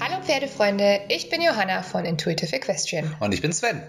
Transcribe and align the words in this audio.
Hallo 0.00 0.22
Pferdefreunde, 0.22 1.00
ich 1.08 1.30
bin 1.30 1.40
Johanna 1.40 1.82
von 1.82 2.04
Intuitive 2.04 2.54
Equestrian 2.54 3.16
Und 3.20 3.32
ich 3.32 3.40
bin 3.40 3.52
Sven. 3.52 3.82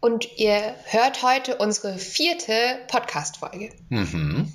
und 0.00 0.38
ihr 0.38 0.74
hört 0.84 1.22
heute 1.22 1.56
unsere 1.56 1.98
vierte 1.98 2.52
Podcast-Folge. 2.88 3.70
Mhm. 3.88 4.52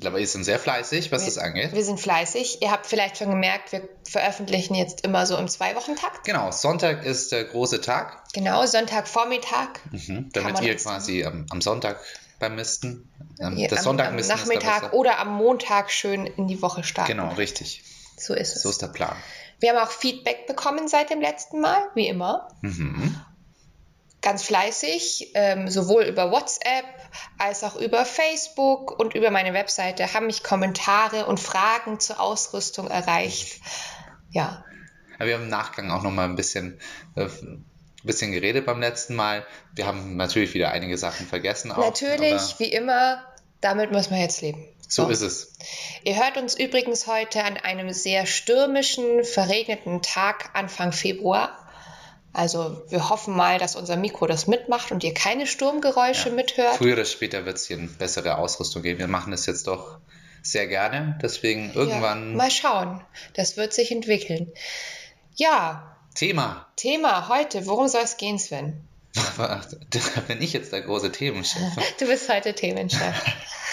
Mittlerweile 0.00 0.24
sind 0.26 0.44
sehr 0.44 0.58
fleißig, 0.58 1.12
was 1.12 1.26
das 1.26 1.36
angeht. 1.36 1.74
Wir 1.74 1.84
sind 1.84 2.00
fleißig. 2.00 2.62
Ihr 2.62 2.70
habt 2.70 2.86
vielleicht 2.86 3.18
schon 3.18 3.28
gemerkt, 3.28 3.70
wir 3.72 3.86
veröffentlichen 4.08 4.74
jetzt 4.74 5.02
immer 5.04 5.26
so 5.26 5.36
im 5.36 5.46
Zwei-Wochen-Takt. 5.46 6.24
Genau, 6.24 6.50
Sonntag 6.52 7.04
ist 7.04 7.32
der 7.32 7.44
große 7.44 7.82
Tag, 7.82 8.24
Genau, 8.32 8.64
Sonntagvormittag. 8.64 9.68
mhm. 9.90 10.30
Damit 10.32 10.62
ihr 10.62 10.74
quasi 10.76 11.22
am, 11.24 11.44
am 11.50 11.60
Sonntag 11.60 12.00
beim 12.38 12.54
Misten, 12.54 13.10
ähm, 13.38 13.56
Hier 13.56 13.68
das 13.68 13.80
am, 13.80 13.84
Sonntag 13.84 14.08
am 14.08 14.14
misten 14.14 14.32
ist 14.32 14.38
Nachmittag 14.46 14.80
besser. 14.84 14.94
oder 14.94 15.18
am 15.18 15.36
Montag 15.36 15.90
schön 15.90 16.24
in 16.26 16.48
die 16.48 16.62
Woche 16.62 16.82
starten. 16.82 17.10
Genau, 17.12 17.34
richtig. 17.34 17.82
So 18.16 18.32
ist 18.32 18.56
es. 18.56 18.62
So 18.62 18.70
ist 18.70 18.80
der 18.80 18.86
Plan. 18.88 19.14
Wir 19.58 19.74
haben 19.74 19.86
auch 19.86 19.90
Feedback 19.90 20.46
bekommen 20.46 20.88
seit 20.88 21.10
dem 21.10 21.20
letzten 21.20 21.60
Mal, 21.60 21.82
wie 21.94 22.08
immer. 22.08 22.48
Mhm. 22.62 23.20
Ganz 24.22 24.42
fleißig, 24.42 25.30
ähm, 25.34 25.68
sowohl 25.68 26.02
über 26.02 26.30
WhatsApp 26.30 26.84
als 27.38 27.64
auch 27.64 27.76
über 27.76 28.04
Facebook 28.04 28.98
und 28.98 29.14
über 29.14 29.30
meine 29.30 29.54
Webseite 29.54 30.12
haben 30.12 30.26
mich 30.26 30.42
Kommentare 30.42 31.26
und 31.26 31.40
Fragen 31.40 32.00
zur 32.00 32.20
Ausrüstung 32.20 32.88
erreicht. 32.88 33.60
Ja, 34.30 34.64
Aber 35.16 35.26
wir 35.26 35.34
haben 35.34 35.44
im 35.44 35.48
Nachgang 35.48 35.90
auch 35.90 36.02
nochmal 36.02 36.26
ein 36.28 36.36
bisschen, 36.36 36.78
äh, 37.16 37.24
ein 37.24 37.64
bisschen 38.04 38.32
geredet 38.32 38.66
beim 38.66 38.80
letzten 38.80 39.14
Mal. 39.14 39.46
Wir 39.74 39.86
haben 39.86 40.16
natürlich 40.16 40.52
wieder 40.54 40.70
einige 40.70 40.98
Sachen 40.98 41.26
vergessen. 41.26 41.72
Auch, 41.72 41.78
natürlich, 41.78 42.58
wie 42.58 42.72
immer, 42.72 43.24
damit 43.60 43.90
muss 43.90 44.10
man 44.10 44.20
jetzt 44.20 44.42
leben. 44.42 44.66
So 44.90 45.08
ist 45.08 45.20
es. 45.20 45.52
Ihr 46.02 46.16
hört 46.16 46.36
uns 46.36 46.58
übrigens 46.58 47.06
heute 47.06 47.44
an 47.44 47.56
einem 47.56 47.92
sehr 47.92 48.26
stürmischen, 48.26 49.22
verregneten 49.22 50.02
Tag 50.02 50.50
Anfang 50.52 50.90
Februar. 50.90 51.59
Also 52.32 52.82
wir 52.88 53.08
hoffen 53.08 53.34
mal, 53.34 53.58
dass 53.58 53.74
unser 53.76 53.96
Mikro 53.96 54.26
das 54.26 54.46
mitmacht 54.46 54.92
und 54.92 55.02
ihr 55.02 55.14
keine 55.14 55.46
Sturmgeräusche 55.46 56.28
Ja. 56.28 56.34
mithört. 56.34 56.76
Früher 56.76 56.92
oder 56.94 57.04
später 57.04 57.44
wird 57.44 57.56
es 57.56 57.66
hier 57.66 57.78
eine 57.78 57.88
bessere 57.88 58.38
Ausrüstung 58.38 58.82
geben. 58.82 59.00
Wir 59.00 59.08
machen 59.08 59.32
das 59.32 59.46
jetzt 59.46 59.66
doch 59.66 59.98
sehr 60.42 60.66
gerne. 60.68 61.18
Deswegen 61.22 61.72
irgendwann 61.74 62.30
Ja, 62.30 62.36
mal 62.36 62.50
schauen. 62.50 63.00
Das 63.34 63.56
wird 63.56 63.72
sich 63.72 63.90
entwickeln. 63.90 64.52
Ja, 65.34 65.96
Thema. 66.14 66.66
Thema 66.76 67.28
heute. 67.28 67.66
Worum 67.66 67.88
soll 67.88 68.02
es 68.04 68.16
gehen, 68.16 68.38
Sven? 68.38 68.80
Da 69.12 69.60
bin 70.28 70.40
ich 70.40 70.52
jetzt 70.52 70.72
der 70.72 70.82
große 70.82 71.10
Themenchef. 71.10 71.60
Du 71.98 72.06
bist 72.06 72.28
heute 72.28 72.54
Themenchef. 72.54 73.14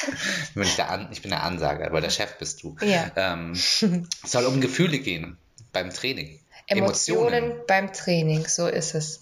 ich, 0.56 0.76
der 0.76 0.90
An 0.90 1.10
ich 1.12 1.22
bin 1.22 1.30
der 1.30 1.44
Ansager, 1.44 1.86
aber 1.86 2.02
der 2.02 2.10
Chef 2.10 2.38
bist 2.40 2.64
du. 2.64 2.76
Ja. 2.82 3.12
Ähm, 3.16 3.52
es 3.54 3.86
soll 4.26 4.46
um 4.46 4.62
Gefühle 4.62 4.98
gehen 5.00 5.38
beim 5.74 5.94
Training. 5.94 6.40
Emotionen, 6.68 7.54
beim 7.68 7.94
Training, 7.94 8.46
so 8.48 8.68
ist 8.68 8.94
es. 8.94 9.22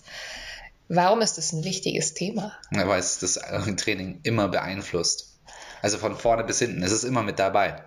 Warum 0.87 1.21
ist 1.21 1.37
das 1.37 1.51
ein 1.51 1.63
wichtiges 1.63 2.13
Thema? 2.13 2.53
Ja, 2.71 2.87
Weil 2.87 2.99
es 2.99 3.19
das 3.19 3.37
äh, 3.37 3.75
Training 3.75 4.19
immer 4.23 4.47
beeinflusst. 4.49 5.39
Also 5.81 5.97
von 5.97 6.15
vorne 6.15 6.43
bis 6.43 6.59
hinten. 6.59 6.83
Es 6.83 6.91
ist 6.91 7.03
immer 7.03 7.23
mit 7.23 7.39
dabei. 7.39 7.83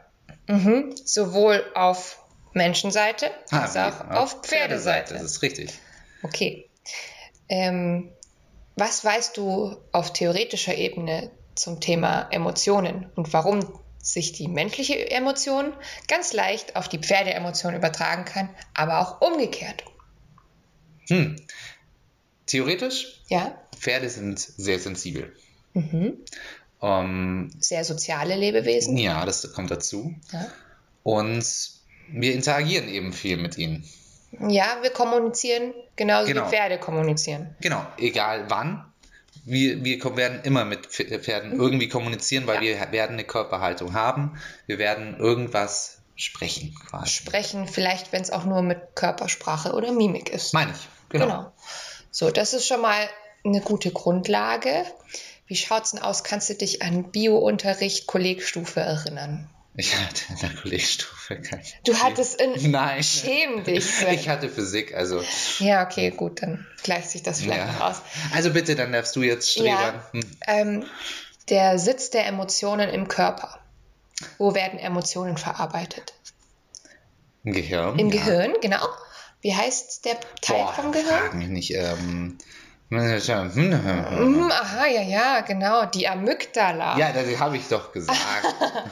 Mhm. 0.49 0.95
Sowohl 1.05 1.65
auf 1.75 2.23
Menschenseite 2.55 3.31
Ah, 3.51 3.63
als 3.63 3.77
auch 3.77 4.11
auf 4.11 4.43
Pferdeseite. 4.43 5.15
Das 5.15 5.23
ist 5.23 5.43
richtig. 5.43 5.73
Okay. 6.23 6.69
Ähm, 7.49 8.13
was 8.77 9.05
weißt 9.05 9.37
du 9.37 9.77
auf 9.93 10.13
theoretischer 10.13 10.75
Ebene 10.75 11.31
zum 11.55 11.81
Thema 11.81 12.29
Emotionen 12.31 13.11
und 13.17 13.33
warum 13.33 13.81
sich 14.13 14.33
die 14.33 14.49
menschliche 14.49 15.11
Emotion 15.11 15.73
ganz 16.09 16.33
leicht 16.33 16.77
auf 16.77 16.89
die 16.89 16.99
Pferdeemotion 16.99 17.75
übertragen 17.75 18.25
kann, 18.25 18.49
aber 18.75 19.01
auch 19.01 19.21
umgekehrt? 19.21 19.85
Hm. 21.09 21.37
Theoretisch, 22.47 23.23
Ja, 23.29 23.59
Pferde 23.79 24.09
sind 24.09 24.39
sehr 24.39 24.79
sensibel. 24.79 25.35
mhm. 25.75 26.25
Ähm, 26.81 27.51
sehr 27.59 27.85
soziale 27.85 28.37
Lebewesen. 28.37 28.97
ja, 28.97 29.25
das 29.27 29.53
kommt 29.53 29.71
dazu. 29.71 30.15
Ja. 30.33 30.47
Und 31.03 31.45
wir 32.11 32.35
interagieren 32.35 32.89
eben 32.89 33.13
viel 33.13 33.37
mit 33.37 33.59
ihnen. 33.59 33.85
ja, 34.49 34.79
wir 34.83 34.91
kommunizieren 34.91 35.75
genauso 35.97 36.29
Genau. 36.29 36.47
wie 36.47 36.51
Pferde 36.51 36.79
kommunizieren. 36.79 37.55
Genau, 37.61 37.85
egal 37.99 38.45
wann. 38.49 38.88
Wir, 39.51 39.85
wir 39.85 40.17
werden 40.17 40.41
immer 40.45 40.65
mit 40.65 40.87
Pf- 40.89 41.19
Pferden 41.21 41.53
irgendwie 41.59 41.89
kommunizieren, 41.89 42.47
weil 42.47 42.59
Mhm. 42.59 42.65
Ja. 42.65 42.81
wir 42.87 42.93
werden 42.93 43.13
eine 43.15 43.25
Körperhaltung 43.25 43.95
haben. 43.95 44.39
Wir 44.67 44.79
werden 44.79 45.17
irgendwas 45.19 46.03
sprechen 46.17 46.75
quasi. 46.89 47.11
Sprechen 47.11 47.67
vielleicht, 47.69 48.13
wenn 48.13 48.23
es 48.23 48.31
auch 48.31 48.45
nur 48.45 48.63
mit 48.63 48.79
Körpersprache 48.95 49.73
oder 49.73 49.93
Mimik 49.93 50.31
ist. 50.31 50.53
Meine 50.55 50.73
ich. 50.73 50.89
Genau. 51.11 51.25
Genau. 51.27 51.53
So, 52.11 52.31
das 52.31 52.55
ist 52.55 52.67
schon 52.67 52.81
mal 52.83 53.09
eine 53.45 53.61
gute 53.61 53.91
Grundlage. 53.93 54.85
Wie 55.47 55.57
schaut's 55.57 55.93
denn 55.93 56.03
aus? 56.03 56.25
Kannst 56.25 56.51
du 56.51 56.55
dich 56.55 56.83
an 56.83 57.11
Biounterricht 57.11 58.07
Kollegstufe 58.07 58.81
erinnern? 58.81 59.49
Ich 59.81 59.97
hatte 59.97 60.25
in 60.31 60.39
der 60.41 60.51
Kollegstufe 60.61 61.41
kein. 61.41 61.63
Du 61.85 61.95
hattest 61.95 62.41
in 62.41 62.73
Nein. 62.73 63.01
Schäm 63.01 63.63
dich. 63.63 63.85
Sven. 63.85 64.09
Ich 64.13 64.29
hatte 64.29 64.49
Physik, 64.49 64.93
also. 64.93 65.23
Ja, 65.61 65.85
okay, 65.87 66.11
gut, 66.11 66.43
dann 66.43 66.67
gleicht 66.83 67.11
sich 67.11 67.23
das 67.23 67.43
vielleicht 67.43 67.79
Ja. 67.79 67.89
aus. 67.89 68.03
Also 68.35 68.53
bitte, 68.53 68.75
dann 68.75 68.91
darfst 68.91 69.15
du 69.15 69.23
jetzt 69.23 69.53
strebern. 69.53 70.03
Hm. 70.11 70.21
Ähm, 70.49 70.87
der 71.49 71.79
Sitz 71.79 72.11
der 72.11 72.27
Emotionen 72.27 72.89
im 72.89 73.07
Körper. 73.07 73.61
Wo 74.37 74.53
werden 74.53 74.81
Emotionen 74.81 75.37
verarbeitet? 75.37 76.13
Im 77.45 77.53
Gehirn. 77.53 78.01
Im 78.01 78.11
ja. 78.11 78.17
Gehirn, 78.17 78.55
genau. 78.61 78.85
Wie 79.43 79.55
heißt 79.55 80.05
der 80.07 80.19
Teil 80.41 80.65
Boah, 80.65 80.73
vom 80.73 80.91
Gehirn? 80.91 81.07
Frag 81.07 81.35
mich 81.35 81.49
nicht. 81.49 81.71
Ähm, 81.77 82.39
aha, 84.51 84.87
ja, 84.87 85.03
ja, 85.03 85.41
genau. 85.41 85.85
Die 85.87 86.09
Amygdala. 86.09 86.99
ja, 86.99 87.13
das 87.13 87.39
habe 87.39 87.57
ich 87.57 87.69
doch 87.69 87.93
gesagt. 87.93 88.19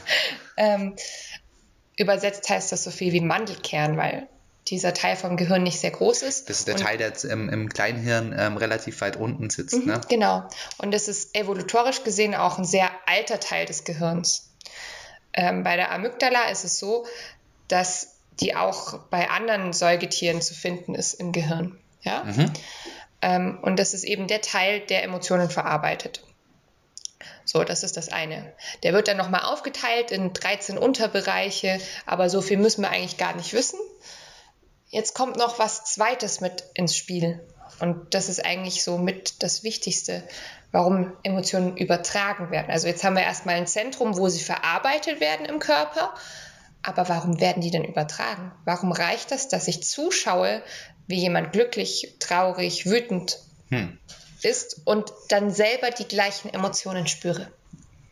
Ähm, 0.59 0.97
übersetzt 1.99 2.49
heißt 2.49 2.73
das 2.73 2.83
so 2.83 2.91
viel 2.91 3.13
wie 3.13 3.21
Mandelkern, 3.21 3.99
weil 3.99 4.27
dieser 4.69 4.95
Teil 4.95 5.15
vom 5.17 5.37
Gehirn 5.37 5.63
nicht 5.63 5.79
sehr 5.79 5.91
groß 5.91 6.23
ist. 6.23 6.49
Das 6.49 6.61
ist 6.61 6.67
der 6.69 6.77
Und- 6.77 6.83
Teil, 6.83 6.97
der 6.97 7.09
jetzt 7.09 7.25
im, 7.25 7.51
im 7.51 7.69
Kleinhirn 7.69 8.35
ähm, 8.39 8.57
relativ 8.57 9.03
weit 9.03 9.17
unten 9.17 9.51
sitzt. 9.51 9.85
Ne? 9.85 10.01
Genau. 10.09 10.49
Und 10.79 10.95
es 10.95 11.09
ist 11.09 11.37
evolutorisch 11.37 12.05
gesehen 12.05 12.35
auch 12.35 12.57
ein 12.57 12.65
sehr 12.65 12.91
alter 13.07 13.39
Teil 13.39 13.67
des 13.67 13.85
Gehirns. 13.85 14.51
Ähm, 15.35 15.63
bei 15.63 15.77
der 15.77 15.93
Amygdala 15.93 16.49
ist 16.51 16.65
es 16.65 16.79
so, 16.79 17.07
dass 17.69 18.15
die 18.41 18.57
auch 18.57 18.99
bei 19.11 19.29
anderen 19.31 19.73
Säugetieren 19.75 20.41
zu 20.41 20.55
finden 20.55 20.95
ist 20.95 21.13
im 21.15 21.33
Gehirn. 21.33 21.79
Ja? 22.01 22.25
Mhm. 22.25 22.51
Ähm, 23.23 23.59
und 23.63 23.79
das 23.79 23.95
ist 23.95 24.05
eben 24.05 24.27
der 24.27 24.41
Teil, 24.41 24.81
der 24.81 25.03
Emotionen 25.03 25.51
verarbeitet. 25.51 26.23
So, 27.45 27.65
das 27.65 27.83
ist 27.83 27.97
das 27.97 28.09
eine. 28.09 28.53
Der 28.83 28.93
wird 28.93 29.09
dann 29.09 29.17
nochmal 29.17 29.43
aufgeteilt 29.43 30.11
in 30.11 30.33
13 30.33 30.79
Unterbereiche, 30.79 31.81
aber 32.05 32.29
so 32.29 32.41
viel 32.43 32.57
müssen 32.57 32.83
wir 32.83 32.91
eigentlich 32.91 33.19
gar 33.19 33.35
nicht 33.35 33.53
wissen. 33.53 33.79
Jetzt 34.89 35.15
kommt 35.15 35.37
noch 35.37 35.59
was 35.59 35.85
Zweites 35.85 36.41
mit 36.41 36.65
ins 36.75 36.97
Spiel. 36.97 37.41
Und 37.81 38.15
das 38.15 38.29
ist 38.29 38.45
eigentlich 38.45 38.83
so 38.83 38.99
mit 38.99 39.43
das 39.43 39.63
Wichtigste, 39.63 40.23
warum 40.73 41.13
Emotionen 41.23 41.77
übertragen 41.77 42.51
werden. 42.51 42.71
Also 42.71 42.87
jetzt 42.87 43.05
haben 43.05 43.17
wir 43.17 43.23
erstmal 43.23 43.57
ein 43.57 43.67
Zentrum, 43.67 44.17
wo 44.17 44.29
sie 44.29 44.43
verarbeitet 44.43 45.21
werden 45.21 45.47
im 45.47 45.59
Körper. 45.59 46.15
Aber 46.83 47.09
warum 47.09 47.41
werden 47.41 47.61
die 47.61 47.71
denn 47.71 47.85
übertragen? 47.85 48.53
Warum 48.65 48.93
reicht 48.93 49.33
das, 49.33 49.49
dass 49.49 49.67
ich 49.69 49.83
zuschaue, 49.83 50.63
wie 51.07 51.21
jemand 51.21 51.53
glücklich, 51.53 52.17
traurig, 52.19 52.87
wütend 52.87 53.39
Hm. 53.69 53.99
ist 54.43 54.83
und 54.85 55.13
dann 55.29 55.51
selber 55.51 55.91
die 55.91 56.07
gleichen 56.07 56.53
Emotionen 56.53 57.07
spüre? 57.07 57.51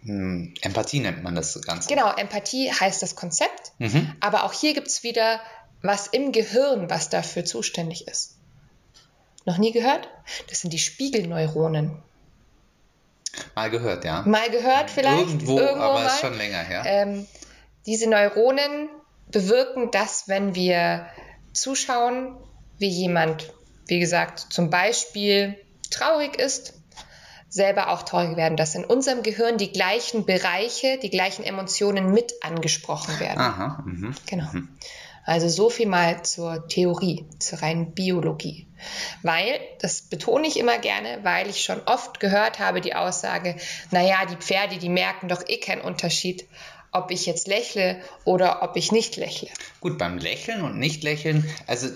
Hm, 0.03 0.55
Empathie 0.61 1.01
nennt 1.01 1.23
man 1.23 1.35
das 1.35 1.61
Ganze. 1.63 1.89
Genau, 1.89 2.13
Empathie 2.15 2.71
heißt 2.71 3.03
das 3.03 3.17
Konzept. 3.17 3.73
Mhm. 3.79 4.15
Aber 4.21 4.45
auch 4.45 4.53
hier 4.53 4.75
gibt 4.75 4.89
es 4.89 5.03
wieder 5.03 5.41
was 5.83 6.07
im 6.09 6.33
Gehirn, 6.33 6.91
was 6.91 7.09
dafür 7.09 7.45
zuständig 7.45 8.09
ist. 8.09 8.37
Noch 9.45 9.59
nie 9.59 9.73
gehört? 9.73 10.09
Das 10.49 10.61
sind 10.61 10.73
die 10.73 10.79
Spiegelneuronen. 10.79 12.03
Mal 13.55 13.71
gehört, 13.71 14.05
ja. 14.05 14.23
Mal 14.23 14.51
gehört 14.51 14.91
vielleicht? 14.91 15.19
Irgendwo, 15.19 15.61
aber 15.61 16.07
ist 16.07 16.21
schon 16.21 16.37
länger 16.37 16.63
her. 16.63 16.83
Ähm, 16.87 17.27
diese 17.87 18.09
Neuronen 18.09 18.89
bewirken, 19.31 19.91
dass 19.91 20.29
wenn 20.29 20.55
wir 20.55 21.07
zuschauen, 21.53 22.37
wie 22.79 22.89
jemand, 22.89 23.53
wie 23.87 24.01
gesagt, 24.01 24.47
zum 24.51 24.71
Beispiel 24.71 25.57
traurig 25.91 26.37
ist, 26.37 26.75
selber 27.49 27.91
auch 27.91 28.03
traurig 28.03 28.37
werden, 28.37 28.57
dass 28.57 28.75
in 28.75 28.85
unserem 28.85 29.23
Gehirn 29.23 29.59
die 29.59 29.71
gleichen 29.71 30.27
Bereiche, 30.27 30.99
die 31.01 31.11
gleichen 31.11 31.45
Emotionen 31.45 32.13
mit 32.13 32.33
angesprochen 32.43 33.21
werden. 33.21 33.41
Aha. 33.41 33.85
Mhm. 33.87 34.15
Genau. 34.27 34.49
Also 35.25 35.49
so 35.49 35.71
viel 35.71 35.87
mal 35.87 36.23
zur 36.23 36.69
Theorie, 36.69 37.25
zur 37.39 37.63
reinen 37.63 37.93
Biologie. 37.93 38.67
Weil, 39.23 39.59
das 39.81 40.03
betone 40.03 40.47
ich 40.47 40.59
immer 40.59 40.79
gerne, 40.79 41.21
weil 41.23 41.49
ich 41.49 41.63
schon 41.63 41.81
oft 41.87 42.21
gehört 42.21 42.59
habe 42.59 42.81
die 42.81 42.95
Aussage, 42.95 43.57
naja, 43.91 44.27
die 44.31 44.37
Pferde, 44.37 44.77
die 44.77 44.91
merken 44.91 45.29
doch 45.29 45.43
eh 45.49 45.59
keinen 45.59 45.81
Unterschied, 45.81 46.47
ob 46.93 47.11
ich 47.11 47.25
jetzt 47.25 47.49
lächle 47.49 48.01
oder 48.25 48.63
ob 48.63 48.77
ich 48.77 48.93
nicht 48.93 49.17
lächle. 49.17 49.49
Gut, 49.81 49.97
beim 49.97 50.19
Lächeln 50.19 50.63
und 50.63 50.79
Nicht-Lächeln, 50.79 51.49
also 51.67 51.89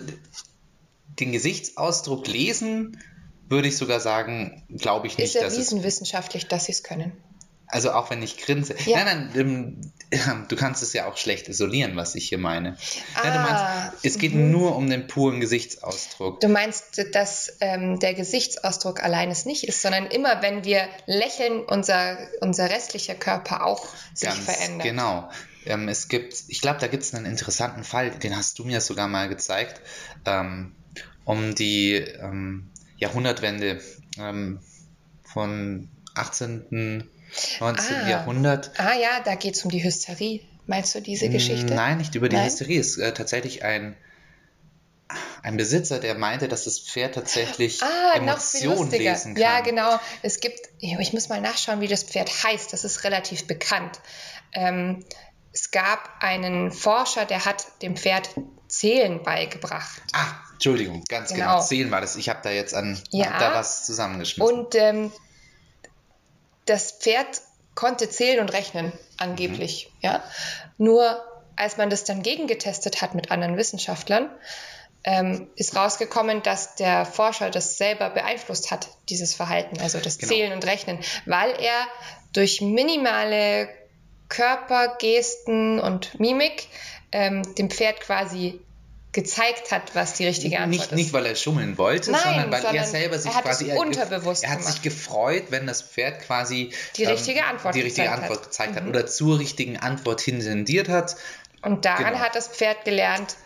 den 1.21 1.33
Gesichtsausdruck 1.33 2.27
lesen, 2.27 3.03
würde 3.49 3.69
ich 3.69 3.77
sogar 3.77 4.01
sagen, 4.01 4.65
glaube 4.77 5.07
ich 5.07 5.17
nicht, 5.19 5.35
Ist 5.35 5.37
erwiesen 5.43 5.83
wissenschaftlich, 5.83 6.49
dass 6.49 6.67
sie 6.67 6.73
es 6.73 6.83
können. 6.83 7.13
Also 7.71 7.93
auch 7.93 8.09
wenn 8.09 8.23
ich 8.23 8.39
grinse. 8.39 8.75
Ja. 8.87 9.05
Nein, 9.05 9.31
nein, 9.35 9.93
ähm, 10.11 10.47
du 10.49 10.57
kannst 10.57 10.83
es 10.83 10.95
ja 10.95 11.07
auch 11.07 11.19
schlecht 11.19 11.49
isolieren, 11.49 11.97
was 11.97 12.15
ich 12.15 12.27
hier 12.27 12.39
meine. 12.39 12.79
Nein, 13.23 13.33
du 13.35 13.39
Ah, 13.41 13.91
meinst, 13.91 14.05
es 14.07 14.19
geht 14.19 14.35
nur 14.35 14.75
um 14.75 14.89
den 14.89 15.07
puren 15.07 15.39
Gesichtsausdruck. 15.41 16.41
Du 16.41 16.49
meinst, 16.49 17.05
dass 17.13 17.59
ähm, 17.61 17.99
der 17.99 18.15
Gesichtsausdruck 18.15 19.03
allein 19.03 19.31
es 19.31 19.45
nicht 19.45 19.65
ist, 19.65 19.83
sondern 19.83 20.07
immer, 20.07 20.41
wenn 20.41 20.65
wir 20.65 20.89
lächeln, 21.05 21.63
unser, 21.63 22.17
unser 22.41 22.71
restlicher 22.71 23.15
Körper 23.15 23.67
auch 23.67 23.87
sich 24.15 24.31
Ganz 24.31 24.45
verändert. 24.47 24.87
genau. 24.87 25.29
Ähm, 25.67 25.89
es 25.89 26.09
gibt, 26.09 26.45
ich 26.49 26.63
glaube, 26.63 26.81
da 26.81 26.87
gibt 26.87 27.03
es 27.03 27.13
einen 27.15 27.27
interessanten 27.27 27.85
Fall, 27.85 28.13
den 28.13 28.35
hast 28.35 28.59
du 28.59 28.65
mir 28.65 28.81
sogar 28.81 29.09
mal 29.09 29.29
gezeigt, 29.29 29.83
ähm, 30.25 30.75
um 31.29 31.55
die 31.55 31.93
ähm, 31.93 32.71
Jahrhundertwende 32.97 33.83
ähm, 34.19 34.61
von 35.23 35.91
18., 36.15 37.05
19. 37.61 37.95
Ah. 37.95 38.09
Jahrhundert. 38.09 38.71
Ah 38.79 38.95
ja, 38.95 39.21
da 39.23 39.35
geht 39.35 39.55
es 39.55 39.63
um 39.63 39.71
die 39.71 39.85
Hysterie. 39.85 40.41
Meinst 40.67 40.95
du 40.95 41.03
diese 41.03 41.29
Geschichte? 41.29 41.75
Nein, 41.75 41.99
nicht 41.99 42.15
über 42.15 42.31
die 42.31 42.37
Nein? 42.37 42.47
Hysterie. 42.47 42.79
Es 42.79 42.97
ist 42.97 42.99
äh, 42.99 43.13
tatsächlich 43.13 43.63
ein, 43.63 43.95
ein 45.43 45.59
Besitzer, 45.59 45.99
der 45.99 46.17
meinte, 46.17 46.49
dass 46.49 46.65
das 46.65 46.81
Pferd 46.81 47.15
tatsächlich 47.15 47.83
Ah, 47.83 48.21
noch 48.21 48.41
viel 48.41 48.63
Emotionen 48.63 48.91
lustiger. 48.91 49.11
lesen 49.13 49.35
kann. 49.35 49.43
Ja, 49.43 49.61
genau. 49.61 50.01
Es 50.23 50.41
gibt, 50.41 50.61
ich 50.79 51.13
muss 51.13 51.29
mal 51.29 51.43
nachschauen, 51.43 51.83
wie 51.83 51.89
das 51.89 52.05
Pferd 52.05 52.31
heißt. 52.45 52.73
Das 52.73 52.85
ist 52.85 53.05
relativ 53.05 53.47
bekannt. 53.47 54.01
Ähm, 54.55 55.05
es 55.53 55.71
gab 55.71 56.11
einen 56.21 56.73
Forscher, 56.73 57.27
der 57.27 57.45
hat 57.45 57.67
dem 57.83 57.97
Pferd 57.97 58.31
Zählen 58.67 59.23
beigebracht. 59.23 60.03
Ah, 60.15 60.35
Entschuldigung, 60.59 61.05
ganz 61.09 61.31
genau. 61.33 61.55
Genau. 61.55 61.61
Zählen 61.63 61.91
war 61.93 62.01
das. 62.01 62.17
Ich 62.17 62.29
habe 62.29 62.41
da 62.43 62.51
jetzt 62.51 62.75
an 62.75 63.01
Ja. 63.11 63.39
da 63.39 63.55
was 63.55 63.87
zusammengeschmissen. 63.87 64.57
Und 64.59 64.75
ähm, 64.75 65.13
das 66.67 66.91
Pferd 66.93 67.41
konnte 67.77 68.11
zählen 68.11 68.41
und 68.41 68.53
rechnen, 68.53 68.93
angeblich. 69.19 69.93
Ja? 70.01 70.23
Nur 70.77 71.23
als 71.55 71.77
man 71.77 71.91
das 71.91 72.03
dann 72.05 72.23
gegengetestet 72.23 73.01
hat 73.03 73.15
mit 73.15 73.31
anderen 73.31 73.57
Wissenschaftlern, 73.57 74.31
ähm, 75.05 75.49
ist 75.55 75.77
rausgekommen, 75.77 76.43
dass 76.43 76.75
der 76.75 77.07
Forscher 77.07 77.51
das 77.51 77.79
selber 77.79 78.11
beeinflusst 78.11 78.71
hat, 78.73 78.89
dieses 79.09 79.35
Verhalten, 79.35 79.81
also 79.81 79.99
das 80.01 80.19
Genau. 80.19 80.33
Zählen 80.33 80.53
und 80.53 80.67
Rechnen, 80.67 80.99
weil 81.25 81.51
er 81.61 81.87
durch 82.33 82.61
minimale 82.61 83.69
Körpergesten 84.29 85.81
und 85.81 86.19
Mimik 86.19 86.69
ähm, 87.13 87.43
dem 87.55 87.71
Pferd 87.71 88.01
quasi 88.01 88.61
gezeigt 89.13 89.73
hat, 89.73 89.95
was 89.95 90.15
die 90.15 90.27
richtige 90.27 90.57
Antwort 90.59 90.71
nicht, 90.71 90.83
ist. 90.85 90.93
nicht, 90.93 91.13
weil 91.15 91.25
er 91.27 91.35
schummeln 91.35 91.79
wollte, 91.79 92.11
Nein, 92.11 92.21
sondern 92.23 92.51
weil 92.53 92.61
er 92.63 92.67
sondern 92.67 92.87
selber 92.87 93.19
sich 93.19 93.31
er 93.31 93.37
hat 93.39 93.45
es 93.47 93.59
quasi 93.61 93.73
unterbewusst 93.73 94.45
er 94.45 94.51
hat 94.51 94.59
gemacht. 94.59 94.73
sich 94.75 94.83
gefreut, 94.83 95.45
wenn 95.51 95.67
das 95.67 95.81
Pferd 95.83 96.21
quasi 96.23 96.71
Die 96.97 97.05
richtige 97.05 97.45
Antwort 97.45 97.75
die 97.75 97.81
richtige 97.81 98.07
gezeigt 98.09 98.23
Antwort 98.23 98.39
hat. 98.41 98.45
Mhm. 98.47 98.51
gezeigt 98.51 98.77
hat 98.77 98.87
oder 98.87 99.07
zur 99.07 99.39
richtigen 99.39 99.77
Antwort 99.79 100.21
hin 100.21 100.41
tendiert 100.41 100.89
hat. 100.91 101.17
Und 101.63 101.85
daran 101.87 102.05
Genau. 102.13 102.19
hat 102.19 102.35
das 102.35 102.49
Pferd 102.49 102.85
gelernt, 102.85 103.37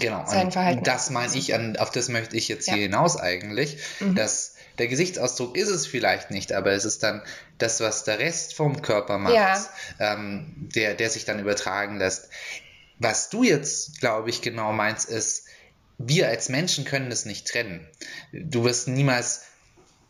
Genau. 0.00 0.24
sein 0.26 0.46
und 0.46 0.52
Verhalten 0.52 0.82
Das 0.82 1.10
meine 1.10 1.34
ich, 1.36 1.54
an, 1.54 1.76
auf 1.76 1.90
das 1.90 2.08
möchte 2.08 2.36
ich 2.36 2.48
jetzt 2.48 2.66
Ja. 2.66 2.72
Mhm. 2.72 2.76
hier 2.78 2.86
hinaus 2.88 3.16
eigentlich, 3.18 3.76
dass 4.00 4.54
der 4.78 4.88
Gesichtsausdruck 4.88 5.56
ist 5.56 5.68
es 5.68 5.86
vielleicht 5.86 6.30
nicht, 6.32 6.52
aber 6.52 6.72
es 6.72 6.84
ist 6.84 7.02
dann 7.04 7.22
das, 7.58 7.80
was 7.80 8.02
der 8.02 8.18
Rest 8.18 8.54
vom 8.56 8.82
Körper 8.82 9.18
macht, 9.18 9.34
Ja. 9.34 9.64
ähm, 10.00 10.52
der, 10.74 10.94
der 10.94 11.10
sich 11.10 11.24
dann 11.26 11.38
übertragen 11.38 11.98
lässt. 11.98 12.28
Was 13.04 13.28
du 13.28 13.42
jetzt, 13.42 14.00
glaube 14.00 14.30
ich, 14.30 14.40
genau 14.40 14.72
meinst, 14.72 15.08
ist, 15.08 15.44
wir 15.98 16.28
als 16.28 16.48
Menschen 16.48 16.84
können 16.84 17.10
das 17.10 17.24
nicht 17.24 17.46
trennen. 17.46 17.86
Du 18.32 18.64
wirst 18.64 18.88
niemals, 18.88 19.42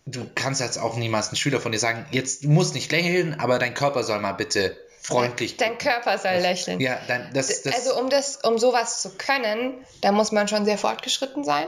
du 0.07 0.27
kannst 0.35 0.61
jetzt 0.61 0.79
auch 0.79 0.97
niemals 0.97 1.29
einen 1.29 1.37
Schüler 1.37 1.61
von 1.61 1.73
dir 1.73 1.79
sagen, 1.79 2.07
jetzt 2.11 2.45
du 2.45 2.49
musst 2.49 2.75
nicht 2.75 2.93
lächeln, 2.93 3.39
aber 3.39 3.59
dein 3.59 3.75
Körper 3.75 4.05
soll 4.05 4.21
mal 4.21 4.33
bitte 4.33 4.77
freundlich 5.01 5.59
dein 5.59 5.77
Körper 5.77 6.17
soll 6.19 6.37
lächeln. 6.37 6.81
Ja, 6.81 6.99
dann, 7.07 7.31
das, 7.35 7.63
das, 7.63 7.75
also 7.75 7.99
um 7.99 8.09
das, 8.09 8.37
um 8.37 8.59
sowas 8.59 9.03
zu 9.03 9.11
können, 9.11 9.85
da 10.01 10.13
muss 10.13 10.33
man 10.33 10.49
schon 10.49 10.65
sehr 10.65 10.79
fortgeschritten 10.79 11.45
sein. 11.45 11.67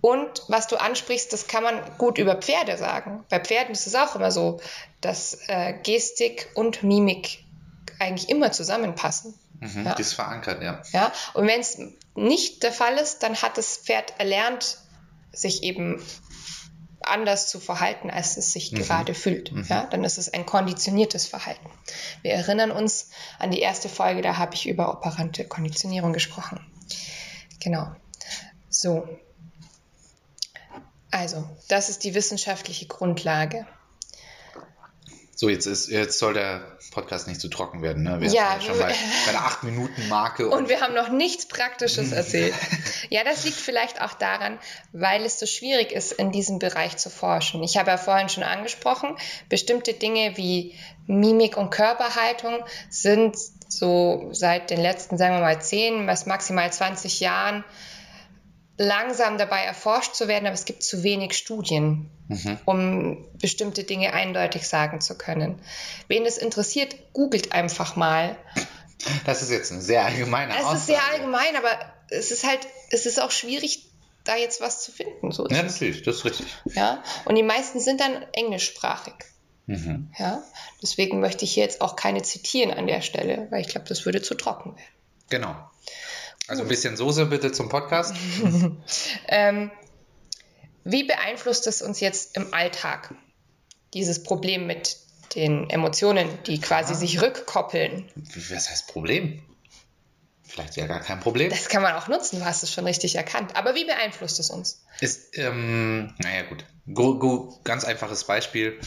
Und 0.00 0.44
was 0.48 0.66
du 0.66 0.76
ansprichst, 0.76 1.32
das 1.32 1.46
kann 1.46 1.62
man 1.62 1.80
gut 1.98 2.18
über 2.18 2.36
Pferde 2.36 2.76
sagen. 2.76 3.24
Bei 3.28 3.38
Pferden 3.40 3.72
ist 3.72 3.86
es 3.86 3.94
auch 3.94 4.14
immer 4.16 4.30
so, 4.30 4.60
dass 5.00 5.38
äh, 5.48 5.74
Gestik 5.82 6.48
und 6.54 6.82
Mimik 6.82 7.44
eigentlich 7.98 8.28
immer 8.28 8.52
zusammenpassen. 8.52 9.34
Mhm, 9.60 9.84
ja. 9.84 9.94
das 9.94 10.12
verankert, 10.12 10.62
ja. 10.62 10.82
Ja? 10.92 11.12
Und 11.34 11.46
wenn 11.46 11.60
es 11.60 11.78
nicht 12.14 12.62
der 12.62 12.72
Fall 12.72 12.94
ist, 12.94 13.22
dann 13.22 13.36
hat 13.36 13.58
das 13.58 13.76
Pferd 13.76 14.18
erlernt, 14.18 14.78
sich 15.32 15.62
eben 15.62 16.02
anders 17.00 17.48
zu 17.48 17.60
verhalten, 17.60 18.10
als 18.10 18.36
es 18.36 18.52
sich 18.52 18.72
gerade 18.72 19.14
fühlt. 19.14 19.52
Ja? 19.68 19.86
Dann 19.86 20.04
ist 20.04 20.18
es 20.18 20.32
ein 20.32 20.46
konditioniertes 20.46 21.26
Verhalten. 21.26 21.68
Wir 22.22 22.32
erinnern 22.32 22.70
uns 22.70 23.10
an 23.38 23.50
die 23.50 23.60
erste 23.60 23.88
Folge, 23.88 24.22
da 24.22 24.36
habe 24.36 24.54
ich 24.54 24.68
über 24.68 24.90
operante 24.92 25.44
Konditionierung 25.44 26.12
gesprochen. 26.12 26.60
Genau. 27.60 27.90
So. 28.68 29.08
Also, 31.10 31.48
das 31.68 31.88
ist 31.88 32.04
die 32.04 32.14
wissenschaftliche 32.14 32.86
Grundlage. 32.86 33.66
So, 35.40 35.48
jetzt, 35.48 35.66
ist, 35.66 35.88
jetzt 35.88 36.18
soll 36.18 36.34
der 36.34 36.76
Podcast 36.90 37.28
nicht 37.28 37.40
zu 37.40 37.46
trocken 37.46 37.80
werden. 37.80 38.02
Ne? 38.02 38.20
Wir 38.20 38.28
Ja, 38.28 38.54
sind 38.54 38.64
schon 38.64 38.78
bei, 38.80 38.88
bei 38.88 39.30
der 39.30 39.42
8-Minuten-Marke. 39.42 40.48
Und 40.48 40.68
wir 40.68 40.80
haben 40.80 40.94
noch 40.94 41.10
nichts 41.10 41.46
Praktisches 41.46 42.10
erzählt. 42.10 42.54
Ja, 43.10 43.22
das 43.24 43.44
liegt 43.44 43.56
vielleicht 43.56 44.02
auch 44.02 44.14
daran, 44.14 44.58
weil 44.92 45.24
es 45.24 45.38
so 45.38 45.46
schwierig 45.46 45.92
ist, 45.92 46.10
in 46.12 46.32
diesem 46.32 46.58
Bereich 46.58 46.96
zu 46.96 47.08
forschen. 47.08 47.62
Ich 47.62 47.78
habe 47.78 47.90
ja 47.90 47.96
vorhin 47.96 48.28
schon 48.28 48.42
angesprochen, 48.42 49.16
bestimmte 49.48 49.94
Dinge 49.94 50.36
wie 50.36 50.74
Mimik 51.06 51.56
und 51.56 51.70
Körperhaltung 51.70 52.64
sind 52.90 53.36
so 53.68 54.28
seit 54.32 54.70
den 54.70 54.80
letzten, 54.80 55.16
sagen 55.16 55.36
wir 55.36 55.40
mal, 55.40 55.62
10 55.62 56.06
bis 56.06 56.26
maximal 56.26 56.70
20 56.70 57.20
Jahren 57.20 57.64
langsam 58.78 59.38
dabei 59.38 59.62
erforscht 59.62 60.14
zu 60.14 60.28
werden, 60.28 60.46
aber 60.46 60.54
es 60.54 60.64
gibt 60.64 60.82
zu 60.82 61.02
wenig 61.02 61.36
Studien, 61.36 62.10
um 62.64 63.26
bestimmte 63.40 63.84
Dinge 63.84 64.14
eindeutig 64.14 64.66
sagen 64.66 65.00
zu 65.00 65.18
können. 65.18 65.60
Wen 66.06 66.24
das 66.24 66.38
interessiert, 66.38 66.96
googelt 67.12 67.52
einfach 67.52 67.96
mal 67.96 68.36
das 69.24 69.42
ist 69.42 69.50
jetzt 69.50 69.72
eine 69.72 69.80
sehr 69.80 70.04
allgemeine 70.04 70.52
es 70.52 70.58
Aussage. 70.58 70.78
ist 70.78 70.86
sehr 70.86 71.04
allgemein, 71.12 71.56
aber 71.56 71.70
es 72.10 72.30
ist 72.30 72.44
halt, 72.46 72.60
es 72.90 73.06
ist 73.06 73.20
auch 73.20 73.30
schwierig, 73.30 73.86
da 74.24 74.36
jetzt 74.36 74.60
was 74.60 74.82
zu 74.82 74.92
finden. 74.92 75.30
So 75.32 75.46
Ja, 75.48 75.58
es. 75.58 75.74
natürlich, 75.74 76.02
das 76.02 76.16
ist 76.16 76.24
richtig. 76.24 76.46
Ja? 76.74 77.02
Und 77.24 77.36
die 77.36 77.42
meisten 77.42 77.80
sind 77.80 78.00
dann 78.00 78.26
englischsprachig. 78.32 79.14
Mhm. 79.66 80.12
Ja? 80.18 80.42
Deswegen 80.82 81.20
möchte 81.20 81.44
ich 81.44 81.54
hier 81.54 81.62
jetzt 81.62 81.80
auch 81.80 81.96
keine 81.96 82.22
zitieren 82.22 82.72
an 82.72 82.86
der 82.86 83.00
Stelle, 83.00 83.46
weil 83.50 83.60
ich 83.60 83.68
glaube, 83.68 83.86
das 83.88 84.04
würde 84.04 84.20
zu 84.22 84.34
trocken 84.34 84.76
werden. 84.76 84.92
Genau. 85.30 85.54
Also 86.48 86.62
ein 86.62 86.68
bisschen 86.68 86.96
Soße 86.96 87.26
bitte 87.26 87.52
zum 87.52 87.68
Podcast. 87.68 88.14
Ähm, 89.28 89.70
wie 90.84 91.04
beeinflusst 91.04 91.66
es 91.66 91.82
uns 91.82 92.00
jetzt 92.00 92.34
im 92.36 92.54
Alltag, 92.54 93.14
dieses 93.92 94.22
Problem 94.22 94.66
mit 94.66 94.96
den 95.34 95.68
Emotionen, 95.68 96.26
die 96.46 96.60
quasi 96.60 96.94
sich 96.94 97.20
rückkoppeln? 97.20 98.10
Was 98.50 98.70
heißt 98.70 98.88
Problem? 98.88 99.42
Vielleicht 100.44 100.76
ja 100.76 100.86
gar 100.86 101.00
kein 101.00 101.20
Problem. 101.20 101.50
Das 101.50 101.68
kann 101.68 101.82
man 101.82 101.92
auch 101.92 102.08
nutzen, 102.08 102.38
du 102.38 102.44
hast 102.46 102.62
es 102.62 102.72
schon 102.72 102.86
richtig 102.86 103.16
erkannt. 103.16 103.54
Aber 103.54 103.74
wie 103.74 103.84
beeinflusst 103.84 104.40
es 104.40 104.48
uns? 104.48 104.82
Ist, 105.00 105.36
ähm, 105.36 106.14
naja, 106.18 106.44
gut. 106.48 106.64
Go, 106.90 107.18
go, 107.18 107.60
ganz 107.64 107.84
einfaches 107.84 108.24
Beispiel. 108.24 108.80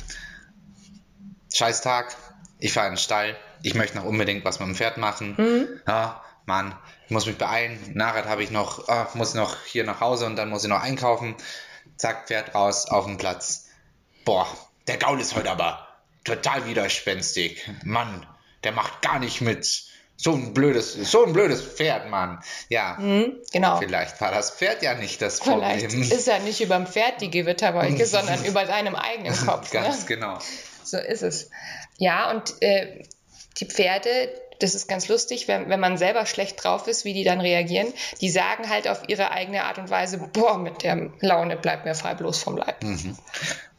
Scheiß 1.53 1.81
Tag, 1.81 2.15
ich 2.57 2.73
fahre 2.73 2.87
in 2.87 2.93
den 2.93 2.99
Stall, 2.99 3.37
ich 3.61 3.75
möchte 3.75 3.97
noch 3.97 4.05
unbedingt 4.05 4.43
was 4.43 4.59
mit 4.59 4.69
dem 4.69 4.75
Pferd 4.75 4.97
machen. 4.97 5.81
Ja, 5.87 6.23
Mann, 6.47 6.75
ich 7.00 7.00
muss 7.11 7.25
mich 7.25 7.37
beeilen. 7.37 7.79
Nachher 7.93 8.25
habe 8.25 8.43
ich 8.43 8.51
noch, 8.51 8.87
ah, 8.87 9.09
muss 9.13 9.33
noch 9.33 9.55
hier 9.65 9.83
nach 9.83 9.99
Hause 9.99 10.25
und 10.25 10.35
dann 10.35 10.49
muss 10.49 10.63
ich 10.63 10.69
noch 10.69 10.81
einkaufen. 10.81 11.35
Zack, 11.97 12.27
Pferd 12.27 12.55
raus 12.55 12.87
auf 12.87 13.05
den 13.05 13.17
Platz. 13.17 13.67
Boah, 14.25 14.47
der 14.87 14.97
Gaul 14.97 15.19
ist 15.19 15.35
heute 15.35 15.51
aber 15.51 15.87
total 16.23 16.65
widerspenstig. 16.67 17.69
Mann, 17.83 18.25
der 18.63 18.71
macht 18.71 19.01
gar 19.01 19.19
nicht 19.19 19.41
mit. 19.41 19.83
So 20.17 20.33
ein 20.33 20.53
blödes, 20.53 20.93
so 20.93 21.25
ein 21.25 21.33
blödes 21.33 21.63
Pferd, 21.63 22.07
Mann. 22.09 22.43
Ja, 22.69 22.95
Mhm, 22.99 23.37
genau. 23.51 23.77
vielleicht 23.77 24.21
war 24.21 24.31
das 24.31 24.51
Pferd 24.51 24.83
ja 24.83 24.93
nicht 24.93 25.19
das 25.19 25.39
Problem. 25.39 25.79
Vielleicht 25.79 26.11
ist 26.11 26.27
ja 26.27 26.37
nicht 26.37 26.61
über 26.61 26.75
dem 26.75 26.85
Pferd 26.85 27.21
die 27.21 27.31
Gewitterwolke, 27.31 28.05
sondern 28.05 28.45
über 28.45 28.65
deinem 28.65 28.95
eigenen 28.95 29.35
Kopf. 29.35 29.71
Ganz 29.71 30.01
ne? 30.01 30.05
genau. 30.05 30.37
So 30.83 30.97
ist 30.97 31.23
es. 31.23 31.49
Ja, 31.97 32.29
und 32.29 32.53
äh, 32.61 33.01
die 33.57 33.65
Pferde, 33.65 34.29
das 34.61 34.75
ist 34.75 34.87
ganz 34.87 35.07
lustig, 35.07 35.47
wenn, 35.47 35.69
wenn 35.69 35.79
man 35.79 35.97
selber 35.97 36.25
schlecht 36.25 36.63
drauf 36.63 36.87
ist, 36.87 37.05
wie 37.05 37.13
die 37.13 37.23
dann 37.23 37.41
reagieren. 37.41 37.87
Die 38.21 38.29
sagen 38.29 38.69
halt 38.69 38.87
auf 38.87 39.03
ihre 39.07 39.31
eigene 39.31 39.63
Art 39.65 39.77
und 39.77 39.89
Weise, 39.89 40.17
boah, 40.17 40.57
mit 40.57 40.83
der 40.83 41.11
Laune 41.19 41.57
bleibt 41.57 41.85
mir 41.85 41.95
frei 41.95 42.15
bloß 42.15 42.43
vom 42.43 42.57
Leib. 42.57 42.77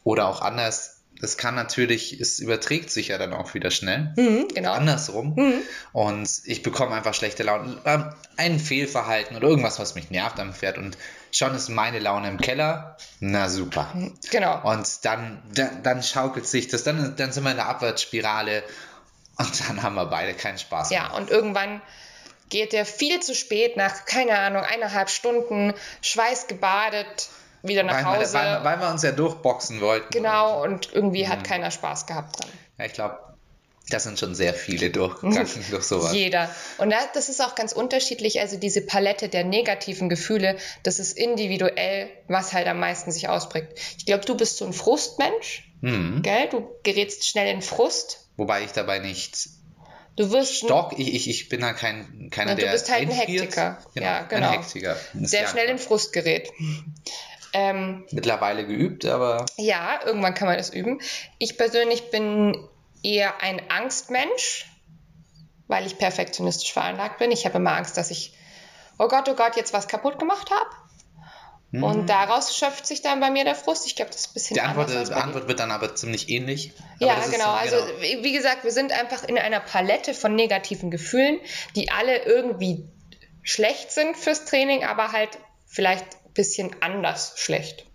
Oder 0.05 0.29
auch 0.29 0.41
anders. 0.41 0.99
Es 1.23 1.37
kann 1.37 1.55
natürlich, 1.55 2.21
es 2.21 2.41
überträgt 2.41 2.91
sich 2.91 3.09
ja 3.09 3.19
dann 3.19 3.33
auch 3.33 3.55
wieder 3.55 3.71
schnell. 3.71 4.13
Mhm, 4.17 4.49
genau. 4.53 4.73
Andersrum. 4.73 5.63
Und 5.93 6.29
ich 6.47 6.65
bekomme 6.65 6.97
einfach 6.97 7.15
schlechte 7.15 7.45
Laune. 7.45 7.81
Ähm, 7.85 8.13
Ein 8.37 8.59
Fehlverhalten 8.59 9.37
oder 9.37 9.47
irgendwas, 9.47 9.79
was 9.79 9.95
mich 9.95 10.11
nervt 10.11 10.41
am 10.41 10.53
Pferd. 10.53 10.79
Und 10.79 10.99
schon 11.31 11.55
ist 11.55 11.69
meine 11.69 12.01
Laune 12.01 12.29
im 12.29 12.39
Keller. 12.39 12.97
Na 13.21 13.49
super. 13.49 13.93
Genau. 14.33 14.69
Und 14.69 15.05
dann, 15.05 15.41
dann, 15.55 15.85
dann 15.85 16.03
schaukelt 16.03 16.49
sich 16.49 16.67
das, 16.67 16.83
dann, 16.83 17.15
dann 17.17 17.31
sind 17.31 17.45
wir 17.45 17.53
in 17.53 17.57
der 17.57 17.69
Abwärtsspirale 17.69 18.65
und 19.39 19.69
dann 19.69 19.83
haben 19.83 19.95
wir 19.95 20.07
beide 20.07 20.35
keinen 20.35 20.59
Spaß 20.59 20.91
mehr. 20.91 20.99
Ja, 21.01 21.17
und 21.17 21.31
irgendwann 21.31 21.81
geht 22.49 22.73
der 22.73 22.85
viel 22.85 23.21
zu 23.21 23.35
spät, 23.35 23.77
nach, 23.77 24.05
keine 24.05 24.39
Ahnung, 24.39 24.63
eineinhalb 24.63 25.09
Stunden, 25.11 25.73
schweißgebadet, 26.03 27.29
wieder 27.63 27.83
nach 27.83 28.05
Weil, 28.05 28.19
Hause. 28.21 28.35
wir, 28.35 28.41
weil, 28.41 28.65
weil 28.65 28.81
wir 28.81 28.91
uns 28.91 29.03
ja 29.03 29.13
durchboxen 29.13 29.81
wollten. 29.81 30.09
genau, 30.11 30.63
und 30.63 30.93
irgendwie 30.93 31.25
Mhm. 31.25 31.29
hat 31.31 31.45
keiner 31.45 31.71
Spaß 31.71 32.07
gehabt 32.07 32.41
dran. 32.41 32.51
Ja, 32.79 32.85
ich 32.87 32.93
glaube, 32.93 33.19
da 33.89 33.99
sind 34.01 34.19
schon 34.19 34.35
sehr 34.35 34.55
viele 34.55 34.91
durchgegangen 34.91 35.49
durch 35.71 35.85
sowas. 35.85 36.13
Jeder. 36.13 36.49
Und 36.79 36.91
das, 36.91 37.05
das 37.15 37.29
ist 37.29 37.41
auch 37.41 37.55
ganz 37.55 37.73
unterschiedlich. 37.73 38.41
Also 38.41 38.57
diese 38.57 38.81
Palette 38.81 39.29
der 39.29 39.45
negativen 39.45 40.09
Gefühle, 40.09 40.57
das 40.83 40.99
ist 40.99 41.17
individuell, 41.17 42.09
was 42.29 42.53
halt 42.53 42.67
am 42.69 42.81
meisten 42.81 43.13
sich 43.13 43.29
ausprägt. 43.29 43.79
Ich 43.99 44.07
glaube, 44.07 44.25
du 44.25 44.37
bist 44.37 44.57
so 44.59 44.65
ein 44.65 44.73
Frustmensch, 44.73 45.69
Hm. 45.83 46.23
gell? 46.23 46.49
Du 46.49 46.69
gerätst 46.85 47.27
schnell 47.29 47.53
in 47.53 47.61
Frust. 47.63 48.22
Wobei 48.37 48.63
ich 48.65 48.73
dabei 48.73 48.99
nicht 48.99 49.49
Du 50.15 50.31
wirst 50.31 50.57
stock, 50.57 50.93
ich, 50.99 51.15
ich, 51.15 51.31
ich 51.31 51.49
bin 51.49 51.63
da 51.63 51.73
kein, 51.73 52.29
keiner, 52.31 52.51
Ja, 52.51 52.57
du 52.57 52.63
der 52.63 52.73
bist 52.73 52.91
halt 52.91 53.03
ein. 53.03 53.11
Hektiker. 53.11 53.79
Genau, 53.95 54.07
Ja, 54.07 54.23
genau. 54.25 54.51
ein 54.51 54.59
Hektiker. 54.59 54.97
Sehr 55.15 55.49
schnell 55.49 55.69
in 55.71 55.79
Frust 55.79 56.13
gerät. 56.13 56.51
Ähm, 57.55 58.05
Mittlerweile 58.11 58.67
geübt, 58.67 59.07
aber 59.07 59.47
ja, 59.57 60.01
irgendwann 60.05 60.35
kann 60.35 60.49
man 60.49 60.59
das 60.59 60.71
üben. 60.71 61.01
Ich 61.39 61.57
persönlich 61.57 62.11
bin 62.11 62.57
eher 63.03 63.43
ein 63.43 63.71
Angstmensch, 63.71 64.67
weil 65.67 65.87
ich 65.87 65.97
perfektionistisch 65.99 66.73
veranlagt 66.73 67.19
bin. 67.19 67.31
Ich 67.31 67.47
habe 67.47 67.57
immer 67.57 67.75
Angst, 67.77 67.97
dass 67.97 68.11
ich, 68.11 68.35
oh 68.99 69.09
Gott, 69.09 69.29
oh 69.31 69.35
Gott, 69.35 69.57
jetzt 69.57 69.73
was 69.73 69.89
kaputt 69.89 70.19
gemacht 70.19 70.51
habe. 70.51 70.71
Und 71.73 72.11
daraus 72.11 72.55
schöpft 72.55 72.87
sich 72.87 73.01
dann 73.01 73.19
bei 73.21 73.31
mir 73.31 73.45
der 73.45 73.55
Frust. 73.55 73.87
Ich 73.87 73.97
glaube, 73.97 74.11
das 74.11 74.21
ist 74.23 74.31
ein 74.31 74.35
bisschen 74.35 74.55
die 74.57 74.61
Antwort. 74.61 74.91
Antwort 74.91 75.49
wird 75.49 75.59
dann 75.59 75.71
aber 75.71 75.95
ziemlich 75.95 76.29
ähnlich. 76.29 76.73
Aber 76.97 77.07
Ja, 77.07 77.15
das 77.17 77.27
ist 77.29 77.33
genau. 77.33 77.45
so- 77.47 77.51
Also 77.59 77.77
wie 78.01 78.23
wie 78.23 78.33
gesagt, 78.33 78.65
wir 78.65 78.73
sind 78.73 78.93
einfach 78.93 79.25
in 79.25 79.39
einer 79.39 79.61
Palette 79.61 80.13
von 80.13 80.35
negativen 80.35 80.91
Gefühlen, 80.91 81.41
die 81.75 81.91
alle 81.91 82.25
irgendwie 82.25 82.85
schlecht 83.43 83.91
sind 83.91 84.19
fürs 84.19 84.45
Training, 84.45 84.85
aber 84.85 85.13
halt 85.13 85.31
vielleicht 85.67 86.05
ein 86.05 86.33
bisschen 86.35 86.77
anders 86.83 87.33
schlecht. 87.37 87.87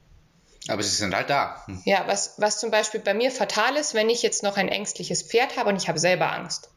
Aber 0.69 0.81
sie 0.81 0.89
sind 0.95 1.13
halt 1.15 1.29
da. 1.29 1.61
Hm. 1.67 1.81
Ja, 1.85 2.03
was, 2.07 2.33
was 2.37 2.59
zum 2.59 2.71
Beispiel 2.71 2.99
bei 2.99 3.13
mir 3.13 3.29
fatal 3.31 3.75
ist, 3.77 3.93
wenn 3.93 4.09
ich 4.09 4.23
jetzt 4.23 4.41
noch 4.41 4.57
ein 4.57 4.69
ängstliches 4.69 5.21
Pferd 5.21 5.55
habe 5.55 5.69
und 5.69 5.75
ich 5.77 5.87
habe 5.87 5.99
selber 5.99 6.33
Angst. 6.33 6.71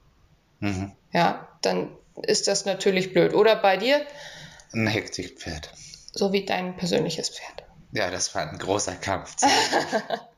Mhm. 0.61 0.93
Ja, 1.13 1.49
dann 1.63 1.97
ist 2.23 2.47
das 2.47 2.67
natürlich 2.67 3.13
blöd. 3.15 3.33
Oder 3.35 3.57
bei 3.57 3.79
dir, 3.79 4.07
Ein 4.75 4.87
Hektikpferd. 4.87 5.71
So 6.13 6.33
wie 6.33 6.45
dein 6.45 6.77
persönliches 6.77 7.31
Pferd. 7.31 7.65
Ja, 7.93 8.11
das 8.11 8.35
war 8.35 8.43
ein 8.49 8.59
großer 8.59 8.95
Kampf. 8.97 9.37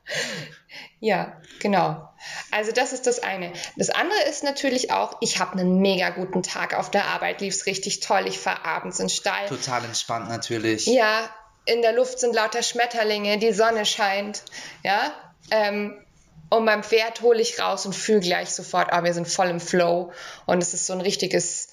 Ja, 0.99 1.33
genau. 1.59 2.09
Also 2.51 2.71
das 2.71 2.93
ist 2.93 3.07
das 3.07 3.19
eine. 3.19 3.51
Das 3.75 3.89
andere 3.89 4.21
ist 4.29 4.43
natürlich 4.43 4.91
auch, 4.91 5.17
ich 5.19 5.37
habe 5.37 5.59
einen 5.59 5.79
mega 5.79 6.11
guten 6.11 6.43
Tag 6.43 6.73
auf 6.73 6.91
der 6.91 7.07
Arbeit, 7.07 7.41
lief 7.41 7.55
es 7.55 7.65
richtig 7.65 7.99
toll. 7.99 8.23
Ich 8.25 8.39
fahre 8.39 8.63
abends 8.63 8.99
in 8.99 9.07
den 9.07 9.09
Stall. 9.09 9.47
Total 9.47 9.83
entspannt 9.83 10.29
natürlich. 10.29 10.85
Ja, 10.85 11.29
in 11.65 11.81
der 11.81 11.91
Luft 11.91 12.19
sind 12.19 12.33
lauter 12.33 12.63
Schmetterlinge, 12.63 13.37
die 13.37 13.51
Sonne 13.51 13.85
scheint. 13.85 14.43
Ja, 14.83 15.13
ähm, 15.51 16.01
und 16.49 16.65
beim 16.65 16.83
Pferd 16.83 17.21
hole 17.21 17.41
ich 17.41 17.59
raus 17.59 17.85
und 17.85 17.93
fühle 17.93 18.21
gleich 18.21 18.51
sofort, 18.51 18.93
ah, 18.93 19.03
wir 19.03 19.13
sind 19.13 19.27
voll 19.27 19.49
im 19.49 19.59
Flow. 19.59 20.13
Und 20.45 20.63
es 20.63 20.73
ist 20.73 20.85
so 20.85 20.93
ein 20.93 21.01
richtiges, 21.01 21.67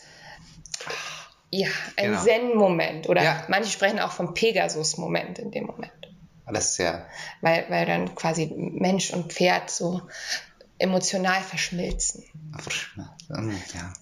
ja, 1.51 1.69
ein 1.97 2.07
Genau. 2.13 2.23
Zen-Moment. 2.23 3.09
Oder 3.09 3.23
Ja. 3.23 3.45
manche 3.49 3.71
sprechen 3.71 3.99
auch 4.01 4.13
vom 4.13 4.35
Pegasus-Moment 4.35 5.39
in 5.39 5.51
dem 5.51 5.65
Moment. 5.67 5.93
Das 6.47 6.73
ist 6.73 6.79
ja, 6.79 7.07
Weil, 7.43 7.67
weil 7.69 7.87
dann 7.87 8.15
quasi 8.17 8.53
Mensch 8.57 9.13
und 9.13 9.33
Pferd 9.33 9.71
so 9.71 10.03
emotional 10.79 11.41
verschmilzen. 11.43 12.25
ja. 13.75 13.93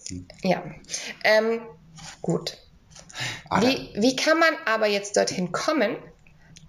Ja, 0.43 0.63
ähm, 1.25 1.61
gut. 2.23 2.57
Aber 3.51 3.67
Wie, 3.67 3.91
wie 3.97 4.17
kann 4.17 4.39
man 4.39 4.55
aber 4.65 4.87
jetzt 4.87 5.17
dorthin 5.17 5.53
kommen, 5.53 5.97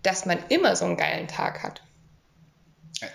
dass 0.04 0.26
man 0.26 0.40
immer 0.50 0.76
so 0.76 0.86
einen 0.86 0.98
geilen 0.98 1.28
Tag 1.28 1.64
hat? 1.64 1.82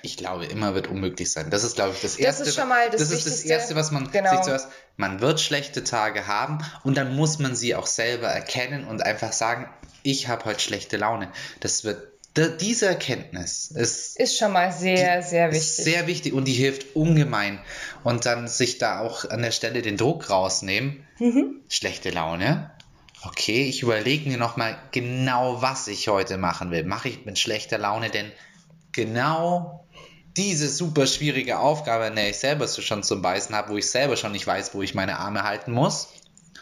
Ich 0.03 0.17
glaube, 0.17 0.47
immer 0.47 0.75
wird 0.75 0.87
unmöglich 0.89 1.31
sein. 1.33 1.51
Das 1.51 1.65
ist, 1.65 1.77
glaube 1.77 1.93
ich, 1.95 2.01
das 2.01 2.17
Erste. 2.17 2.45
ist 2.45 2.55
schon 2.57 2.69
mal 2.69 2.89
das 2.91 3.03
ist 3.11 3.27
das. 3.27 3.43
Erste, 3.43 3.75
was 3.77 3.91
man 3.91 4.11
Genau. 4.11 4.31
sich 4.31 4.41
zuerst. 4.43 4.69
Man 4.97 5.21
wird 5.21 5.41
schlechte 5.41 5.85
Tage 5.85 6.27
haben 6.27 6.59
und 6.85 6.97
dann 6.97 7.15
muss 7.17 7.39
man 7.39 7.55
sie 7.57 7.75
auch 7.75 7.87
selber 7.87 8.29
erkennen 8.29 8.87
und 8.87 9.03
einfach 9.03 9.33
sagen, 9.33 9.69
ich 10.03 10.29
habe 10.29 10.45
heute 10.47 10.61
schlechte 10.61 10.97
Laune. 10.97 11.31
Das 11.61 11.85
wird. 11.85 12.09
Diese 12.61 12.87
Erkenntnis 12.87 13.71
ist 13.71 14.19
Ist 14.19 14.37
schon 14.39 14.51
mal 14.53 14.73
sehr, 14.73 15.23
sehr 15.23 15.51
ist 15.51 15.55
wichtig. 15.79 15.85
sehr 15.85 16.07
wichtig 16.09 16.33
und 16.33 16.47
die 16.47 16.53
hilft 16.53 16.97
ungemein. 16.97 17.61
Und 18.03 18.27
dann 18.27 18.49
sich 18.49 18.79
da 18.79 18.99
auch 18.99 19.25
an 19.31 19.41
der 19.43 19.53
Stelle 19.53 19.83
den 19.83 19.97
Druck 19.97 20.31
rausnehmen. 20.31 21.07
Mhm. 21.21 21.61
Schlechte 21.69 22.11
Laune. 22.11 22.73
Okay, 23.25 23.67
ich 23.69 23.83
überlege 23.83 24.29
mir 24.29 24.37
nochmal 24.37 24.77
genau, 24.91 25.63
was 25.63 25.87
ich 25.87 26.09
heute 26.09 26.37
machen 26.37 26.73
will. 26.73 26.83
Mache 26.83 27.09
ich 27.09 27.25
mit 27.25 27.39
schlechter 27.39 27.79
Laune 27.79 28.11
denn 28.11 28.33
genau 28.95 29.87
diese 30.37 30.69
super 30.69 31.07
schwierige 31.07 31.59
Aufgabe, 31.59 32.07
in 32.07 32.17
der 32.17 32.31
ich 32.31 32.39
selber 32.39 32.67
so 32.67 32.83
schon 32.83 33.03
zum 33.03 33.23
Beißen 33.23 33.55
habe, 33.55 33.73
wo 33.73 33.77
ich 33.77 33.89
selber 33.91 34.17
schon 34.17 34.33
nicht 34.33 34.47
weiß, 34.47 34.75
wo 34.75 34.83
ich 34.83 34.95
meine 34.95 35.19
Arme 35.19 35.43
halten 35.45 35.73
muss? 35.73 36.09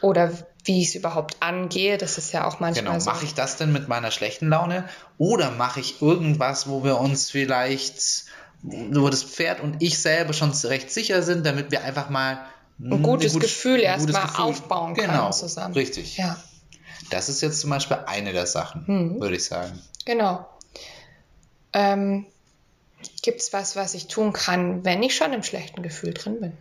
Oder 0.03 0.33
wie 0.65 0.83
ich 0.83 0.89
es 0.89 0.95
überhaupt 0.95 1.37
angehe, 1.41 1.97
das 1.97 2.19
ist 2.19 2.33
ja 2.33 2.47
auch 2.47 2.61
manchmal 2.61 2.85
Genau, 2.95 3.01
so. 3.01 3.11
mache 3.11 3.25
ich 3.25 3.35
das 3.35 3.57
denn 3.57 3.73
mit 3.73 3.89
meiner 3.89 4.11
schlechten 4.11 4.49
Laune? 4.49 4.89
Oder 5.17 5.51
mache 5.53 5.81
ich 5.81 6.03
irgendwas, 6.03 6.69
wo 6.69 6.85
wir 6.85 6.99
uns 6.99 7.31
vielleicht, 7.31 8.25
wo 8.63 9.09
das 9.09 9.23
Pferd 9.23 9.61
und 9.61 9.77
ich 9.83 9.99
selber 9.99 10.33
schon 10.35 10.51
recht 10.51 10.91
sicher 10.91 11.23
sind, 11.23 11.47
damit 11.47 11.71
wir 11.71 11.83
einfach 11.85 12.11
mal 12.11 12.45
ein 12.81 13.03
gutes 13.03 13.39
Gefühl 13.39 13.81
erst 13.81 14.01
gutes 14.01 14.17
mal 14.17 14.27
Gefühl- 14.27 14.45
aufbauen 14.45 14.95
genau, 14.95 15.21
können 15.21 15.33
zusammen. 15.33 15.75
Richtig. 15.75 16.17
Ja, 16.19 16.37
Das 17.11 17.29
ist 17.29 17.41
jetzt 17.41 17.61
zum 17.61 17.71
Beispiel 17.71 17.99
eine 18.07 18.33
der 18.33 18.47
Sachen, 18.47 18.85
Mhm. 18.87 19.21
würde 19.21 19.37
ich 19.37 19.45
sagen. 19.45 19.81
genau. 20.05 20.47
Ähm, 21.73 22.27
Gibt 23.23 23.41
es 23.41 23.53
was, 23.53 23.77
was 23.77 23.95
ich 23.95 24.09
tun 24.09 24.33
kann, 24.33 24.85
wenn 24.85 25.03
ich 25.03 25.17
schon 25.17 25.33
im 25.33 25.43
schlechten 25.43 25.83
Gefühl 25.83 26.15
drin 26.15 26.41
bin? 26.41 26.53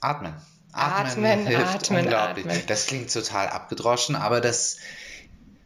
Atmen. 0.00 0.34
Atmen, 0.72 1.46
hilft 1.46 1.90
atmen, 1.90 2.04
unglaublich. 2.04 2.46
atmen. 2.46 2.62
Das 2.68 2.86
klingt 2.86 3.12
total 3.12 3.48
abgedroschen, 3.48 4.14
aber 4.14 4.40
das, 4.40 4.76
das 4.76 4.80
ist 4.80 4.86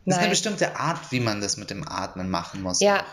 eine 0.07 0.17
Nein. 0.17 0.31
bestimmte 0.31 0.77
Art, 0.77 1.13
wie 1.13 1.21
man 1.21 1.41
das 1.41 1.57
mit 1.57 1.71
dem 1.71 1.87
Atmen 1.87 2.31
machen 2.31 2.63
muss. 2.63 2.81
Ja, 2.81 3.05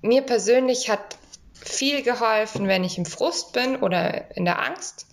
mir 0.00 0.22
persönlich 0.22 0.88
hat 0.88 1.18
viel 1.54 2.02
geholfen, 2.02 2.68
wenn 2.68 2.84
ich 2.84 2.96
im 2.96 3.04
Frust 3.04 3.52
bin 3.52 3.76
oder 3.76 4.34
in 4.34 4.46
der 4.46 4.62
Angst 4.64 5.06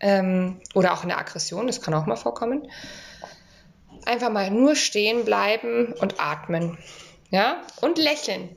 ähm, 0.00 0.60
oder 0.74 0.92
auch 0.92 1.02
in 1.02 1.08
der 1.08 1.18
Aggression, 1.18 1.66
das 1.68 1.80
kann 1.80 1.94
auch 1.94 2.06
mal 2.06 2.16
vorkommen. 2.16 2.68
Einfach 4.04 4.30
mal 4.30 4.50
nur 4.50 4.74
stehen 4.74 5.24
bleiben 5.24 5.92
und 5.92 6.20
atmen. 6.20 6.78
Ja, 7.30 7.62
und 7.80 7.98
lächeln. 7.98 8.48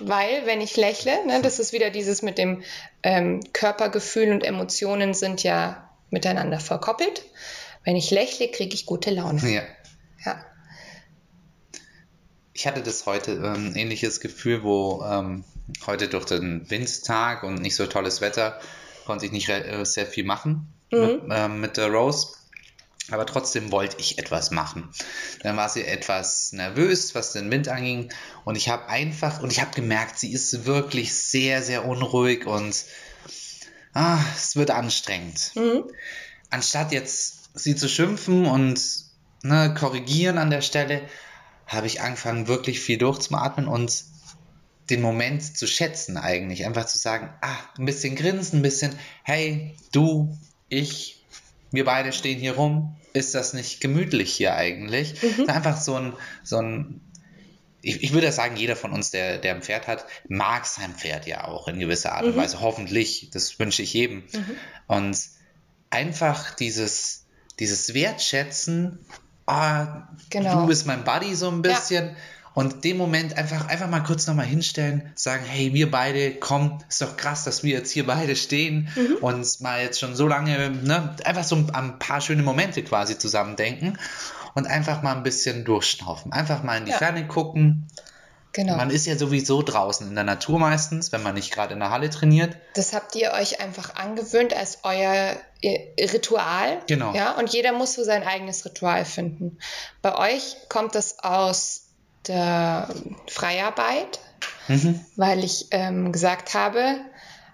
Weil, 0.00 0.46
wenn 0.46 0.60
ich 0.60 0.76
lächle, 0.76 1.26
ne, 1.26 1.40
das 1.42 1.58
ist 1.58 1.72
wieder 1.72 1.90
dieses 1.90 2.22
mit 2.22 2.38
dem 2.38 2.62
ähm, 3.02 3.40
Körpergefühl 3.52 4.30
und 4.32 4.44
Emotionen 4.44 5.14
sind 5.14 5.42
ja 5.42 5.90
miteinander 6.10 6.60
verkoppelt. 6.60 7.24
Wenn 7.84 7.96
ich 7.96 8.10
lächle, 8.10 8.48
kriege 8.48 8.74
ich 8.74 8.86
gute 8.86 9.10
Laune. 9.10 9.40
ja. 9.50 9.62
Ja. 10.24 10.44
Ich 12.52 12.66
hatte 12.66 12.82
das 12.82 13.06
heute 13.06 13.32
ähm, 13.32 13.76
ähnliches 13.76 14.18
Gefühl, 14.18 14.64
wo 14.64 15.04
ähm, 15.04 15.44
heute 15.86 16.08
durch 16.08 16.24
den 16.24 16.68
Windtag 16.68 17.44
und 17.44 17.62
nicht 17.62 17.76
so 17.76 17.86
tolles 17.86 18.20
Wetter 18.20 18.60
konnte 19.06 19.26
ich 19.26 19.32
nicht 19.32 19.48
äh, 19.48 19.84
sehr 19.84 20.06
viel 20.06 20.24
machen 20.24 20.72
mit, 20.90 21.22
ähm, 21.30 21.60
mit 21.60 21.76
der 21.76 21.88
Rose. 21.92 22.37
Aber 23.10 23.24
trotzdem 23.24 23.72
wollte 23.72 23.96
ich 23.98 24.18
etwas 24.18 24.50
machen. 24.50 24.90
Dann 25.42 25.56
war 25.56 25.68
sie 25.68 25.84
etwas 25.84 26.52
nervös, 26.52 27.14
was 27.14 27.32
den 27.32 27.50
Wind 27.50 27.68
anging. 27.68 28.12
Und 28.44 28.56
ich 28.56 28.68
habe 28.68 28.88
einfach, 28.88 29.40
und 29.40 29.50
ich 29.50 29.60
habe 29.60 29.74
gemerkt, 29.74 30.18
sie 30.18 30.32
ist 30.32 30.66
wirklich 30.66 31.14
sehr, 31.14 31.62
sehr 31.62 31.86
unruhig 31.86 32.46
und 32.46 32.84
ah, 33.94 34.18
es 34.36 34.56
wird 34.56 34.70
anstrengend. 34.70 35.52
anstatt 36.50 36.92
jetzt 36.92 37.50
sie 37.54 37.76
zu 37.76 37.88
schimpfen 37.88 38.46
und 38.46 38.80
ne, 39.42 39.74
korrigieren 39.78 40.38
an 40.38 40.50
der 40.50 40.62
Stelle, 40.62 41.02
habe 41.66 41.86
ich 41.86 42.00
angefangen, 42.00 42.48
wirklich 42.48 42.80
viel 42.80 42.98
durchzuatmen 42.98 43.68
und 43.68 44.04
den 44.90 45.02
Moment 45.02 45.56
zu 45.56 45.66
schätzen 45.66 46.16
eigentlich. 46.16 46.64
Einfach 46.64 46.86
zu 46.86 46.98
sagen, 46.98 47.30
ah, 47.42 47.58
ein 47.76 47.84
bisschen 47.84 48.16
grinsen, 48.16 48.60
ein 48.60 48.62
bisschen, 48.62 48.94
hey, 49.22 49.76
du, 49.92 50.36
ich, 50.68 51.17
wir 51.70 51.84
beide 51.84 52.12
stehen 52.12 52.38
hier 52.38 52.54
rum. 52.54 52.96
Ist 53.12 53.34
das 53.34 53.52
nicht 53.52 53.80
gemütlich 53.80 54.32
hier 54.32 54.54
eigentlich? 54.54 55.14
Mhm. 55.22 55.48
Einfach 55.48 55.80
so 55.80 55.96
ein, 55.96 56.12
so 56.44 56.58
ein 56.58 57.00
ich, 57.80 58.02
ich 58.02 58.12
würde 58.12 58.30
sagen, 58.32 58.56
jeder 58.56 58.76
von 58.76 58.92
uns, 58.92 59.10
der, 59.10 59.38
der 59.38 59.54
ein 59.54 59.62
Pferd 59.62 59.86
hat, 59.86 60.04
mag 60.28 60.66
sein 60.66 60.94
Pferd 60.94 61.26
ja 61.26 61.44
auch 61.44 61.68
in 61.68 61.78
gewisser 61.78 62.12
Art 62.12 62.24
und 62.24 62.34
mhm. 62.34 62.40
Weise. 62.40 62.60
Hoffentlich, 62.60 63.30
das 63.32 63.58
wünsche 63.58 63.82
ich 63.82 63.92
jedem. 63.92 64.18
Mhm. 64.18 64.56
Und 64.86 65.18
einfach 65.90 66.54
dieses, 66.54 67.26
dieses 67.60 67.94
Wertschätzen, 67.94 68.98
oh, 69.46 69.84
genau. 70.30 70.62
du 70.62 70.66
bist 70.66 70.86
mein 70.86 71.04
Buddy 71.04 71.34
so 71.34 71.50
ein 71.50 71.62
bisschen. 71.62 72.10
Ja. 72.10 72.16
Und 72.58 72.82
dem 72.82 72.96
Moment 72.96 73.38
einfach, 73.38 73.68
einfach 73.68 73.88
mal 73.88 74.00
kurz 74.00 74.26
nochmal 74.26 74.46
hinstellen, 74.46 75.12
sagen, 75.14 75.44
hey, 75.46 75.74
wir 75.74 75.92
beide, 75.92 76.34
komm, 76.34 76.78
ist 76.88 77.00
doch 77.00 77.16
krass, 77.16 77.44
dass 77.44 77.62
wir 77.62 77.72
jetzt 77.72 77.92
hier 77.92 78.04
beide 78.04 78.34
stehen 78.34 78.88
mhm. 78.96 79.18
und 79.20 79.60
mal 79.60 79.80
jetzt 79.80 80.00
schon 80.00 80.16
so 80.16 80.26
lange, 80.26 80.70
ne, 80.70 81.14
einfach 81.22 81.44
so 81.44 81.54
ein, 81.54 81.72
ein 81.72 82.00
paar 82.00 82.20
schöne 82.20 82.42
Momente 82.42 82.82
quasi 82.82 83.16
zusammen 83.16 83.54
denken 83.54 83.96
und 84.56 84.66
einfach 84.66 85.02
mal 85.02 85.14
ein 85.14 85.22
bisschen 85.22 85.64
durchschnaufen. 85.64 86.32
Einfach 86.32 86.64
mal 86.64 86.78
in 86.78 86.86
die 86.86 86.90
ja. 86.90 86.98
Ferne 86.98 87.28
gucken. 87.28 87.86
Genau. 88.54 88.74
Man 88.74 88.90
ist 88.90 89.06
ja 89.06 89.16
sowieso 89.16 89.62
draußen 89.62 90.08
in 90.08 90.16
der 90.16 90.24
Natur 90.24 90.58
meistens, 90.58 91.12
wenn 91.12 91.22
man 91.22 91.34
nicht 91.34 91.52
gerade 91.52 91.74
in 91.74 91.78
der 91.78 91.90
Halle 91.90 92.10
trainiert. 92.10 92.56
Das 92.74 92.92
habt 92.92 93.14
ihr 93.14 93.34
euch 93.34 93.60
einfach 93.60 93.94
angewöhnt 93.94 94.52
als 94.52 94.78
euer 94.82 95.36
Ritual. 95.62 96.80
Genau. 96.88 97.14
Ja, 97.14 97.38
und 97.38 97.52
jeder 97.52 97.70
muss 97.70 97.94
so 97.94 98.02
sein 98.02 98.24
eigenes 98.24 98.64
Ritual 98.64 99.04
finden. 99.04 99.58
Bei 100.02 100.18
euch 100.18 100.56
kommt 100.68 100.96
das 100.96 101.20
aus 101.20 101.84
der 102.26 102.88
Freiarbeit, 103.28 104.20
mhm. 104.68 105.00
weil 105.16 105.44
ich 105.44 105.68
ähm, 105.70 106.12
gesagt 106.12 106.54
habe, 106.54 106.96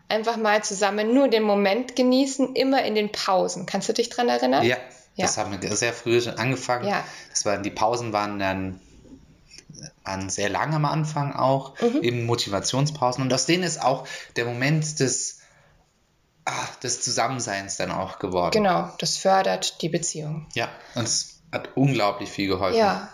einfach 0.09 0.37
mal 0.37 0.63
zusammen 0.65 1.15
nur 1.15 1.29
den 1.29 1.43
Moment 1.43 1.97
genießen, 1.97 2.55
immer 2.57 2.85
in 2.85 2.95
den 2.95 3.13
Pausen. 3.13 3.67
Kannst 3.67 3.89
du 3.89 3.93
dich 3.93 4.11
daran 4.11 4.29
erinnern? 4.29 4.65
Ja, 4.65 4.77
ja. 5.17 5.27
Das 5.27 5.39
haben 5.39 5.61
wir 5.61 5.77
sehr 5.77 5.93
früh 5.93 6.21
schon 6.21 6.39
angefangen. 6.39 6.89
Ja. 6.89 7.05
Das 7.31 7.45
waren, 7.45 7.63
die 7.63 7.71
Pausen 7.71 8.13
waren 8.13 8.39
dann 8.39 8.81
waren 10.05 10.29
sehr 10.31 10.49
lang 10.49 10.75
am 10.75 10.85
Anfang 10.85 11.35
auch, 11.35 11.81
mhm. 11.81 12.03
eben 12.03 12.27
Motivationspausen. 12.27 13.23
Und 13.23 13.33
aus 13.33 13.47
denen 13.47 13.63
ist 13.63 13.83
auch 13.83 14.07
der 14.37 14.45
Moment 14.45 15.01
des, 15.01 15.41
ah, 16.45 16.53
des 16.83 17.03
Zusammenseins 17.03 17.77
dann 17.77 17.91
auch 17.91 18.19
geworden. 18.19 18.53
Genau, 18.53 18.91
das 18.99 19.17
fördert 19.17 19.81
die 19.83 19.89
Beziehung. 19.89 20.47
Ja, 20.55 20.69
und 20.95 21.05
es 21.05 21.41
hat 21.53 21.71
unglaublich 21.77 22.31
viel 22.31 22.49
geholfen. 22.49 22.79
Ja. 22.79 23.09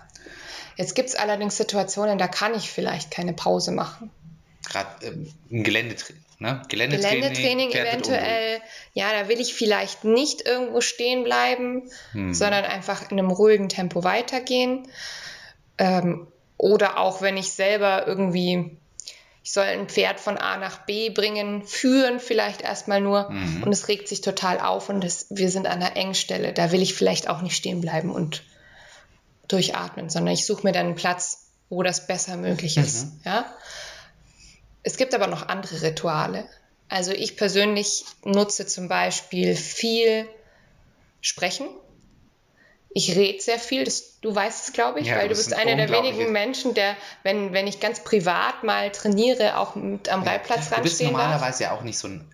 Jetzt 0.80 0.94
gibt 0.94 1.10
es 1.10 1.14
allerdings 1.14 1.58
Situationen, 1.58 2.16
da 2.16 2.26
kann 2.26 2.54
ich 2.54 2.70
vielleicht 2.70 3.10
keine 3.10 3.34
Pause 3.34 3.70
machen. 3.70 4.10
Gerade 4.66 4.88
ähm, 5.06 5.30
im 5.50 5.62
Geländetraining. 5.62 6.24
Ne? 6.38 6.62
Geländetraining, 6.70 7.20
Geländetraining 7.20 7.70
eventuell, 7.72 8.62
ja, 8.94 9.12
da 9.12 9.28
will 9.28 9.40
ich 9.40 9.52
vielleicht 9.52 10.04
nicht 10.04 10.46
irgendwo 10.46 10.80
stehen 10.80 11.22
bleiben, 11.22 11.90
hm. 12.12 12.32
sondern 12.32 12.64
einfach 12.64 13.10
in 13.10 13.18
einem 13.18 13.30
ruhigen 13.30 13.68
Tempo 13.68 14.04
weitergehen. 14.04 14.88
Ähm, 15.76 16.28
oder 16.56 16.98
auch 16.98 17.20
wenn 17.20 17.36
ich 17.36 17.52
selber 17.52 18.06
irgendwie, 18.06 18.78
ich 19.44 19.52
soll 19.52 19.64
ein 19.64 19.86
Pferd 19.86 20.18
von 20.18 20.38
A 20.38 20.56
nach 20.56 20.86
B 20.86 21.10
bringen, 21.10 21.66
führen 21.66 22.20
vielleicht 22.20 22.62
erstmal 22.62 23.02
nur 23.02 23.28
mhm. 23.28 23.64
und 23.64 23.72
es 23.72 23.88
regt 23.88 24.08
sich 24.08 24.22
total 24.22 24.58
auf 24.60 24.88
und 24.88 25.04
das, 25.04 25.26
wir 25.28 25.50
sind 25.50 25.66
an 25.66 25.82
einer 25.82 25.98
Engstelle. 25.98 26.54
Da 26.54 26.72
will 26.72 26.80
ich 26.80 26.94
vielleicht 26.94 27.28
auch 27.28 27.42
nicht 27.42 27.54
stehen 27.54 27.82
bleiben 27.82 28.10
und 28.10 28.44
durchatmen, 29.52 30.10
sondern 30.10 30.34
ich 30.34 30.46
suche 30.46 30.66
mir 30.66 30.72
dann 30.72 30.86
einen 30.86 30.94
Platz, 30.94 31.50
wo 31.68 31.82
das 31.82 32.06
besser 32.06 32.36
möglich 32.36 32.76
ist. 32.76 33.06
Mhm. 33.06 33.20
Ja? 33.24 33.54
Es 34.82 34.96
gibt 34.96 35.14
aber 35.14 35.26
noch 35.26 35.48
andere 35.48 35.82
Rituale. 35.82 36.44
Also 36.88 37.12
ich 37.12 37.36
persönlich 37.36 38.04
nutze 38.24 38.66
zum 38.66 38.88
Beispiel 38.88 39.54
viel 39.54 40.28
Sprechen. 41.20 41.68
Ich 42.92 43.14
rede 43.14 43.40
sehr 43.40 43.60
viel, 43.60 43.84
das, 43.84 44.18
du 44.20 44.34
weißt 44.34 44.68
es, 44.68 44.72
glaube 44.72 44.98
ich, 44.98 45.06
ja, 45.06 45.16
weil 45.16 45.28
du 45.28 45.36
bist 45.36 45.52
einer 45.52 45.76
der 45.76 45.90
wenigen 45.90 46.32
Menschen, 46.32 46.74
der, 46.74 46.96
wenn, 47.22 47.52
wenn 47.52 47.68
ich 47.68 47.78
ganz 47.78 48.02
privat 48.02 48.64
mal 48.64 48.90
trainiere, 48.90 49.58
auch 49.58 49.76
mit 49.76 50.08
am 50.08 50.24
ja, 50.24 50.32
Reitplatz 50.32 50.70
Du 50.70 50.82
bist 50.82 51.00
normalerweise 51.00 51.64
ja 51.64 51.72
auch 51.72 51.82
nicht 51.82 51.98
so 51.98 52.08
ein 52.08 52.28